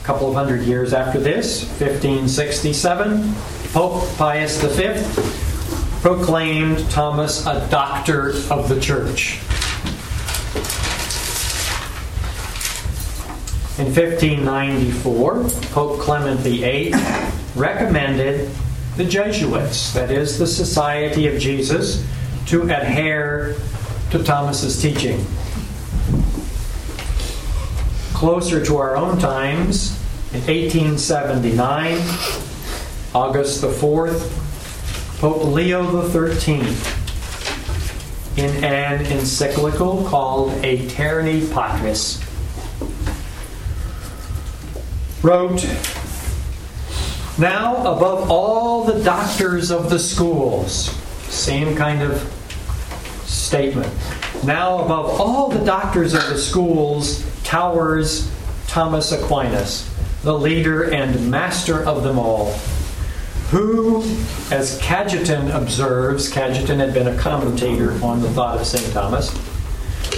A 0.00 0.06
couple 0.06 0.28
of 0.28 0.34
hundred 0.34 0.62
years 0.62 0.92
after 0.92 1.18
this, 1.18 1.64
1567, 1.80 3.34
Pope 3.72 4.06
Pius 4.16 4.62
V 4.62 6.00
proclaimed 6.00 6.90
Thomas 6.90 7.46
a 7.46 7.66
doctor 7.70 8.30
of 8.50 8.68
the 8.68 8.78
church. 8.80 9.38
In 13.76 13.86
1594, 13.86 15.44
Pope 15.72 15.98
Clement 15.98 16.38
VIII 16.40 16.94
recommended 17.56 18.48
the 18.96 19.04
Jesuits, 19.04 19.92
that 19.92 20.10
is, 20.10 20.38
the 20.38 20.46
Society 20.46 21.26
of 21.26 21.40
Jesus, 21.40 22.06
to 22.46 22.62
adhere 22.62 23.56
to 24.10 24.22
Thomas's 24.22 24.80
teaching. 24.80 25.24
Closer 28.12 28.64
to 28.64 28.76
our 28.76 28.96
own 28.96 29.18
times, 29.18 29.98
in 30.32 30.40
1879, 30.40 31.98
August 33.14 33.60
the 33.60 33.68
4th, 33.68 34.30
Pope 35.20 35.44
Leo 35.44 36.08
13th 36.08 37.00
in 38.36 38.64
an 38.64 39.06
encyclical 39.06 40.04
called 40.04 40.50
Aeterni 40.62 41.52
Patris, 41.52 42.20
wrote, 45.22 45.64
Now, 47.36 47.78
above 47.78 48.30
all 48.30 48.84
the 48.84 49.02
doctors 49.02 49.72
of 49.72 49.90
the 49.90 49.98
schools, 49.98 50.90
same 51.28 51.76
kind 51.76 52.00
of 52.00 52.20
statement. 53.24 53.92
Now, 54.44 54.84
above 54.84 55.20
all 55.20 55.48
the 55.48 55.64
doctors 55.64 56.14
of 56.14 56.28
the 56.28 56.38
schools, 56.38 57.24
towers 57.42 58.30
Thomas 58.68 59.10
Aquinas, 59.10 59.90
the 60.22 60.38
leader 60.38 60.92
and 60.92 61.28
master 61.28 61.82
of 61.82 62.04
them 62.04 62.20
all, 62.20 62.52
who, 63.50 64.02
as 64.52 64.80
Cajetan 64.80 65.52
observes, 65.54 66.32
Cajetan 66.32 66.78
had 66.78 66.94
been 66.94 67.08
a 67.08 67.16
commentator 67.18 67.92
on 68.04 68.20
the 68.20 68.30
thought 68.30 68.60
of 68.60 68.66
St. 68.66 68.92
Thomas, 68.92 69.30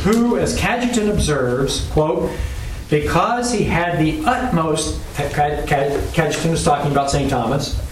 who, 0.02 0.36
as 0.38 0.58
Cajetan 0.58 1.10
observes, 1.10 1.88
quote, 1.90 2.30
because 2.88 3.52
he 3.52 3.64
had 3.64 3.98
the 3.98 4.24
utmost, 4.24 5.00
Cajetan 5.14 6.50
was 6.50 6.64
talking 6.64 6.92
about 6.92 7.10
St. 7.10 7.28
Thomas, 7.28 7.82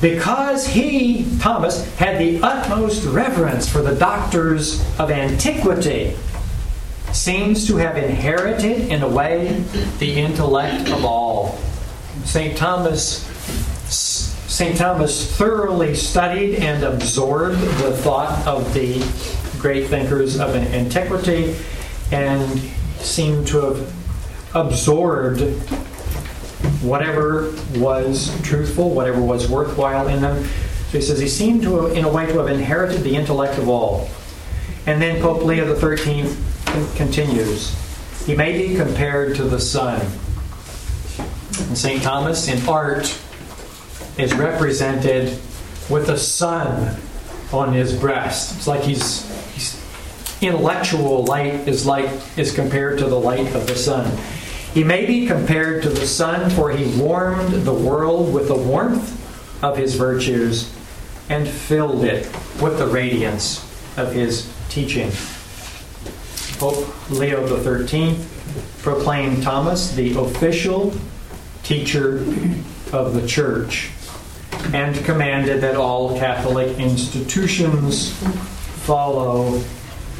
because 0.00 0.66
he, 0.66 1.26
Thomas, 1.38 1.88
had 1.96 2.18
the 2.18 2.40
utmost 2.42 3.06
reverence 3.06 3.68
for 3.68 3.80
the 3.80 3.94
doctors 3.94 4.80
of 4.98 5.10
antiquity, 5.10 6.16
seems 7.12 7.66
to 7.68 7.76
have 7.76 7.96
inherited, 7.96 8.88
in 8.88 9.02
a 9.02 9.08
way, 9.08 9.62
the 9.98 10.18
intellect 10.20 10.90
of 10.90 11.04
all. 11.04 11.58
St. 12.24 12.56
Thomas 12.56 13.24
St. 14.54 14.76
Thomas 14.76 15.36
thoroughly 15.36 15.96
studied 15.96 16.56
and 16.56 16.84
absorbed 16.84 17.58
the 17.58 17.96
thought 17.96 18.46
of 18.46 18.72
the 18.72 18.98
great 19.58 19.88
thinkers 19.88 20.38
of 20.38 20.54
antiquity 20.54 21.56
and 22.12 22.60
seemed 22.98 23.48
to 23.48 23.60
have 23.62 24.03
absorbed 24.54 25.40
whatever 26.82 27.52
was 27.76 28.40
truthful, 28.42 28.90
whatever 28.90 29.20
was 29.20 29.48
worthwhile 29.48 30.08
in 30.08 30.20
them. 30.20 30.44
So 30.44 30.98
he 30.98 31.00
says 31.00 31.18
he 31.18 31.28
seemed 31.28 31.62
to, 31.62 31.86
in 31.86 32.04
a 32.04 32.08
way, 32.08 32.26
to 32.26 32.38
have 32.38 32.48
inherited 32.48 33.02
the 33.02 33.16
intellect 33.16 33.58
of 33.58 33.68
all. 33.68 34.08
And 34.86 35.00
then 35.00 35.20
Pope 35.20 35.42
Leo 35.42 35.74
XIII 35.74 36.36
continues. 36.94 37.74
He 38.26 38.34
may 38.34 38.66
be 38.66 38.76
compared 38.76 39.36
to 39.36 39.44
the 39.44 39.60
sun. 39.60 40.00
And 41.68 41.76
St. 41.76 42.02
Thomas, 42.02 42.48
in 42.48 42.66
art, 42.68 43.18
is 44.18 44.34
represented 44.34 45.38
with 45.90 46.08
a 46.08 46.18
sun 46.18 46.96
on 47.52 47.72
his 47.72 47.98
breast. 47.98 48.56
It's 48.56 48.66
like 48.66 48.82
he's, 48.82 49.30
he's 49.52 49.84
intellectual 50.42 51.24
light 51.24 51.68
is 51.68 51.86
like 51.86 52.10
is 52.36 52.54
compared 52.54 52.98
to 52.98 53.06
the 53.06 53.18
light 53.18 53.54
of 53.54 53.66
the 53.66 53.76
sun. 53.76 54.16
He 54.74 54.82
may 54.82 55.06
be 55.06 55.24
compared 55.24 55.84
to 55.84 55.88
the 55.88 56.04
sun, 56.04 56.50
for 56.50 56.72
he 56.72 57.00
warmed 57.00 57.64
the 57.64 57.72
world 57.72 58.34
with 58.34 58.48
the 58.48 58.56
warmth 58.56 59.62
of 59.62 59.76
his 59.76 59.94
virtues 59.94 60.74
and 61.28 61.48
filled 61.48 62.02
it 62.02 62.24
with 62.60 62.78
the 62.78 62.86
radiance 62.88 63.62
of 63.96 64.12
his 64.12 64.52
teaching. 64.68 65.12
Pope 66.58 66.92
Leo 67.08 67.46
XIII 67.46 68.18
proclaimed 68.82 69.44
Thomas 69.44 69.94
the 69.94 70.18
official 70.18 70.92
teacher 71.62 72.16
of 72.92 73.14
the 73.14 73.24
church 73.28 73.90
and 74.72 74.96
commanded 75.04 75.60
that 75.60 75.76
all 75.76 76.18
Catholic 76.18 76.80
institutions 76.80 78.12
follow 78.82 79.62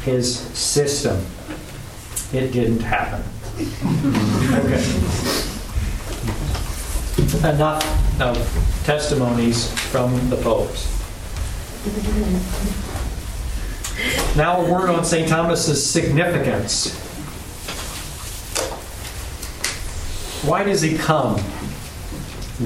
his 0.03 0.39
system. 0.39 1.25
It 2.31 2.51
didn't 2.51 2.79
happen. 2.79 3.34
Okay. 3.55 4.83
Enough 7.47 8.21
of 8.21 8.81
testimonies 8.83 9.71
from 9.91 10.29
the 10.29 10.35
popes. 10.37 10.91
Now, 14.35 14.59
a 14.59 14.69
word 14.69 14.89
on 14.89 15.05
St. 15.05 15.29
Thomas's 15.29 15.89
significance. 15.89 16.97
Why 20.43 20.65
does 20.65 20.81
he 20.81 20.97
come? 20.97 21.39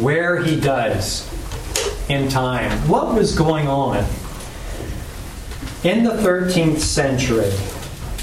Where 0.02 0.42
he 0.42 0.60
does 0.60 1.28
in 2.10 2.30
time. 2.30 2.72
What 2.88 3.14
was 3.14 3.38
going 3.38 3.68
on 3.68 3.98
in 5.84 6.04
the 6.04 6.14
13th 6.14 6.80
century 6.80 7.52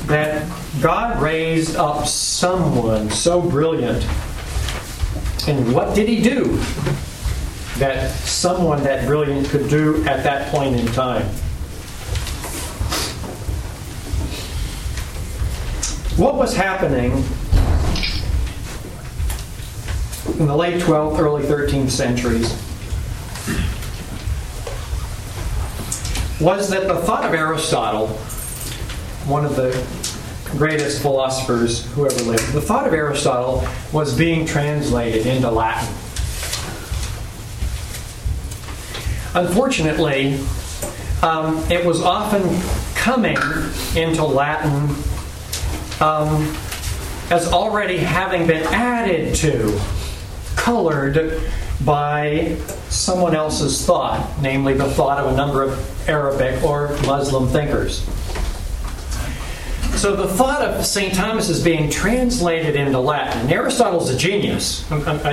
that 0.06 0.48
God 0.80 1.20
raised 1.20 1.76
up 1.76 2.06
someone 2.06 3.10
so 3.10 3.40
brilliant? 3.40 4.04
And 5.48 5.72
what 5.74 5.94
did 5.94 6.08
he 6.08 6.22
do 6.22 6.56
that 7.78 8.10
someone 8.10 8.82
that 8.84 9.06
brilliant 9.06 9.48
could 9.48 9.68
do 9.68 10.04
at 10.06 10.22
that 10.24 10.50
point 10.52 10.76
in 10.76 10.86
time? 10.88 11.26
What 16.16 16.36
was 16.36 16.54
happening 16.56 17.12
in 20.38 20.46
the 20.46 20.56
late 20.56 20.82
12th, 20.82 21.18
early 21.18 21.42
13th 21.44 21.90
centuries 21.90 22.50
was 26.40 26.68
that 26.70 26.86
the 26.86 26.96
thought 26.96 27.24
of 27.24 27.32
Aristotle, 27.32 28.18
one 29.26 29.44
of 29.44 29.56
the 29.56 29.72
greatest 30.56 31.02
philosophers 31.02 31.84
who 31.92 32.06
ever 32.06 32.22
lived, 32.22 32.52
the 32.52 32.60
thought 32.60 32.86
of 32.86 32.94
Aristotle 32.94 33.66
was 33.92 34.16
being 34.16 34.46
translated 34.46 35.26
into 35.26 35.50
Latin. 35.50 35.88
Unfortunately, 39.34 40.38
um, 41.22 41.58
it 41.70 41.84
was 41.84 42.00
often 42.00 42.42
coming 42.94 43.36
into 43.94 44.24
Latin 44.24 44.94
um, 46.00 46.56
as 47.30 47.52
already 47.52 47.98
having 47.98 48.46
been 48.46 48.62
added 48.68 49.34
to, 49.34 49.78
colored 50.54 51.42
by 51.84 52.56
someone 52.88 53.34
else's 53.34 53.84
thought, 53.84 54.40
namely 54.40 54.74
the 54.74 54.88
thought 54.90 55.18
of 55.18 55.32
a 55.32 55.36
number 55.36 55.62
of 55.62 56.08
Arabic 56.08 56.62
or 56.62 56.88
Muslim 57.02 57.48
thinkers. 57.48 58.06
So 59.96 60.14
the 60.14 60.28
thought 60.28 60.60
of 60.60 60.84
St. 60.84 61.14
Thomas 61.14 61.48
is 61.48 61.64
being 61.64 61.88
translated 61.88 62.76
into 62.76 63.00
Latin. 63.00 63.40
And 63.40 63.50
Aristotle's 63.50 64.10
a 64.10 64.16
genius. 64.16 64.90
I, 64.92 64.98
I, 64.98 65.32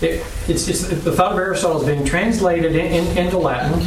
it, 0.00 0.24
it's, 0.48 0.66
it's, 0.66 0.88
the 0.88 1.12
thought 1.12 1.32
of 1.32 1.38
Aristotle 1.38 1.82
is 1.82 1.86
being 1.86 2.04
translated 2.04 2.74
in, 2.74 2.86
in, 2.86 3.18
into 3.18 3.36
Latin 3.36 3.78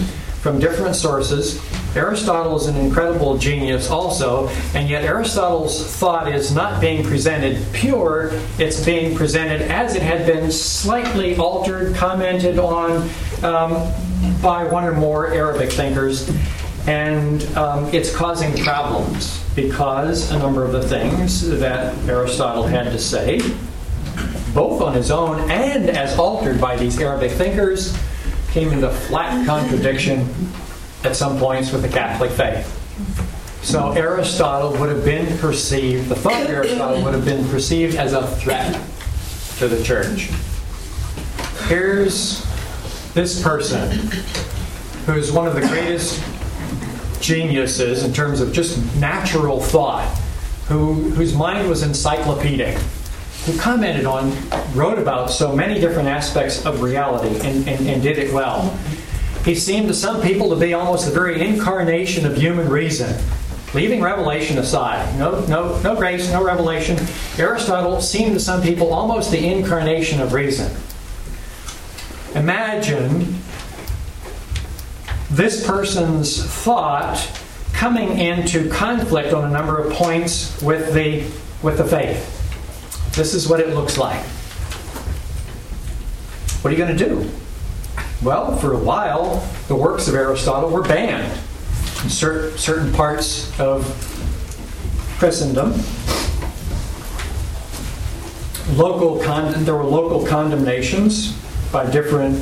from 0.42 0.60
different 0.60 0.96
sources. 0.96 1.60
Aristotle 1.96 2.56
is 2.56 2.68
an 2.68 2.78
incredible 2.78 3.40
genius 3.40 3.90
also, 3.90 4.48
and 4.76 4.88
yet 4.88 5.04
Aristotle's 5.04 5.84
thought 5.96 6.32
is 6.32 6.54
not 6.54 6.80
being 6.80 7.04
presented 7.04 7.60
pure, 7.74 8.30
it's 8.60 8.86
being 8.86 9.16
presented 9.18 9.64
as 9.64 9.96
it 9.96 10.04
had 10.04 10.28
been 10.28 10.52
slightly 10.52 11.36
altered, 11.36 11.96
commented 11.96 12.60
on 12.60 13.10
um, 13.44 13.92
by 14.40 14.64
one 14.66 14.84
or 14.84 14.94
more 14.94 15.34
Arabic 15.34 15.72
thinkers, 15.72 16.30
and 16.86 17.44
um, 17.58 17.86
it's 17.92 18.16
causing 18.16 18.56
problems 18.64 19.44
because 19.62 20.32
a 20.32 20.40
number 20.40 20.64
of 20.64 20.72
the 20.72 20.82
things 20.82 21.48
that 21.60 21.94
Aristotle 22.08 22.64
had 22.64 22.86
to 22.86 23.00
say, 23.00 23.40
both 24.54 24.82
on 24.82 24.94
his 24.94 25.12
own 25.12 25.50
and 25.52 25.90
as 25.90 26.18
altered 26.18 26.62
by 26.62 26.78
these 26.78 27.00
Arabic 27.00 27.32
thinkers, 27.32 27.98
came 28.52 28.72
into 28.72 28.90
flat 28.90 29.46
contradiction 29.46 30.28
at 31.04 31.16
some 31.16 31.38
points 31.38 31.72
with 31.72 31.82
the 31.82 31.90
Catholic 31.90 32.32
faith. 32.32 32.76
So 33.64 33.92
Aristotle 33.92 34.72
would 34.80 34.90
have 34.90 35.04
been 35.04 35.38
perceived, 35.40 36.08
the 36.08 36.16
thought 36.16 36.42
of 36.42 36.50
Aristotle 36.50 37.04
would 37.04 37.14
have 37.14 37.26
been 37.26 37.48
perceived 37.50 37.96
as 37.96 38.14
a 38.14 38.26
threat 38.38 38.74
to 39.58 39.68
the 39.68 39.84
church. 39.84 40.30
Here's 41.68 42.46
this 43.14 43.44
person 43.44 43.92
who's 45.06 45.32
one 45.32 45.48
of 45.48 45.56
the 45.56 45.68
greatest 45.68 46.24
geniuses 47.22 48.04
in 48.04 48.14
terms 48.14 48.42
of 48.42 48.54
just 48.54 48.78
natural 48.96 49.60
thought, 49.60 50.08
who, 50.68 50.94
whose 51.12 51.34
mind 51.34 51.68
was 51.68 51.84
encyclopedic, 51.84 52.78
who 53.46 53.58
commented 53.58 54.06
on, 54.06 54.36
wrote 54.74 55.00
about 55.00 55.30
so 55.30 55.56
many 55.56 55.80
different 55.80 56.08
aspects 56.08 56.66
of 56.66 56.82
reality 56.82 57.36
and, 57.48 57.68
and, 57.68 57.88
and 57.88 58.04
did 58.04 58.18
it 58.18 58.34
well. 58.34 58.78
He 59.46 59.56
seemed 59.56 59.88
to 59.88 59.94
some 59.94 60.22
people 60.22 60.50
to 60.50 60.56
be 60.56 60.74
almost 60.74 61.06
the 61.06 61.12
very 61.12 61.46
incarnation 61.46 62.26
of 62.26 62.36
human 62.36 62.70
reason. 62.70 63.16
Leaving 63.74 64.02
revelation 64.02 64.58
aside, 64.58 65.18
no, 65.18 65.46
no, 65.46 65.80
no 65.82 65.96
grace, 65.96 66.32
no 66.32 66.44
revelation. 66.44 66.98
Aristotle 67.38 68.02
seemed 68.02 68.34
to 68.34 68.40
some 68.40 68.62
people 68.62 68.92
almost 68.92 69.32
the 69.32 69.48
incarnation 69.48 70.20
of 70.20 70.34
reason. 70.34 70.72
Imagine 72.36 73.40
this 75.30 75.66
person's 75.66 76.44
thought 76.44 77.30
coming 77.74 78.18
into 78.20 78.70
conflict 78.70 79.34
on 79.34 79.46
a 79.46 79.50
number 79.50 79.78
of 79.78 79.94
points 79.94 80.60
with 80.62 80.94
the, 80.94 81.24
with 81.64 81.78
the 81.78 81.86
faith. 81.86 82.36
This 83.16 83.34
is 83.34 83.48
what 83.48 83.60
it 83.60 83.70
looks 83.70 83.98
like. 83.98 84.24
What 86.62 86.74
are 86.74 86.76
you 86.76 86.84
going 86.84 86.98
to 86.98 87.06
do? 87.06 87.30
Well, 88.24 88.58
for 88.58 88.74
a 88.74 88.78
while, 88.78 89.48
the 89.68 89.76
works 89.76 90.08
of 90.08 90.16
Aristotle 90.16 90.70
were 90.70 90.82
banned 90.82 91.32
in 92.04 92.10
cer- 92.10 92.58
certain 92.58 92.92
parts 92.92 93.58
of 93.60 93.86
Christendom. 95.20 95.74
Local 98.76 99.24
con- 99.24 99.64
there 99.64 99.76
were 99.76 99.84
local 99.84 100.26
condemnations 100.26 101.32
by 101.72 101.90
different 101.90 102.36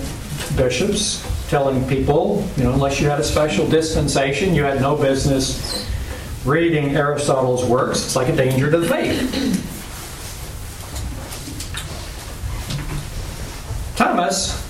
bishops 0.55 1.23
telling 1.47 1.87
people, 1.87 2.47
you 2.57 2.63
know, 2.63 2.73
unless 2.73 2.99
you 2.99 3.09
had 3.09 3.19
a 3.19 3.23
special 3.23 3.67
dispensation, 3.67 4.53
you 4.53 4.63
had 4.63 4.81
no 4.81 4.95
business 4.95 5.87
reading 6.45 6.95
Aristotle's 6.95 7.65
works. 7.65 8.03
It's 8.03 8.15
like 8.15 8.29
a 8.29 8.35
danger 8.35 8.69
to 8.69 8.77
the 8.77 8.87
faith. 8.87 9.73
Thomas, 13.95 14.63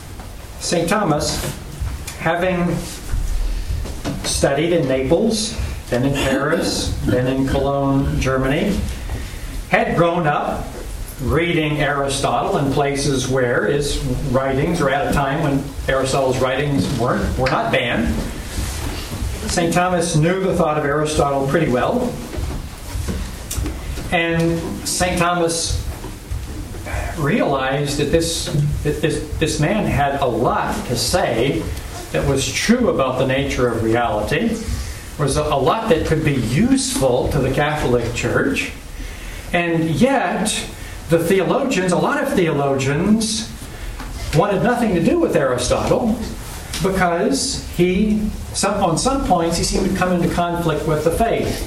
St. 0.59 0.87
Thomas, 0.87 1.43
having 2.19 2.75
studied 4.23 4.73
in 4.73 4.87
Naples, 4.87 5.57
then 5.89 6.05
in 6.05 6.13
Paris, 6.13 6.97
then 7.05 7.27
in 7.27 7.47
Cologne, 7.47 8.19
Germany, 8.19 8.77
had 9.69 9.97
grown 9.97 10.27
up 10.27 10.65
reading 11.21 11.79
Aristotle 11.79 12.57
in 12.57 12.71
places 12.71 13.27
where 13.27 13.65
his 13.65 13.97
writings 14.31 14.79
were 14.79 14.89
at 14.89 15.07
a 15.07 15.13
time 15.13 15.43
when 15.43 15.63
Aristotle's 15.87 16.39
writings 16.39 16.87
weren't 16.99 17.37
were 17.37 17.49
not 17.49 17.71
banned. 17.71 18.07
St. 19.49 19.73
Thomas 19.73 20.15
knew 20.15 20.41
the 20.41 20.55
thought 20.55 20.77
of 20.77 20.85
Aristotle 20.85 21.47
pretty 21.47 21.71
well. 21.71 22.13
And 24.11 24.59
St. 24.87 25.17
Thomas 25.17 25.83
realized 27.17 27.97
that 27.97 28.11
this, 28.11 28.45
that 28.83 29.01
this, 29.01 29.27
this 29.39 29.59
man 29.59 29.85
had 29.85 30.21
a 30.21 30.25
lot 30.25 30.73
to 30.87 30.95
say 30.95 31.63
that 32.11 32.27
was 32.27 32.51
true 32.51 32.89
about 32.89 33.17
the 33.17 33.25
nature 33.25 33.67
of 33.67 33.83
reality, 33.83 34.47
There 34.49 35.25
was 35.25 35.37
a 35.37 35.43
lot 35.55 35.89
that 35.89 36.05
could 36.05 36.23
be 36.23 36.35
useful 36.35 37.29
to 37.29 37.39
the 37.39 37.51
Catholic 37.51 38.13
Church, 38.13 38.71
and 39.51 39.89
yet 39.89 40.69
the 41.09 41.19
theologians, 41.19 41.91
a 41.91 41.97
lot 41.97 42.21
of 42.21 42.33
theologians, 42.33 43.51
wanted 44.35 44.61
nothing 44.63 44.93
to 44.95 45.03
do 45.03 45.19
with 45.19 45.35
Aristotle 45.35 46.17
because 46.83 47.67
he, 47.75 48.29
some, 48.53 48.83
on 48.83 48.97
some 48.97 49.25
points, 49.25 49.57
he 49.57 49.63
seemed 49.63 49.89
to 49.89 49.95
come 49.95 50.11
into 50.11 50.33
conflict 50.33 50.87
with 50.87 51.03
the 51.03 51.11
faith. 51.11 51.65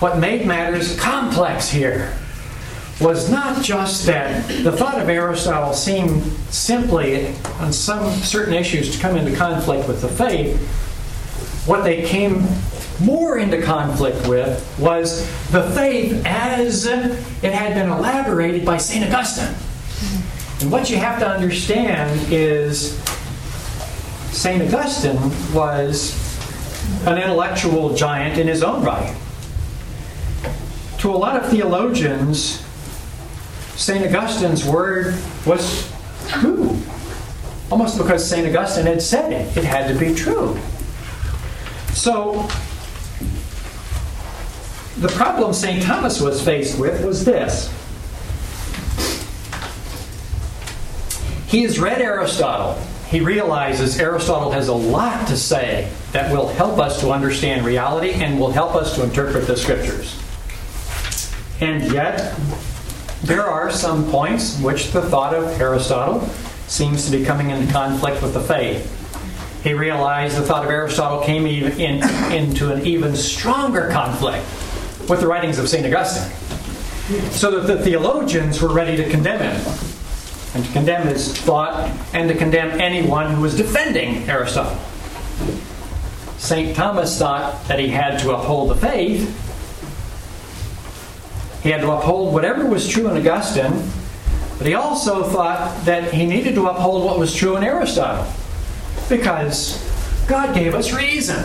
What 0.00 0.18
made 0.18 0.46
matters 0.46 0.98
complex 0.98 1.68
here 1.68 2.16
was 3.00 3.28
not 3.28 3.62
just 3.62 4.06
that 4.06 4.46
the 4.62 4.70
thought 4.70 5.00
of 5.00 5.08
Aristotle 5.08 5.74
seemed 5.74 6.22
simply, 6.50 7.34
on 7.58 7.72
some 7.72 8.12
certain 8.20 8.54
issues, 8.54 8.94
to 8.94 9.02
come 9.02 9.16
into 9.16 9.36
conflict 9.36 9.88
with 9.88 10.00
the 10.00 10.08
faith. 10.08 10.56
What 11.66 11.82
they 11.82 12.02
came 12.02 12.46
more 13.00 13.38
into 13.38 13.60
conflict 13.62 14.28
with 14.28 14.78
was 14.78 15.26
the 15.50 15.62
faith 15.70 16.22
as 16.26 16.86
it 16.86 17.52
had 17.52 17.74
been 17.74 17.90
elaborated 17.90 18.64
by 18.64 18.76
St. 18.76 19.04
Augustine. 19.04 19.54
And 20.60 20.70
what 20.70 20.90
you 20.90 20.98
have 20.98 21.18
to 21.20 21.28
understand 21.28 22.32
is 22.32 22.98
St. 24.30 24.62
Augustine 24.62 25.18
was 25.54 26.20
an 27.06 27.18
intellectual 27.18 27.94
giant 27.94 28.38
in 28.38 28.46
his 28.46 28.62
own 28.62 28.82
right. 28.84 29.16
To 30.98 31.10
a 31.10 31.16
lot 31.16 31.42
of 31.42 31.50
theologians, 31.50 32.62
St. 33.76 34.04
Augustine's 34.06 34.64
word 34.64 35.14
was 35.46 35.90
true. 36.28 36.78
Almost 37.70 37.98
because 37.98 38.28
St. 38.28 38.46
Augustine 38.46 38.86
had 38.86 39.02
said 39.02 39.32
it, 39.32 39.56
it 39.56 39.64
had 39.64 39.88
to 39.88 39.98
be 39.98 40.14
true. 40.14 40.58
So, 41.94 42.48
the 44.98 45.08
problem 45.08 45.52
St. 45.52 45.82
Thomas 45.82 46.20
was 46.20 46.44
faced 46.44 46.78
with 46.78 47.04
was 47.04 47.24
this. 47.24 47.72
He 51.46 51.62
has 51.62 51.78
read 51.78 52.00
Aristotle. 52.00 52.74
He 53.08 53.20
realizes 53.20 54.00
Aristotle 54.00 54.50
has 54.50 54.66
a 54.66 54.74
lot 54.74 55.28
to 55.28 55.36
say 55.36 55.88
that 56.10 56.32
will 56.32 56.48
help 56.48 56.78
us 56.80 57.00
to 57.00 57.10
understand 57.10 57.64
reality 57.64 58.10
and 58.12 58.40
will 58.40 58.50
help 58.50 58.74
us 58.74 58.96
to 58.96 59.04
interpret 59.04 59.46
the 59.46 59.56
scriptures. 59.56 60.20
And 61.60 61.92
yet, 61.92 62.36
there 63.22 63.46
are 63.46 63.70
some 63.70 64.10
points 64.10 64.58
in 64.58 64.64
which 64.64 64.90
the 64.90 65.02
thought 65.02 65.32
of 65.32 65.60
Aristotle 65.60 66.28
seems 66.66 67.08
to 67.08 67.16
be 67.16 67.24
coming 67.24 67.50
into 67.50 67.72
conflict 67.72 68.20
with 68.20 68.34
the 68.34 68.40
faith. 68.40 69.03
He 69.64 69.72
realized 69.72 70.36
the 70.36 70.42
thought 70.42 70.66
of 70.66 70.70
Aristotle 70.70 71.22
came 71.22 71.46
in, 71.46 72.02
into 72.30 72.70
an 72.70 72.86
even 72.86 73.16
stronger 73.16 73.88
conflict 73.88 74.44
with 75.08 75.20
the 75.20 75.26
writings 75.26 75.58
of 75.58 75.70
St. 75.70 75.86
Augustine. 75.86 76.30
So 77.30 77.50
that 77.50 77.66
the 77.66 77.82
theologians 77.82 78.60
were 78.60 78.70
ready 78.70 78.94
to 78.98 79.08
condemn 79.08 79.40
him, 79.40 79.74
and 80.54 80.66
to 80.66 80.72
condemn 80.72 81.06
his 81.06 81.34
thought, 81.34 81.90
and 82.12 82.28
to 82.28 82.36
condemn 82.36 82.78
anyone 82.78 83.34
who 83.34 83.40
was 83.40 83.56
defending 83.56 84.28
Aristotle. 84.28 84.78
St. 86.36 86.76
Thomas 86.76 87.18
thought 87.18 87.66
that 87.66 87.78
he 87.78 87.88
had 87.88 88.18
to 88.18 88.34
uphold 88.34 88.68
the 88.68 88.74
faith. 88.74 89.40
He 91.62 91.70
had 91.70 91.80
to 91.80 91.90
uphold 91.90 92.34
whatever 92.34 92.66
was 92.66 92.86
true 92.86 93.08
in 93.08 93.16
Augustine, 93.16 93.90
but 94.58 94.66
he 94.66 94.74
also 94.74 95.22
thought 95.24 95.86
that 95.86 96.12
he 96.12 96.26
needed 96.26 96.54
to 96.56 96.68
uphold 96.68 97.06
what 97.06 97.18
was 97.18 97.34
true 97.34 97.56
in 97.56 97.64
Aristotle. 97.64 98.26
Because 99.08 99.78
God 100.26 100.54
gave 100.54 100.74
us 100.74 100.92
reason. 100.92 101.44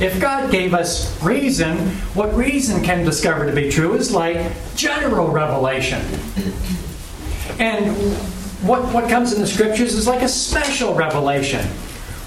If 0.00 0.20
God 0.20 0.50
gave 0.50 0.74
us 0.74 1.22
reason, 1.22 1.78
what 2.14 2.34
reason 2.34 2.82
can 2.82 3.04
discover 3.04 3.46
to 3.46 3.52
be 3.52 3.70
true 3.70 3.94
is 3.94 4.12
like 4.12 4.52
general 4.74 5.28
revelation. 5.28 6.00
And 7.58 7.94
what, 8.66 8.82
what 8.92 9.08
comes 9.08 9.32
in 9.32 9.40
the 9.40 9.46
scriptures 9.46 9.94
is 9.94 10.06
like 10.06 10.22
a 10.22 10.28
special 10.28 10.94
revelation. 10.94 11.66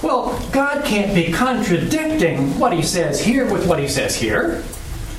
Well, 0.02 0.39
God 0.52 0.86
can't 0.86 1.16
be 1.16 1.32
contradicting 1.32 2.60
what 2.60 2.74
he 2.74 2.82
says 2.82 3.24
here 3.24 3.52
with 3.52 3.68
what 3.68 3.80
he 3.80 3.88
says 3.88 4.16
here. 4.16 4.64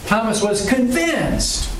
Thomas 0.06 0.42
was 0.42 0.68
convinced 0.68 1.70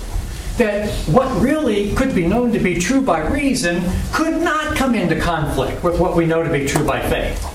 that 0.58 0.90
what 1.06 1.28
really 1.40 1.94
could 1.94 2.14
be 2.14 2.26
known 2.26 2.52
to 2.52 2.58
be 2.58 2.78
true 2.78 3.02
by 3.02 3.26
reason 3.28 3.82
could 4.12 4.42
not 4.42 4.76
come 4.76 4.94
into 4.94 5.18
conflict 5.20 5.82
with 5.84 6.00
what 6.00 6.16
we 6.16 6.26
know 6.26 6.42
to 6.42 6.50
be 6.50 6.66
true 6.66 6.84
by 6.84 7.00
faith. 7.08 7.52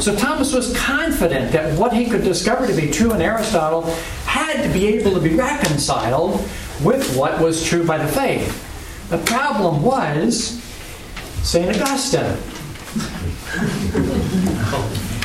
So 0.00 0.14
Thomas 0.14 0.52
was 0.52 0.76
confident 0.76 1.52
that 1.52 1.78
what 1.78 1.92
he 1.92 2.06
could 2.06 2.22
discover 2.22 2.66
to 2.66 2.74
be 2.74 2.90
true 2.90 3.12
in 3.12 3.22
Aristotle 3.22 3.82
had 4.26 4.62
to 4.62 4.68
be 4.68 4.86
able 4.88 5.12
to 5.12 5.20
be 5.20 5.34
reconciled 5.34 6.34
with 6.82 7.16
what 7.16 7.40
was 7.40 7.64
true 7.64 7.84
by 7.84 7.98
the 7.98 8.06
faith. 8.06 8.62
The 9.08 9.18
problem 9.18 9.82
was 9.82 10.60
St. 11.42 11.68
Augustine. 11.80 12.36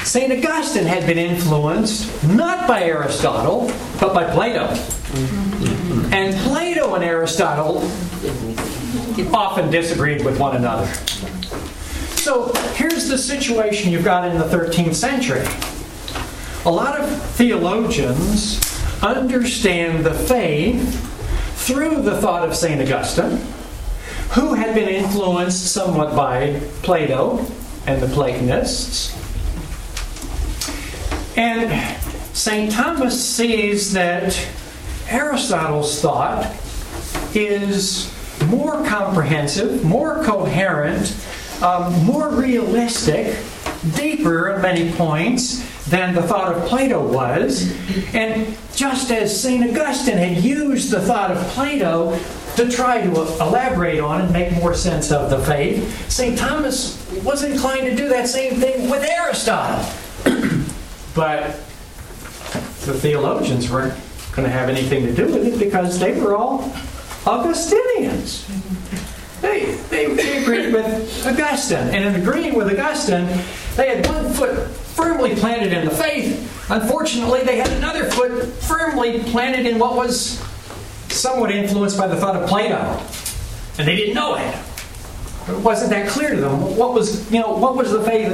St. 0.03 0.31
Augustine 0.45 0.85
had 0.85 1.05
been 1.05 1.17
influenced 1.17 2.23
not 2.29 2.67
by 2.67 2.83
Aristotle, 2.83 3.71
but 3.99 4.13
by 4.13 4.23
Plato. 4.31 4.73
And 7.01 7.09
Aristotle 7.09 7.79
often 9.33 9.71
disagreed 9.71 10.23
with 10.23 10.39
one 10.39 10.55
another. 10.55 10.85
So 12.13 12.53
here's 12.75 13.09
the 13.09 13.17
situation 13.17 13.91
you've 13.91 14.03
got 14.03 14.29
in 14.29 14.37
the 14.37 14.45
13th 14.45 14.93
century. 14.93 15.43
A 16.63 16.69
lot 16.69 16.99
of 16.99 17.09
theologians 17.31 18.61
understand 19.01 20.05
the 20.05 20.13
faith 20.13 21.65
through 21.65 22.03
the 22.03 22.21
thought 22.21 22.47
of 22.47 22.55
St. 22.55 22.79
Augustine, 22.79 23.39
who 24.33 24.53
had 24.53 24.75
been 24.75 24.87
influenced 24.87 25.73
somewhat 25.73 26.15
by 26.15 26.59
Plato 26.83 27.43
and 27.87 27.99
the 27.99 28.07
Platonists. 28.09 29.17
And 31.35 31.97
St. 32.35 32.71
Thomas 32.71 33.19
sees 33.19 33.91
that 33.93 34.39
Aristotle's 35.09 35.99
thought 35.99 36.45
is 37.35 38.13
more 38.47 38.83
comprehensive, 38.85 39.83
more 39.83 40.23
coherent, 40.23 41.15
um, 41.61 41.93
more 42.03 42.29
realistic, 42.29 43.37
deeper 43.95 44.49
at 44.49 44.61
many 44.61 44.91
points 44.93 45.67
than 45.89 46.13
the 46.13 46.21
thought 46.21 46.55
of 46.55 46.63
Plato 46.65 47.05
was. 47.05 47.73
And 48.13 48.55
just 48.75 49.11
as 49.11 49.39
St. 49.39 49.69
Augustine 49.69 50.17
had 50.17 50.43
used 50.43 50.91
the 50.91 51.01
thought 51.01 51.31
of 51.31 51.37
Plato 51.49 52.19
to 52.55 52.69
try 52.69 53.01
to 53.01 53.21
elaborate 53.41 53.99
on 53.99 54.21
and 54.21 54.33
make 54.33 54.51
more 54.53 54.73
sense 54.73 55.11
of 55.11 55.29
the 55.29 55.39
faith, 55.39 56.09
St. 56.09 56.37
Thomas 56.37 56.97
was 57.23 57.43
inclined 57.43 57.85
to 57.87 57.95
do 57.95 58.07
that 58.09 58.27
same 58.27 58.59
thing 58.59 58.89
with 58.89 59.03
Aristotle. 59.03 59.85
but 61.15 61.55
the 62.85 62.93
theologians 62.93 63.69
weren't 63.69 63.93
going 64.33 64.45
to 64.45 64.51
have 64.51 64.69
anything 64.69 65.05
to 65.05 65.13
do 65.13 65.25
with 65.25 65.45
it 65.45 65.59
because 65.59 65.99
they 65.99 66.19
were 66.19 66.35
all 66.35 66.71
Augustinians. 67.25 68.47
They, 69.41 69.75
they, 69.89 70.13
they 70.13 70.41
agreed 70.41 70.73
with 70.73 71.25
Augustine. 71.25 71.89
And 71.89 72.05
in 72.05 72.21
agreeing 72.21 72.55
with 72.55 72.67
Augustine, 72.67 73.25
they 73.75 73.95
had 73.95 74.07
one 74.07 74.31
foot 74.33 74.69
firmly 74.69 75.35
planted 75.35 75.73
in 75.73 75.85
the 75.85 75.91
faith. 75.91 76.69
Unfortunately, 76.69 77.43
they 77.43 77.57
had 77.57 77.69
another 77.73 78.05
foot 78.05 78.45
firmly 78.45 79.23
planted 79.23 79.65
in 79.65 79.79
what 79.79 79.95
was 79.95 80.39
somewhat 81.09 81.51
influenced 81.51 81.97
by 81.97 82.07
the 82.07 82.15
thought 82.15 82.35
of 82.35 82.47
Plato. 82.47 83.01
And 83.77 83.87
they 83.87 83.95
didn't 83.95 84.13
know 84.13 84.35
it. 84.35 84.55
It 85.49 85.57
wasn't 85.57 85.89
that 85.91 86.07
clear 86.09 86.35
to 86.35 86.41
them. 86.41 86.77
What 86.77 86.93
was, 86.93 87.31
you 87.31 87.39
know, 87.39 87.51
what 87.53 87.75
was 87.75 87.91
the 87.91 88.03
faith? 88.03 88.31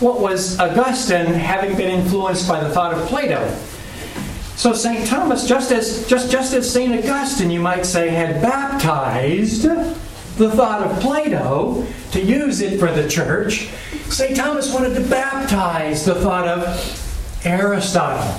What 0.00 0.20
was 0.20 0.58
Augustine 0.58 1.26
having 1.26 1.76
been 1.76 1.90
influenced 2.00 2.48
by 2.48 2.64
the 2.64 2.70
thought 2.70 2.94
of 2.94 3.06
Plato? 3.08 3.38
So 4.60 4.74
St. 4.74 5.06
Thomas, 5.06 5.48
just 5.48 5.72
as 5.72 6.06
just, 6.06 6.30
just 6.30 6.52
as 6.52 6.70
St. 6.70 6.92
Augustine, 6.92 7.50
you 7.50 7.60
might 7.60 7.86
say, 7.86 8.10
had 8.10 8.42
baptized 8.42 9.62
the 9.62 10.50
thought 10.50 10.82
of 10.82 11.00
Plato 11.00 11.86
to 12.10 12.20
use 12.20 12.60
it 12.60 12.78
for 12.78 12.92
the 12.92 13.08
church, 13.08 13.70
St. 14.10 14.36
Thomas 14.36 14.70
wanted 14.70 14.92
to 14.96 15.08
baptize 15.08 16.04
the 16.04 16.14
thought 16.14 16.46
of 16.46 17.40
Aristotle 17.46 18.38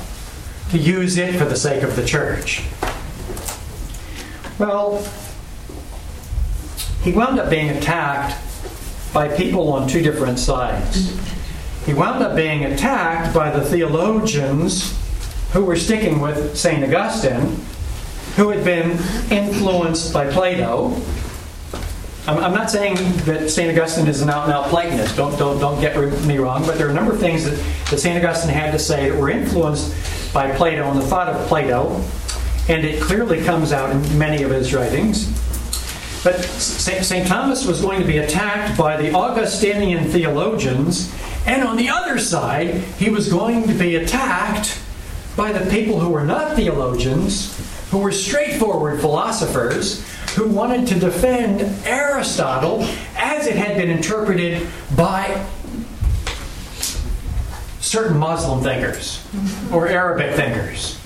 to 0.70 0.78
use 0.78 1.18
it 1.18 1.40
for 1.40 1.46
the 1.46 1.56
sake 1.56 1.82
of 1.82 1.96
the 1.96 2.06
church. 2.06 2.66
Well, 4.60 5.04
he 7.02 7.14
wound 7.14 7.40
up 7.40 7.50
being 7.50 7.72
attacked 7.72 8.40
by 9.12 9.28
people 9.28 9.74
on 9.74 9.88
two 9.88 10.04
different 10.04 10.38
sides. 10.38 11.20
He 11.88 11.96
wound 11.96 12.22
up 12.22 12.36
being 12.36 12.64
attacked 12.66 13.34
by 13.34 13.50
the 13.50 13.66
theologians 13.66 15.01
who 15.54 15.66
were 15.66 15.76
sticking 15.76 16.20
with 16.20 16.58
St. 16.58 16.84
Augustine, 16.84 17.58
who 18.36 18.50
had 18.50 18.64
been 18.64 18.92
influenced 19.30 20.14
by 20.14 20.32
Plato. 20.32 20.96
I'm, 22.28 22.54
not 22.54 22.70
saying 22.70 22.96
that 23.26 23.50
St. 23.50 23.76
Augustine 23.76 24.08
is 24.08 24.22
an 24.22 24.30
out 24.30 24.46
and 24.46 24.54
out 24.54 24.68
Platonist, 24.68 25.18
don't, 25.18 25.38
don't, 25.38 25.60
don't 25.60 25.82
get 25.82 25.98
me 26.24 26.38
wrong, 26.38 26.66
but 26.66 26.78
there 26.78 26.88
are 26.88 26.92
a 26.92 26.94
number 26.94 27.12
of 27.12 27.20
things 27.20 27.44
that, 27.44 27.56
that 27.90 28.00
St. 28.00 28.24
Augustine 28.24 28.54
had 28.54 28.72
to 28.72 28.80
say 28.80 29.10
that 29.10 29.20
were 29.20 29.30
influenced 29.30 30.34
by 30.34 30.56
Plato 30.56 30.90
and 30.90 31.00
the 31.00 31.06
thought 31.06 31.28
of 31.28 31.48
Plato, 31.48 32.02
and 32.70 32.86
it 32.86 33.02
clearly 33.02 33.44
comes 33.44 33.74
out 33.74 33.90
in 33.90 34.18
many 34.18 34.44
of 34.44 34.52
his 34.52 34.74
writings. 34.74 35.26
But 36.24 36.40
St. 36.44 37.28
Thomas 37.28 37.66
was 37.66 37.82
going 37.82 38.00
to 38.00 38.08
be 38.08 38.20
attacked 38.20 38.78
by 38.78 38.96
the 39.02 39.14
Augustinian 39.14 40.06
theologians, 40.06 41.14
and 41.48 41.64
on 41.64 41.76
the 41.76 41.90
other 41.90 42.20
side, 42.20 42.76
he 43.00 43.10
was 43.10 43.28
going 43.28 43.68
to 43.68 43.74
be 43.74 43.96
attacked 43.96 44.81
by 45.42 45.52
the 45.52 45.72
people 45.72 46.00
who 46.00 46.08
were 46.08 46.24
not 46.24 46.56
theologians, 46.56 47.60
who 47.90 47.98
were 47.98 48.12
straightforward 48.12 49.02
philosophers, 49.02 50.08
who 50.36 50.48
wanted 50.48 50.86
to 50.86 51.00
defend 51.00 51.62
Aristotle 51.84 52.84
as 53.18 53.48
it 53.48 53.56
had 53.56 53.76
been 53.76 53.90
interpreted 53.90 54.68
by 54.96 55.44
certain 57.80 58.18
Muslim 58.18 58.62
thinkers 58.62 59.26
or 59.74 59.88
Arabic 59.88 60.36
thinkers. 60.36 61.00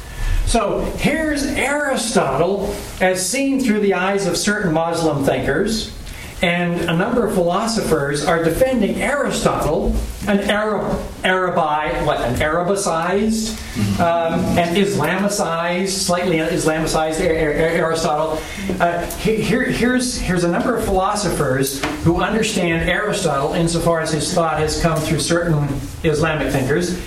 So 0.47 0.81
here's 0.97 1.45
Aristotle 1.45 2.75
as 2.99 3.25
seen 3.25 3.61
through 3.61 3.79
the 3.79 3.93
eyes 3.93 4.27
of 4.27 4.35
certain 4.35 4.73
Muslim 4.73 5.23
thinkers, 5.23 5.94
and 6.41 6.81
a 6.89 6.95
number 6.95 7.25
of 7.25 7.33
philosophers 7.33 8.25
are 8.25 8.43
defending 8.43 9.01
Aristotle, 9.01 9.95
an 10.27 10.41
Arab, 10.41 11.01
Arabi, 11.23 12.05
what, 12.05 12.19
an 12.21 12.35
Arabicized, 12.35 13.59
um, 13.99 14.39
and 14.57 14.75
Islamicized, 14.75 15.89
slightly 15.89 16.37
Islamicized 16.37 17.21
Aristotle. 17.21 18.39
Uh, 18.79 19.05
here, 19.17 19.63
here's, 19.63 20.19
here's 20.19 20.43
a 20.43 20.51
number 20.51 20.75
of 20.75 20.83
philosophers 20.83 21.83
who 22.03 22.21
understand 22.21 22.89
Aristotle 22.89 23.53
insofar 23.53 24.01
as 24.01 24.11
his 24.11 24.33
thought 24.33 24.59
has 24.59 24.81
come 24.81 24.99
through 24.99 25.19
certain 25.19 25.67
Islamic 26.03 26.51
thinkers 26.51 27.01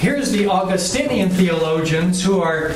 Here's 0.00 0.30
the 0.30 0.46
Augustinian 0.46 1.28
theologians 1.28 2.24
who 2.24 2.40
are 2.40 2.72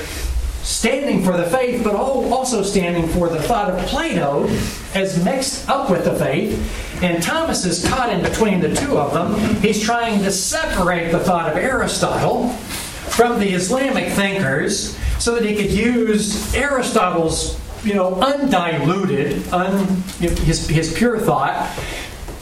standing 0.64 1.22
for 1.22 1.36
the 1.36 1.44
faith, 1.44 1.84
but 1.84 1.94
also 1.94 2.62
standing 2.62 3.06
for 3.08 3.28
the 3.28 3.40
thought 3.42 3.70
of 3.70 3.78
Plato 3.86 4.48
as 4.94 5.22
mixed 5.22 5.68
up 5.68 5.90
with 5.90 6.04
the 6.04 6.14
faith. 6.16 7.02
And 7.02 7.22
Thomas 7.22 7.64
is 7.64 7.86
caught 7.86 8.10
in 8.10 8.22
between 8.22 8.60
the 8.60 8.74
two 8.74 8.98
of 8.98 9.12
them. 9.12 9.56
He's 9.56 9.82
trying 9.82 10.22
to 10.22 10.32
separate 10.32 11.12
the 11.12 11.20
thought 11.20 11.50
of 11.50 11.58
Aristotle 11.58 12.48
from 12.48 13.38
the 13.38 13.50
Islamic 13.50 14.10
thinkers 14.12 14.98
so 15.18 15.34
that 15.34 15.44
he 15.44 15.54
could 15.54 15.70
use 15.70 16.54
Aristotle's 16.54 17.60
you 17.84 17.94
know, 17.94 18.14
undiluted, 18.14 19.46
un, 19.52 19.86
his, 20.18 20.66
his 20.66 20.94
pure 20.94 21.18
thought, 21.18 21.70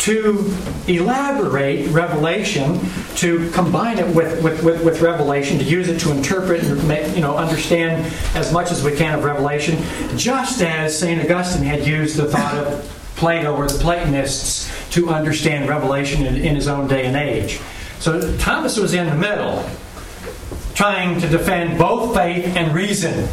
to 0.03 0.53
elaborate 0.88 1.88
revelation, 1.90 2.80
to 3.14 3.48
combine 3.53 4.00
it 4.00 4.16
with, 4.16 4.42
with, 4.42 4.61
with, 4.64 4.84
with, 4.84 5.00
revelation, 5.00 5.59
to 5.59 5.64
use 5.64 5.88
it 5.88 6.00
to 6.00 6.11
interpret 6.11 6.61
and 6.64 6.88
make, 6.88 7.14
you 7.14 7.20
know, 7.20 7.36
understand 7.36 8.12
as 8.34 8.53
much 8.53 8.72
as 8.72 8.82
we 8.82 8.96
can 8.96 9.16
of 9.16 9.22
revelation, 9.22 9.78
just 10.18 10.61
as 10.61 10.98
St. 10.98 11.22
Augustine 11.22 11.62
had 11.62 11.86
used 11.86 12.16
the 12.16 12.26
thought 12.26 12.53
of 12.57 13.12
Plato 13.14 13.55
or 13.55 13.68
the 13.68 13.78
Platonists 13.78 14.68
to 14.90 15.09
understand 15.09 15.68
revelation 15.68 16.26
in, 16.26 16.34
in 16.34 16.57
his 16.57 16.66
own 16.66 16.88
day 16.88 17.07
and 17.07 17.16
age. 17.16 17.61
So 18.00 18.36
Thomas 18.38 18.76
was 18.76 18.94
in 18.94 19.07
the 19.07 19.14
middle, 19.14 19.64
trying 20.74 21.20
to 21.20 21.28
defend 21.28 21.78
both 21.78 22.12
faith 22.12 22.57
and 22.57 22.74
reason. 22.74 23.28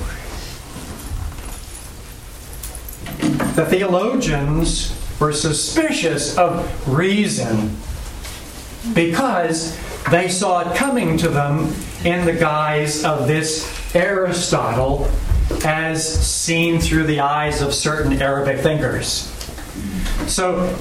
The 3.56 3.66
theologians 3.68 4.96
were 5.20 5.34
suspicious 5.34 6.38
of 6.38 6.88
reason 6.88 7.76
because 8.94 9.78
they 10.10 10.30
saw 10.30 10.62
it 10.62 10.76
coming 10.76 11.18
to 11.18 11.30
them 11.30 11.74
in 12.06 12.26
the 12.26 12.34
guise 12.34 13.04
of 13.04 13.28
this 13.28 13.96
Aristotle 13.96 15.10
as 15.66 16.08
seen 16.26 16.80
through 16.80 17.04
the 17.04 17.20
eyes 17.20 17.62
of 17.62 17.74
certain 17.74 18.22
Arabic 18.22 18.60
thinkers. 18.60 19.28
So 20.28 20.74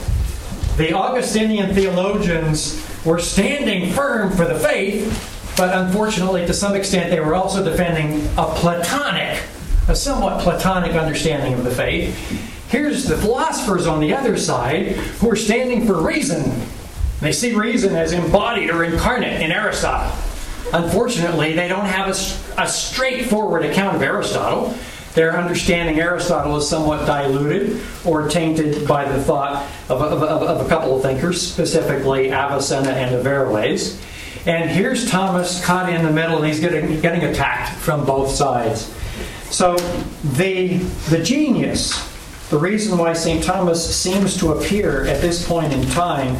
the 0.76 0.92
Augustinian 0.92 1.74
theologians 1.74 2.84
were 3.04 3.18
standing 3.18 3.90
firm 3.92 4.30
for 4.30 4.44
the 4.44 4.58
faith, 4.58 5.54
but 5.56 5.76
unfortunately, 5.76 6.46
to 6.46 6.54
some 6.54 6.76
extent, 6.76 7.10
they 7.10 7.20
were 7.20 7.34
also 7.34 7.64
defending 7.64 8.24
a 8.36 8.44
Platonic, 8.54 9.42
a 9.88 9.96
somewhat 9.96 10.40
Platonic 10.42 10.92
understanding 10.92 11.54
of 11.54 11.64
the 11.64 11.70
faith. 11.70 12.47
Here's 12.68 13.04
the 13.04 13.16
philosophers 13.16 13.86
on 13.86 14.00
the 14.00 14.14
other 14.14 14.36
side 14.36 14.88
who 14.88 15.30
are 15.30 15.36
standing 15.36 15.86
for 15.86 16.02
reason. 16.02 16.66
They 17.20 17.32
see 17.32 17.54
reason 17.54 17.96
as 17.96 18.12
embodied 18.12 18.70
or 18.70 18.84
incarnate 18.84 19.40
in 19.40 19.50
Aristotle. 19.50 20.12
Unfortunately, 20.72 21.54
they 21.54 21.66
don't 21.66 21.86
have 21.86 22.08
a, 22.08 22.62
a 22.62 22.68
straightforward 22.68 23.64
account 23.64 23.96
of 23.96 24.02
Aristotle. 24.02 24.76
Their 25.14 25.36
understanding 25.36 25.98
Aristotle 25.98 26.58
is 26.58 26.68
somewhat 26.68 27.06
diluted 27.06 27.80
or 28.04 28.28
tainted 28.28 28.86
by 28.86 29.10
the 29.10 29.22
thought 29.24 29.66
of, 29.88 30.02
of, 30.02 30.22
of, 30.22 30.42
of 30.42 30.66
a 30.66 30.68
couple 30.68 30.94
of 30.94 31.02
thinkers, 31.02 31.40
specifically 31.40 32.30
Avicenna 32.30 32.90
and 32.90 33.14
Averroes. 33.14 33.98
And 34.46 34.70
here's 34.70 35.10
Thomas 35.10 35.64
caught 35.64 35.88
in 35.88 36.04
the 36.04 36.12
middle, 36.12 36.36
and 36.36 36.46
he's 36.46 36.60
getting, 36.60 37.00
getting 37.00 37.24
attacked 37.24 37.78
from 37.78 38.04
both 38.04 38.30
sides. 38.30 38.94
So 39.50 39.76
the, 40.22 40.76
the 41.08 41.22
genius 41.22 42.06
the 42.50 42.58
reason 42.58 42.96
why 42.96 43.12
St. 43.12 43.44
Thomas 43.44 43.94
seems 43.94 44.36
to 44.38 44.52
appear 44.52 45.04
at 45.04 45.20
this 45.20 45.46
point 45.46 45.72
in 45.72 45.86
time 45.90 46.34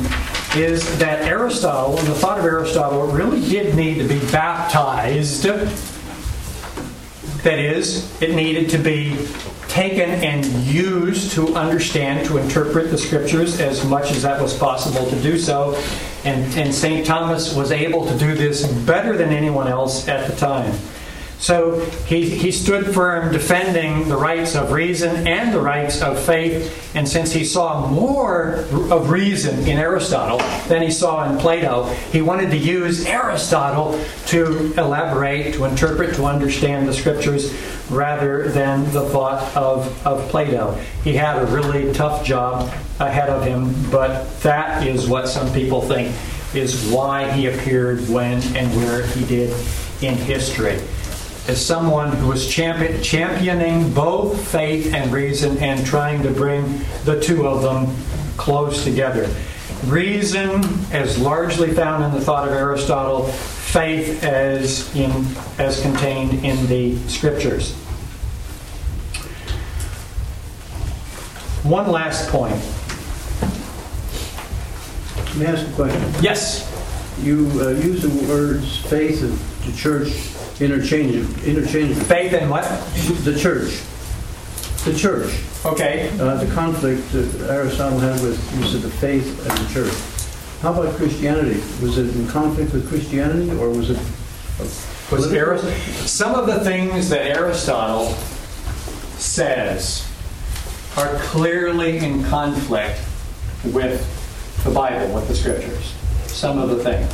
is 0.57 0.99
that 0.99 1.23
Aristotle 1.23 1.99
and 1.99 2.09
the 2.09 2.15
thought 2.15 2.39
of 2.39 2.47
Aristotle 2.47 3.07
really 3.09 3.47
did 3.47 3.75
need 3.75 3.99
to 3.99 4.09
be 4.09 4.19
baptized. 4.33 5.43
That 7.43 7.59
is, 7.59 8.11
it 8.23 8.35
needed 8.35 8.71
to 8.71 8.79
be 8.79 9.17
taken 9.69 10.09
and 10.09 10.47
used 10.65 11.33
to 11.33 11.55
understand, 11.55 12.27
to 12.27 12.39
interpret 12.39 12.91
the 12.91 12.97
scriptures 12.97 13.61
as 13.61 13.85
much 13.85 14.11
as 14.11 14.23
that 14.23 14.41
was 14.41 14.57
possible 14.57 15.09
to 15.11 15.23
do 15.23 15.39
so. 15.39 15.75
And, 16.25 16.53
and 16.55 16.75
St. 16.75 17.07
Thomas 17.07 17.55
was 17.55 17.71
able 17.71 18.07
to 18.07 18.19
do 18.19 18.35
this 18.35 18.67
better 18.67 19.15
than 19.17 19.29
anyone 19.29 19.69
else 19.69 20.09
at 20.09 20.29
the 20.29 20.35
time. 20.37 20.75
So 21.39 21.81
he, 22.07 22.29
he 22.29 22.51
stood 22.51 22.93
firm 22.93 23.33
defending 23.33 24.09
the 24.09 24.17
rights 24.17 24.57
of 24.57 24.73
reason 24.73 25.29
and 25.29 25.55
the 25.55 25.61
rights 25.61 26.03
of 26.03 26.19
faith. 26.19 26.95
And 26.97 27.09
since 27.09 27.33
he 27.33 27.45
saw 27.45 27.89
more 27.89 28.65
of 28.91 29.11
reason 29.11 29.61
in 29.69 29.79
Aristotle 29.79 30.39
than 30.67 30.83
he 30.83 30.91
saw 30.91 31.31
in 31.31 31.39
Plato, 31.39 31.85
he 32.13 32.23
wanted 32.23 32.51
to 32.51 32.57
use 32.57 33.07
Aristotle 33.07 34.01
to 34.27 34.75
elaborate, 34.77 35.55
to 35.55 35.65
interpret, 35.65 36.17
to 36.17 36.25
understand 36.25 36.89
the 36.89 36.93
scriptures 36.93 37.55
rather 37.89 38.49
than 38.49 38.85
the 38.93 39.09
thought 39.11 39.57
of, 39.57 40.07
of 40.07 40.29
Plato. 40.31 40.75
He 41.05 41.15
had 41.15 41.41
a 41.41 41.47
really 41.47 41.93
tough 41.93 42.25
job 42.25 42.73
ahead 42.99 43.29
of 43.31 43.45
him, 43.45 43.75
but 43.91 44.29
that 44.41 44.85
is 44.87 45.09
what 45.09 45.29
some 45.29 45.53
people 45.53 45.81
think 45.83 46.15
is 46.55 46.91
why 46.91 47.31
he 47.33 47.47
appeared 47.47 48.09
when 48.09 48.43
and 48.57 48.75
where 48.77 49.07
he 49.07 49.25
did 49.27 49.51
in 50.03 50.15
history. 50.15 50.81
As 51.49 51.65
someone 51.65 52.13
who 52.13 52.29
was 52.29 52.47
championing 52.47 53.93
both 53.95 54.49
faith 54.49 54.93
and 54.93 55.11
reason 55.11 55.57
and 55.59 55.85
trying 55.87 56.23
to 56.23 56.31
bring 56.31 56.79
the 57.05 57.19
two 57.21 57.49
of 57.49 57.63
them 57.63 57.97
close 58.37 58.85
together. 58.85 59.35
Reason 59.87 60.63
as 60.93 61.19
largely 61.19 61.73
found 61.73 62.05
in 62.05 62.11
the 62.13 62.21
thought 62.21 62.47
of 62.47 62.53
Aristotle, 62.53 63.25
faith 63.25 64.23
as 64.23 64.95
in 64.95 65.11
as 65.59 65.81
contained 65.81 66.45
in 66.45 66.67
the 66.67 66.97
scriptures. 67.09 67.73
One 71.65 71.91
last 71.91 72.29
point. 72.29 72.57
May 75.37 75.47
I 75.47 75.53
ask 75.53 75.67
a 75.67 75.73
question? 75.73 76.15
Yes. 76.23 76.67
You 77.23 77.47
uh, 77.61 77.71
use 77.71 78.03
the 78.03 78.33
words 78.33 78.79
faith 78.87 79.23
and 79.23 79.39
the 79.71 79.77
church 79.77 80.38
interchangeably. 80.61 81.51
interchangeably. 81.51 82.05
Faith 82.05 82.33
and 82.33 82.51
what? 82.51 82.65
The 83.25 83.39
church. 83.39 83.81
The 84.85 84.95
church. 84.97 85.33
Okay. 85.65 86.11
Uh, 86.19 86.37
the 86.37 86.53
conflict 86.55 87.11
that 87.13 87.49
Aristotle 87.51 87.99
had 87.99 88.21
with 88.23 88.39
use 88.59 88.75
of 88.75 88.83
the 88.83 88.91
faith 88.91 89.27
and 89.49 89.59
the 89.59 89.73
church. 89.75 89.95
How 90.61 90.73
about 90.73 90.95
Christianity? 90.97 91.61
Was 91.81 91.99
it 91.99 92.15
in 92.15 92.27
conflict 92.29 92.73
with 92.73 92.89
Christianity, 92.89 93.51
or 93.59 93.71
was 93.71 93.91
it? 93.91 93.99
Was 95.11 95.33
Arist- 95.33 96.09
some 96.09 96.35
of 96.35 96.47
the 96.47 96.61
things 96.61 97.09
that 97.11 97.23
Aristotle 97.23 98.09
says 99.17 100.07
are 100.97 101.15
clearly 101.21 101.99
in 101.99 102.25
conflict 102.25 103.01
with 103.65 104.03
the 104.65 104.71
Bible, 104.71 105.15
with 105.15 105.29
the 105.29 105.35
scriptures. 105.35 105.95
Some 106.27 106.59
of 106.59 106.71
the 106.71 106.83
things. 106.83 107.11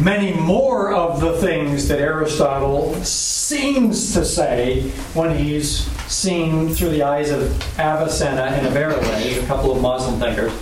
Many 0.00 0.34
more 0.34 0.92
of 0.92 1.20
the 1.20 1.34
things 1.34 1.86
that 1.86 2.00
Aristotle 2.00 2.94
seems 3.04 4.12
to 4.14 4.24
say 4.24 4.82
when 5.14 5.38
he's 5.38 5.86
seen 6.10 6.74
through 6.74 6.90
the 6.90 7.04
eyes 7.04 7.30
of 7.30 7.42
Avicenna 7.78 8.42
and 8.42 8.66
Averroes, 8.66 9.06
a 9.42 9.46
couple 9.46 9.70
of 9.70 9.80
Muslim 9.80 10.18
thinkers, 10.18 10.52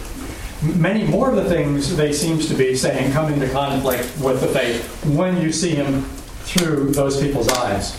many 0.76 1.04
more 1.04 1.30
of 1.30 1.36
the 1.36 1.46
things 1.46 1.96
they 1.96 2.12
seems 2.12 2.46
to 2.48 2.54
be 2.54 2.76
saying 2.76 3.10
come 3.12 3.32
into 3.32 3.48
conflict 3.48 4.06
with 4.22 4.40
the 4.42 4.48
faith 4.48 5.04
when 5.06 5.40
you 5.40 5.50
see 5.50 5.74
him 5.74 6.02
through 6.44 6.92
those 6.92 7.20
people's 7.20 7.48
eyes. 7.48 7.98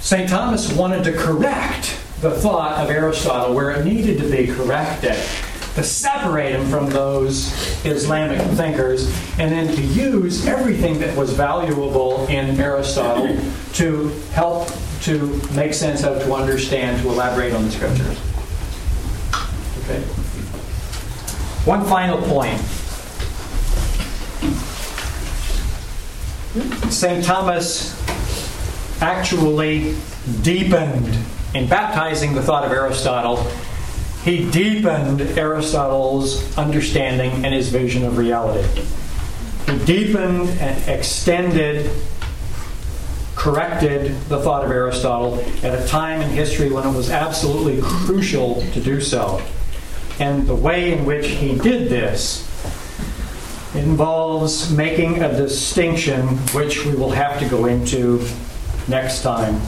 St. 0.00 0.28
Thomas 0.28 0.72
wanted 0.72 1.04
to 1.04 1.12
correct 1.12 1.98
the 2.22 2.30
thought 2.30 2.78
of 2.78 2.88
Aristotle 2.88 3.54
where 3.54 3.70
it 3.72 3.84
needed 3.84 4.18
to 4.18 4.30
be 4.30 4.46
corrected, 4.46 5.16
to 5.74 5.82
separate 5.82 6.52
him 6.54 6.66
from 6.68 6.90
those 6.90 7.52
Islamic 7.84 8.40
thinkers, 8.56 9.06
and 9.38 9.50
then 9.50 9.74
to 9.74 9.82
use 9.82 10.46
everything 10.46 10.98
that 11.00 11.16
was 11.16 11.32
valuable 11.32 12.26
in 12.26 12.60
Aristotle 12.60 13.36
to 13.74 14.08
help 14.32 14.70
to 15.02 15.40
make 15.54 15.74
sense 15.74 16.04
of, 16.04 16.22
to 16.22 16.34
understand, 16.34 17.02
to 17.02 17.08
elaborate 17.08 17.52
on 17.54 17.64
the 17.64 17.70
scriptures. 17.70 18.18
Okay. 19.84 20.00
One 21.64 21.84
final 21.84 22.18
point. 22.22 22.60
St. 26.92 27.24
Thomas 27.24 27.98
actually 29.00 29.96
deepened 30.42 31.16
in 31.54 31.66
baptizing 31.68 32.34
the 32.34 32.42
thought 32.42 32.64
of 32.64 32.72
Aristotle. 32.72 33.46
He 34.24 34.48
deepened 34.50 35.20
Aristotle's 35.20 36.56
understanding 36.56 37.44
and 37.44 37.52
his 37.52 37.70
vision 37.70 38.04
of 38.04 38.18
reality. 38.18 38.68
He 39.66 39.84
deepened 39.84 40.48
and 40.60 40.88
extended, 40.88 41.90
corrected 43.34 44.14
the 44.28 44.40
thought 44.40 44.64
of 44.64 44.70
Aristotle 44.70 45.40
at 45.64 45.74
a 45.74 45.84
time 45.88 46.20
in 46.20 46.30
history 46.30 46.70
when 46.70 46.86
it 46.86 46.96
was 46.96 47.10
absolutely 47.10 47.80
crucial 47.82 48.62
to 48.72 48.80
do 48.80 49.00
so. 49.00 49.42
And 50.20 50.46
the 50.46 50.54
way 50.54 50.92
in 50.92 51.04
which 51.04 51.26
he 51.26 51.58
did 51.58 51.88
this 51.88 52.48
involves 53.74 54.70
making 54.70 55.22
a 55.22 55.32
distinction 55.36 56.28
which 56.54 56.84
we 56.84 56.94
will 56.94 57.10
have 57.10 57.40
to 57.40 57.48
go 57.48 57.66
into 57.66 58.24
next 58.86 59.22
time. 59.22 59.60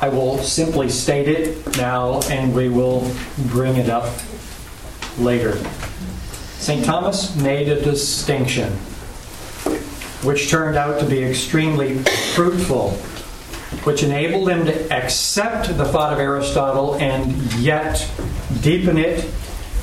I 0.00 0.08
will 0.08 0.38
simply 0.38 0.88
state 0.88 1.28
it 1.28 1.76
now 1.76 2.22
and 2.22 2.54
we 2.54 2.70
will 2.70 3.10
bring 3.48 3.76
it 3.76 3.90
up 3.90 4.10
later. 5.18 5.58
St. 6.58 6.84
Thomas 6.84 7.36
made 7.36 7.68
a 7.68 7.82
distinction 7.82 8.72
which 10.22 10.50
turned 10.50 10.76
out 10.76 11.00
to 11.00 11.06
be 11.06 11.22
extremely 11.22 11.98
fruitful, 12.34 12.90
which 13.84 14.02
enabled 14.02 14.48
him 14.48 14.66
to 14.66 14.92
accept 14.92 15.76
the 15.76 15.84
thought 15.84 16.12
of 16.12 16.18
Aristotle 16.18 16.94
and 16.96 17.34
yet 17.54 18.06
deepen 18.60 18.98
it 18.98 19.28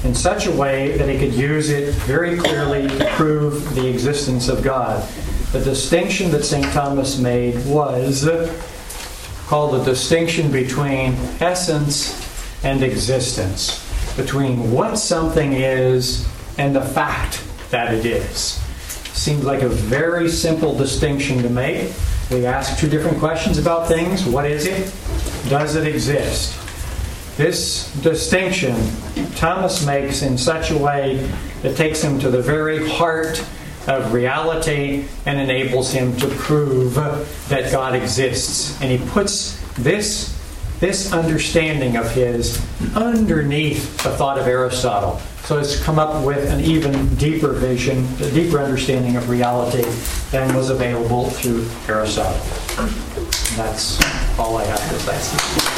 in 0.04 0.14
such 0.14 0.46
a 0.46 0.52
way 0.52 0.98
that 0.98 1.10
he 1.10 1.18
could 1.18 1.34
use 1.34 1.70
it 1.70 1.94
very 1.94 2.38
clearly 2.38 2.88
to 2.88 3.06
prove 3.12 3.76
the 3.76 3.88
existence 3.88 4.48
of 4.48 4.64
God. 4.64 5.08
The 5.52 5.64
distinction 5.64 6.32
that 6.32 6.44
St. 6.44 6.66
Thomas 6.74 7.18
made 7.18 7.66
was 7.66 8.22
called 9.48 9.80
the 9.80 9.84
distinction 9.86 10.52
between 10.52 11.14
essence 11.40 12.14
and 12.66 12.84
existence, 12.84 13.82
between 14.18 14.72
what 14.72 14.98
something 14.98 15.54
is 15.54 16.28
and 16.58 16.76
the 16.76 16.82
fact 16.82 17.42
that 17.72 17.94
it 17.94 18.06
is. 18.06 18.60
Seems 19.14 19.46
like 19.46 19.62
a 19.62 19.70
very 19.70 20.30
simple 20.30 20.78
distinction 20.78 21.42
to 21.44 21.50
make. 21.50 21.94
We 22.30 22.46
ask 22.46 22.78
two 22.78 22.90
different 22.90 23.20
questions 23.20 23.58
about 23.58 23.88
things. 23.88 24.26
What 24.26 24.46
is 24.46 24.66
it? 24.66 24.94
Does 25.50 25.78
it 25.78 25.88
exist? 25.88 26.54
This 27.38 27.94
distinction 28.02 28.76
Thomas 29.36 29.86
makes 29.86 30.24
in 30.24 30.38
such 30.38 30.72
a 30.72 30.78
way 30.78 31.26
that 31.62 31.78
takes 31.78 32.02
him 32.02 32.20
to 32.20 32.30
the 32.30 32.42
very 32.42 32.86
heart 32.90 33.42
of 33.88 34.14
reality 34.14 35.06
and 35.26 35.40
enables 35.40 35.92
him 35.92 36.16
to 36.18 36.28
prove 36.28 36.96
that 36.96 37.72
God 37.72 37.96
exists. 37.96 38.80
And 38.82 38.92
he 38.92 39.10
puts 39.10 39.62
this, 39.76 40.38
this 40.80 41.14
understanding 41.14 41.96
of 41.96 42.12
his 42.12 42.64
underneath 42.96 43.98
the 44.04 44.10
thought 44.12 44.38
of 44.38 44.48
Aristotle. 44.48 45.20
So 45.46 45.58
it's 45.60 45.82
come 45.82 45.98
up 45.98 46.26
with 46.26 46.52
an 46.52 46.60
even 46.60 47.16
deeper 47.16 47.54
vision, 47.54 48.06
a 48.20 48.30
deeper 48.32 48.60
understanding 48.60 49.16
of 49.16 49.30
reality 49.30 49.86
than 50.32 50.54
was 50.54 50.70
available 50.70 51.30
through 51.30 51.66
Aristotle. 51.88 52.42
And 52.78 52.92
that's 53.56 53.98
all 54.38 54.58
I 54.58 54.66
have 54.66 54.90
to 54.90 55.00
say. 55.00 55.78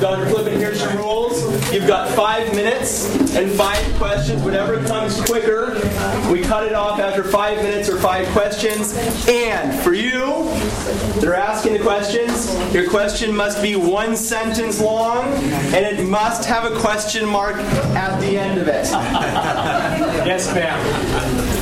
Dr. 0.00 0.24
Flippen, 0.30 0.56
here's 0.56 0.80
your 0.80 0.96
rules. 0.96 1.42
You've 1.70 1.79
got 1.90 2.08
five 2.10 2.54
minutes 2.54 3.34
and 3.34 3.50
five 3.50 3.84
questions. 3.96 4.40
Whatever 4.44 4.80
comes 4.84 5.20
quicker, 5.22 5.74
we 6.30 6.40
cut 6.40 6.62
it 6.62 6.72
off 6.72 7.00
after 7.00 7.24
five 7.24 7.56
minutes 7.64 7.88
or 7.88 7.98
five 7.98 8.28
questions. 8.28 8.94
And 9.26 9.76
for 9.82 9.92
you 9.92 10.44
that 11.16 11.24
are 11.24 11.34
asking 11.34 11.72
the 11.72 11.80
questions, 11.80 12.54
your 12.72 12.88
question 12.88 13.34
must 13.34 13.60
be 13.60 13.74
one 13.74 14.16
sentence 14.16 14.80
long 14.80 15.26
and 15.74 15.84
it 15.84 16.06
must 16.06 16.44
have 16.44 16.70
a 16.70 16.78
question 16.78 17.26
mark 17.26 17.56
at 17.56 18.20
the 18.20 18.38
end 18.38 18.60
of 18.60 18.68
it. 18.68 18.86
Yes, 20.20 20.54
ma'am. 20.54 20.78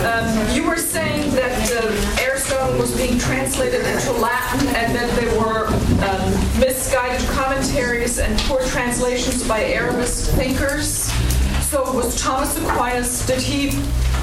Um, 0.05 0.55
you 0.55 0.67
were 0.67 0.77
saying 0.77 1.31
that 1.35 1.73
uh, 1.73 2.23
Aristotle 2.23 2.77
was 2.79 2.95
being 2.97 3.19
translated 3.19 3.87
into 3.87 4.13
Latin 4.13 4.67
and 4.69 4.95
that 4.95 5.09
they 5.17 5.27
were 5.39 5.69
um, 5.69 6.28
misguided 6.89 7.29
commentaries 7.29 8.19
and 8.19 8.39
poor 8.41 8.63
translations 8.69 9.47
by 9.47 9.63
Arabist 9.63 10.31
thinkers. 10.31 11.13
So 11.69 11.93
was 11.93 12.19
Thomas 12.19 12.57
Aquinas, 12.57 13.27
did 13.27 13.43
he 13.43 13.73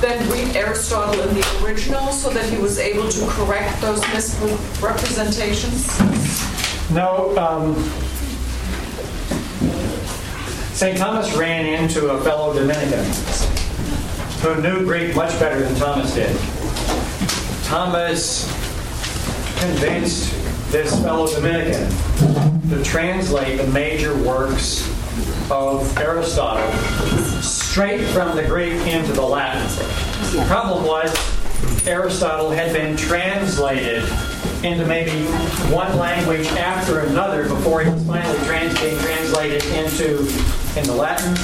then 0.01 0.27
read 0.31 0.55
Aristotle 0.55 1.21
in 1.21 1.35
the 1.35 1.63
original 1.63 2.11
so 2.11 2.31
that 2.31 2.49
he 2.49 2.57
was 2.57 2.79
able 2.79 3.07
to 3.07 3.27
correct 3.27 3.79
those 3.81 4.01
misrepresentations? 4.11 5.85
No, 6.89 7.37
um, 7.37 7.75
St. 10.73 10.97
Thomas 10.97 11.35
ran 11.35 11.67
into 11.67 12.07
a 12.07 12.23
fellow 12.23 12.51
Dominican 12.51 13.05
who 14.41 14.59
knew 14.63 14.83
Greek 14.85 15.15
much 15.15 15.39
better 15.39 15.61
than 15.61 15.75
Thomas 15.75 16.15
did. 16.15 16.35
Thomas 17.65 18.51
convinced 19.59 20.44
this 20.69 21.01
fellow 21.01 21.27
Dominican 21.27 21.89
to 22.69 22.83
translate 22.83 23.57
the 23.57 23.67
major 23.67 24.15
works 24.23 24.89
of 25.51 25.97
Aristotle 25.97 26.71
straight 27.41 28.01
from 28.07 28.35
the 28.35 28.43
Greek 28.43 28.73
into 28.87 29.13
the 29.13 29.21
Latin. 29.21 29.61
The 30.37 30.45
problem 30.47 30.85
was 30.85 31.13
Aristotle 31.87 32.49
had 32.49 32.73
been 32.73 32.97
translated 32.97 34.03
into 34.63 34.85
maybe 34.87 35.25
one 35.71 35.97
language 35.97 36.47
after 36.47 37.01
another 37.01 37.43
before 37.47 37.81
he 37.81 37.89
was 37.89 38.03
finally 38.05 38.37
trans- 38.45 38.79
being 38.79 38.97
translated 38.99 39.63
into 39.65 40.25
in 40.77 40.83
the 40.83 40.93
Latin, 40.93 41.35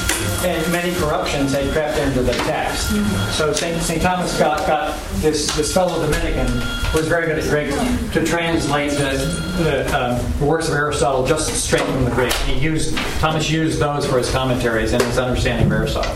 and 0.46 0.72
many 0.72 0.94
corruptions 0.96 1.54
had 1.54 1.72
crept 1.72 1.98
into 1.98 2.22
the 2.22 2.34
text. 2.34 2.90
So 3.36 3.54
St. 3.54 3.82
St. 3.82 4.02
Thomas 4.02 4.38
got, 4.38 4.66
got 4.68 5.00
this, 5.16 5.56
this 5.56 5.74
fellow 5.74 6.06
Dominican 6.06 6.48
was 6.94 7.08
very 7.08 7.28
good 7.28 7.40
at 7.40 7.50
Greek 7.50 7.70
to 8.12 8.26
translate 8.26 8.92
the, 8.92 9.18
the, 9.58 9.98
um, 9.98 10.48
works 10.48 10.68
of 10.68 10.74
Aristotle 10.74 11.26
just 11.26 11.64
straight 11.64 11.84
from 11.84 12.04
the 12.04 12.12
Greek. 12.12 12.34
He 12.34 12.60
used 12.60 12.98
Thomas 13.20 13.50
used 13.50 13.80
those 13.80 14.06
for 14.06 14.18
his 14.18 14.30
commentaries 14.32 14.92
and 14.94 15.02
his 15.04 15.18
understanding 15.18 15.68
of 15.68 15.72
Aristotle. 15.72 16.16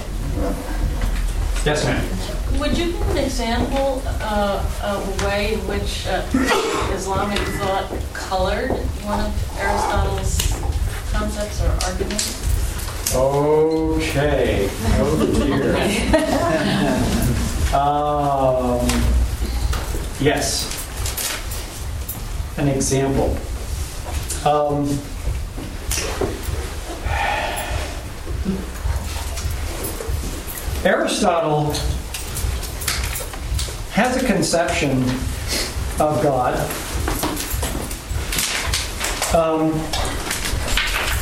Yes, 1.65 1.85
ma'am. 1.85 2.59
Would 2.59 2.77
you 2.77 2.91
give 2.91 3.09
an 3.11 3.17
example 3.17 4.01
uh, 4.05 4.65
of 4.83 5.21
a 5.21 5.27
way 5.27 5.53
in 5.53 5.59
which 5.67 6.05
uh, 6.07 6.25
Islamic 6.93 7.39
thought 7.39 7.91
colored 8.13 8.71
one 9.03 9.19
of 9.19 9.57
Aristotle's 9.57 10.55
concepts 11.11 11.61
or 11.61 11.69
arguments? 11.89 12.44
Okay. 13.15 14.69
Oh 14.97 15.15
dear. 15.35 15.75
um, 17.73 18.85
yes. 20.19 20.71
An 22.57 22.67
example. 22.67 23.37
Um, 24.45 24.99
Aristotle 30.83 31.71
has 33.91 34.21
a 34.21 34.25
conception 34.25 35.03
of 36.01 36.21
God. 36.21 36.59
Um, 39.33 40.14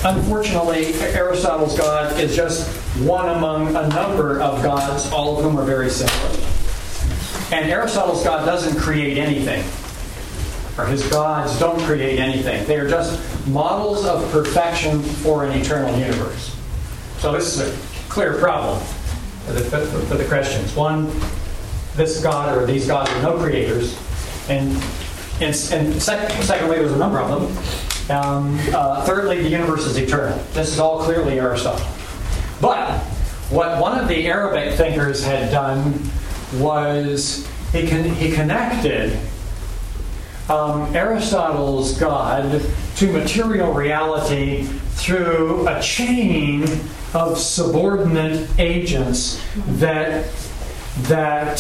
unfortunately, 0.04 0.93
Aristotle's 1.16 1.78
God 1.78 2.20
is 2.20 2.36
just 2.36 2.68
one 2.99 3.30
among 3.30 3.76
a 3.76 3.88
number 3.89 4.41
of 4.41 4.62
gods, 4.62 5.12
all 5.12 5.38
of 5.38 5.43
whom 5.43 5.58
are 5.58 5.66
very 5.66 5.89
similar. 5.89 6.47
And 7.51 7.70
Aristotle's 7.70 8.24
God 8.24 8.45
doesn't 8.45 8.80
create 8.80 9.18
anything, 9.18 9.64
or 10.78 10.89
his 10.89 11.08
gods 11.10 11.58
don't 11.60 11.80
create 11.82 12.20
anything. 12.20 12.66
They 12.66 12.78
are 12.78 12.89
just 12.89 13.20
models 13.47 14.06
of 14.06 14.30
perfection 14.32 15.01
for 15.01 15.45
an 15.45 15.60
eternal 15.60 15.97
universe. 15.97 16.56
So 17.20 17.32
this 17.32 17.58
is 17.58 17.62
a 17.62 18.10
clear 18.10 18.38
problem 18.39 18.80
for 19.45 19.54
the, 19.54 19.62
for 19.62 20.16
the 20.16 20.26
Christians. 20.26 20.76
One, 20.76 21.12
this 21.95 22.22
God 22.22 22.58
or 22.58 22.66
these 22.66 22.88
gods 22.88 23.10
are 23.12 23.22
no 23.22 23.38
creators, 23.38 23.97
and 24.49 24.72
and, 25.41 25.56
and 25.72 26.01
sec- 26.01 26.32
secondly, 26.43 26.78
there's 26.78 26.91
a 26.91 26.97
number 26.97 27.20
of 27.20 27.30
them. 27.30 27.64
Um, 28.10 28.60
uh, 28.74 29.06
thirdly, 29.06 29.41
the 29.41 29.49
universe 29.49 29.86
is 29.86 29.97
eternal. 29.97 30.38
This 30.54 30.74
is 30.74 30.80
all 30.80 31.04
clearly 31.04 31.39
Aristotle. 31.39 31.86
But 32.60 32.99
what 33.49 33.80
one 33.80 33.99
of 33.99 34.08
the 34.08 34.28
Arabic 34.28 34.76
thinkers 34.76 35.24
had 35.24 35.51
done 35.51 35.99
was 36.56 37.47
he, 37.72 37.88
con- 37.88 38.04
he 38.04 38.32
connected 38.32 39.18
um, 40.49 40.93
Aristotle's 40.95 41.97
God 41.97 42.62
to 42.97 43.12
material 43.12 43.74
reality 43.74 44.64
through 44.64 45.68
a 45.68 45.82
chain 45.82 46.64
of 47.14 47.38
subordinate 47.38 48.47
agents 48.60 49.41
that 49.56 50.28
that 51.04 51.60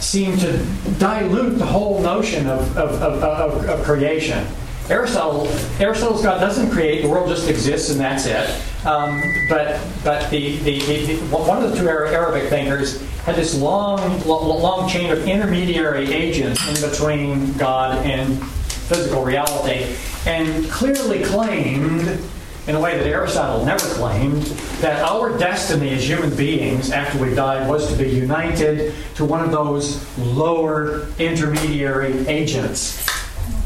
seem 0.00 0.36
to 0.38 0.64
dilute 0.98 1.58
the 1.58 1.66
whole 1.66 2.00
notion 2.00 2.46
of, 2.46 2.76
of, 2.76 3.02
of, 3.02 3.22
of, 3.22 3.68
of 3.68 3.84
creation. 3.84 4.46
Aristotle, 4.88 5.48
Aristotle's 5.80 6.22
God 6.22 6.38
doesn't 6.40 6.70
create; 6.70 7.02
the 7.02 7.08
world 7.08 7.28
just 7.28 7.48
exists, 7.48 7.90
and 7.90 7.98
that's 7.98 8.26
it. 8.26 8.48
Um, 8.86 9.20
but 9.48 9.80
but 10.04 10.30
the, 10.30 10.58
the, 10.58 10.78
the, 10.78 11.16
one 11.28 11.62
of 11.62 11.70
the 11.70 11.76
two 11.76 11.88
Arabic 11.88 12.48
thinkers 12.48 13.02
had 13.24 13.34
this 13.34 13.58
long 13.60 14.20
long 14.26 14.88
chain 14.88 15.10
of 15.10 15.26
intermediary 15.26 16.12
agents 16.12 16.66
in 16.68 16.88
between 16.88 17.52
God 17.54 18.06
and 18.06 18.40
physical 18.86 19.24
reality, 19.24 19.96
and 20.24 20.70
clearly 20.70 21.24
claimed 21.24 22.20
in 22.68 22.74
a 22.74 22.80
way 22.80 22.96
that 22.98 23.06
Aristotle 23.06 23.64
never 23.64 23.86
claimed, 23.94 24.42
that 24.80 25.00
our 25.02 25.36
destiny 25.38 25.90
as 25.90 26.08
human 26.08 26.34
beings 26.36 26.90
after 26.90 27.18
we 27.18 27.34
died 27.34 27.68
was 27.68 27.88
to 27.90 27.96
be 27.96 28.08
united 28.08 28.92
to 29.14 29.24
one 29.24 29.40
of 29.40 29.52
those 29.52 30.04
lower 30.18 31.06
intermediary 31.18 32.26
agents. 32.26 33.06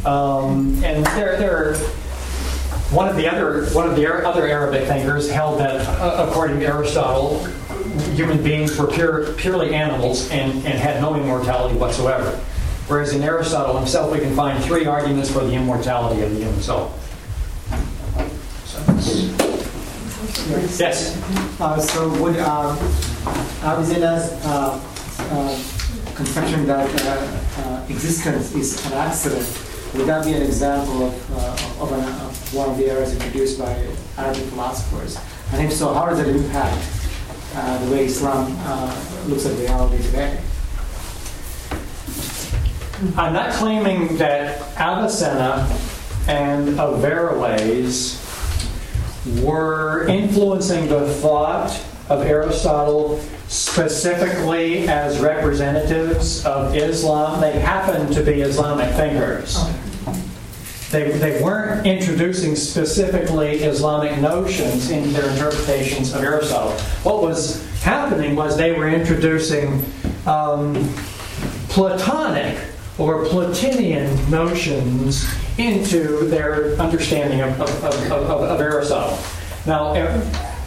Um, 0.05 0.83
and 0.83 1.05
there, 1.07 1.37
there, 1.37 1.77
one 2.91 3.09
of 3.09 3.17
the 3.17 3.29
other 3.29 3.67
one 3.71 3.89
of 3.89 3.97
the 3.97 4.07
other 4.27 4.47
Arabic 4.47 4.89
thinkers 4.89 5.31
held 5.31 5.61
that, 5.61 5.87
uh, 6.01 6.27
according 6.29 6.61
to 6.61 6.67
Aristotle, 6.67 7.45
human 8.15 8.43
beings 8.43 8.77
were 8.79 8.87
pure, 8.87 9.33
purely 9.35 9.75
animals 9.75 10.31
and, 10.31 10.53
and 10.67 10.79
had 10.79 11.01
no 11.01 11.15
immortality 11.15 11.77
whatsoever. 11.77 12.31
Whereas 12.89 13.15
in 13.15 13.23
Aristotle 13.23 13.77
himself, 13.77 14.11
we 14.13 14.19
can 14.19 14.35
find 14.35 14.63
three 14.65 14.87
arguments 14.87 15.31
for 15.31 15.45
the 15.45 15.53
immortality 15.53 16.23
of 16.23 16.31
the 16.31 16.39
human 16.39 16.61
soul. 16.61 16.93
Yes. 20.77 21.17
Uh, 21.61 21.79
so 21.79 22.09
would 22.21 22.37
uh, 22.39 22.77
Avicenna's 23.63 24.33
uh, 24.45 24.81
uh, 25.31 26.15
conception 26.15 26.67
that 26.67 26.89
uh, 27.07 27.63
uh, 27.63 27.87
existence 27.89 28.55
is 28.55 28.85
an 28.87 28.95
accident, 28.95 29.47
would 29.95 30.07
that 30.07 30.25
be 30.25 30.33
an 30.33 30.43
example 30.43 31.09
of, 31.09 31.33
uh, 31.33 31.83
of, 31.83 31.93
an, 31.93 32.05
of 32.23 32.55
one 32.55 32.71
of 32.71 32.77
the 32.77 32.87
errors 32.87 33.13
introduced 33.13 33.59
by 33.59 33.87
Arabic 34.17 34.45
philosophers? 34.45 35.19
And 35.53 35.67
if 35.67 35.73
so, 35.73 35.93
how 35.93 36.07
does 36.07 36.21
it 36.21 36.29
impact 36.29 36.87
uh, 37.55 37.85
the 37.85 37.91
way 37.91 38.05
Islam 38.05 38.55
uh, 38.61 39.25
looks 39.27 39.47
at 39.47 39.59
reality 39.59 40.03
today? 40.05 40.41
I'm 43.17 43.33
not 43.33 43.53
claiming 43.55 44.17
that 44.19 44.61
Avicenna 44.79 45.67
and 46.29 46.79
Averroes 46.79 48.21
were 49.43 50.07
influencing 50.07 50.89
the 50.89 51.13
thought 51.15 51.71
of 52.11 52.27
Aristotle 52.27 53.21
specifically 53.49 54.89
as 54.89 55.21
representatives 55.21 56.45
of 56.45 56.77
Islam. 56.77 57.41
They 57.41 57.59
happened 57.59 58.13
to 58.15 58.23
be 58.23 58.43
Islamic 58.43 58.93
thinkers. 58.95 59.59
They, 60.91 61.13
they 61.13 61.41
weren't 61.41 61.87
introducing 61.87 62.57
specifically 62.57 63.63
Islamic 63.63 64.19
notions 64.19 64.91
into 64.91 65.11
their 65.11 65.31
interpretations 65.31 66.13
of 66.13 66.23
Aristotle. 66.25 66.73
What 67.05 67.23
was 67.23 67.65
happening 67.83 68.35
was 68.35 68.57
they 68.57 68.73
were 68.73 68.89
introducing 68.89 69.85
um, 70.27 70.93
Platonic 71.69 72.59
or 72.99 73.25
Plotinian 73.25 74.29
notions 74.29 75.25
into 75.59 76.27
their 76.27 76.75
understanding 76.81 77.41
of, 77.41 77.61
of, 77.61 77.85
of, 78.11 78.31
of 78.31 78.61
Aristotle. 78.61 79.17
Now, 79.67 79.95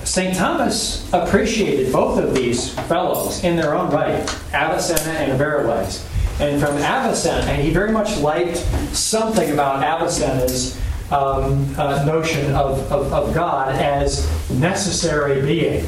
St. 0.04 0.36
Thomas 0.36 1.12
appreciated 1.14 1.92
both 1.92 2.20
of 2.20 2.34
these 2.34 2.74
fellows 2.88 3.44
in 3.44 3.56
their 3.56 3.74
own 3.74 3.90
right, 3.90 4.22
Avicenna 4.54 5.18
and 5.18 5.32
Averroes. 5.32 6.06
And 6.40 6.62
from 6.62 6.78
Avicenna, 6.78 7.46
and 7.52 7.62
he 7.62 7.70
very 7.70 7.92
much 7.92 8.18
liked 8.18 8.58
something 8.94 9.52
about 9.52 9.84
Avicenna's 9.84 10.80
um, 11.12 11.74
uh, 11.78 12.04
notion 12.06 12.54
of, 12.54 12.92
of, 12.92 13.14
of 13.14 13.34
God 13.34 13.76
as 13.76 14.28
necessary 14.50 15.42
being. 15.42 15.86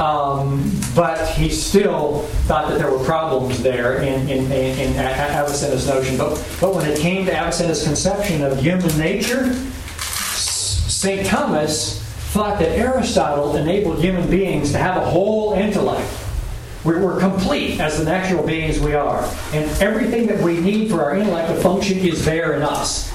Um, 0.00 0.72
but 0.96 1.28
he 1.28 1.50
still 1.50 2.22
thought 2.46 2.68
that 2.68 2.78
there 2.78 2.90
were 2.90 3.04
problems 3.04 3.62
there 3.62 4.02
in, 4.02 4.28
in, 4.28 4.50
in, 4.50 4.78
in 4.78 4.96
Avicenna's 4.96 5.86
notion. 5.86 6.16
But, 6.16 6.34
but 6.60 6.74
when 6.74 6.90
it 6.90 6.98
came 6.98 7.26
to 7.26 7.32
Avicenna's 7.32 7.84
conception 7.84 8.42
of 8.42 8.58
human 8.58 8.96
nature, 8.98 9.52
St. 9.94 11.26
Thomas 11.26 12.03
thought 12.34 12.58
that 12.58 12.76
Aristotle 12.76 13.54
enabled 13.54 14.00
human 14.02 14.28
beings 14.28 14.72
to 14.72 14.78
have 14.78 14.96
a 15.00 15.08
whole 15.08 15.52
intellect. 15.52 16.12
We're, 16.82 17.00
we're 17.00 17.20
complete 17.20 17.78
as 17.78 17.96
the 17.96 18.04
natural 18.04 18.44
beings 18.44 18.80
we 18.80 18.92
are. 18.92 19.22
And 19.52 19.70
everything 19.80 20.26
that 20.26 20.40
we 20.40 20.58
need 20.58 20.90
for 20.90 21.04
our 21.04 21.14
intellect 21.14 21.46
to 21.50 21.54
function 21.54 21.98
is 21.98 22.24
there 22.24 22.54
in 22.54 22.62
us. 22.62 23.12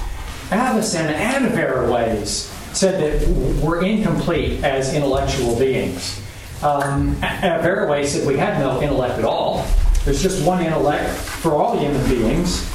Avicenna 0.50 1.12
and 1.12 1.52
Averroes 1.52 2.48
said 2.74 2.98
that 2.98 3.28
we're 3.62 3.84
incomplete 3.84 4.64
as 4.64 4.94
intellectual 4.94 5.54
beings. 5.58 6.18
Um, 6.62 7.14
Averroes 7.20 8.06
said 8.06 8.26
we 8.26 8.38
have 8.38 8.58
no 8.58 8.80
intellect 8.80 9.18
at 9.18 9.26
all. 9.26 9.66
There's 10.06 10.22
just 10.22 10.42
one 10.46 10.64
intellect 10.64 11.10
for 11.10 11.56
all 11.56 11.78
human 11.78 12.02
beings, 12.08 12.66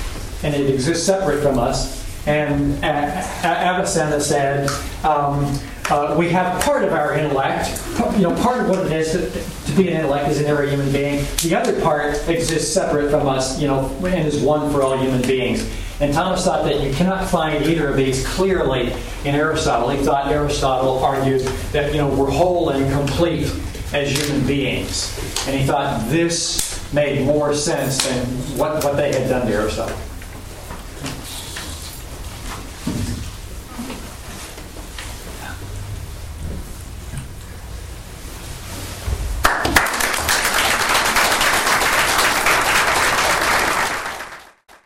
and 0.43 0.53
it 0.53 0.69
exists 0.69 1.07
separate 1.07 1.41
from 1.41 1.57
us. 1.57 2.05
And 2.27 2.75
Avicenna 2.83 4.19
said 4.19 4.69
um, 5.03 5.59
uh, 5.89 6.15
we 6.17 6.29
have 6.29 6.61
part 6.63 6.83
of 6.83 6.93
our 6.93 7.15
intellect. 7.15 7.81
You 8.15 8.23
know, 8.23 8.35
part 8.41 8.61
of 8.61 8.69
what 8.69 8.85
it 8.85 8.91
is 8.91 9.11
to, 9.11 9.71
to, 9.71 9.77
be 9.77 9.89
an 9.89 9.97
intellect 9.97 10.29
is 10.29 10.41
in 10.41 10.47
every 10.47 10.69
human 10.69 10.91
being. 10.91 11.25
The 11.43 11.55
other 11.55 11.79
part 11.81 12.27
exists 12.27 12.73
separate 12.73 13.11
from 13.11 13.27
us. 13.27 13.61
You 13.61 13.67
know, 13.67 13.95
and 14.03 14.27
is 14.27 14.41
one 14.41 14.71
for 14.71 14.81
all 14.81 14.97
human 14.97 15.21
beings. 15.21 15.69
And 16.01 16.13
Thomas 16.13 16.43
thought 16.43 16.65
that 16.65 16.81
you 16.81 16.91
cannot 16.93 17.29
find 17.29 17.63
either 17.65 17.87
of 17.87 17.97
these 17.97 18.25
clearly 18.27 18.93
in 19.23 19.35
Aristotle. 19.35 19.89
He 19.89 20.03
thought 20.03 20.31
Aristotle 20.31 20.99
argued 20.99 21.41
that 21.71 21.93
you 21.93 21.99
know 21.99 22.09
we're 22.09 22.31
whole 22.31 22.69
and 22.69 22.91
complete 22.91 23.53
as 23.93 24.11
human 24.11 24.45
beings, 24.45 25.17
and 25.47 25.57
he 25.57 25.65
thought 25.65 26.09
this 26.09 26.93
made 26.93 27.25
more 27.25 27.53
sense 27.53 28.05
than 28.05 28.25
what, 28.57 28.83
what 28.83 28.97
they 28.97 29.13
had 29.13 29.29
done 29.29 29.45
to 29.47 29.53
Aristotle. 29.53 29.97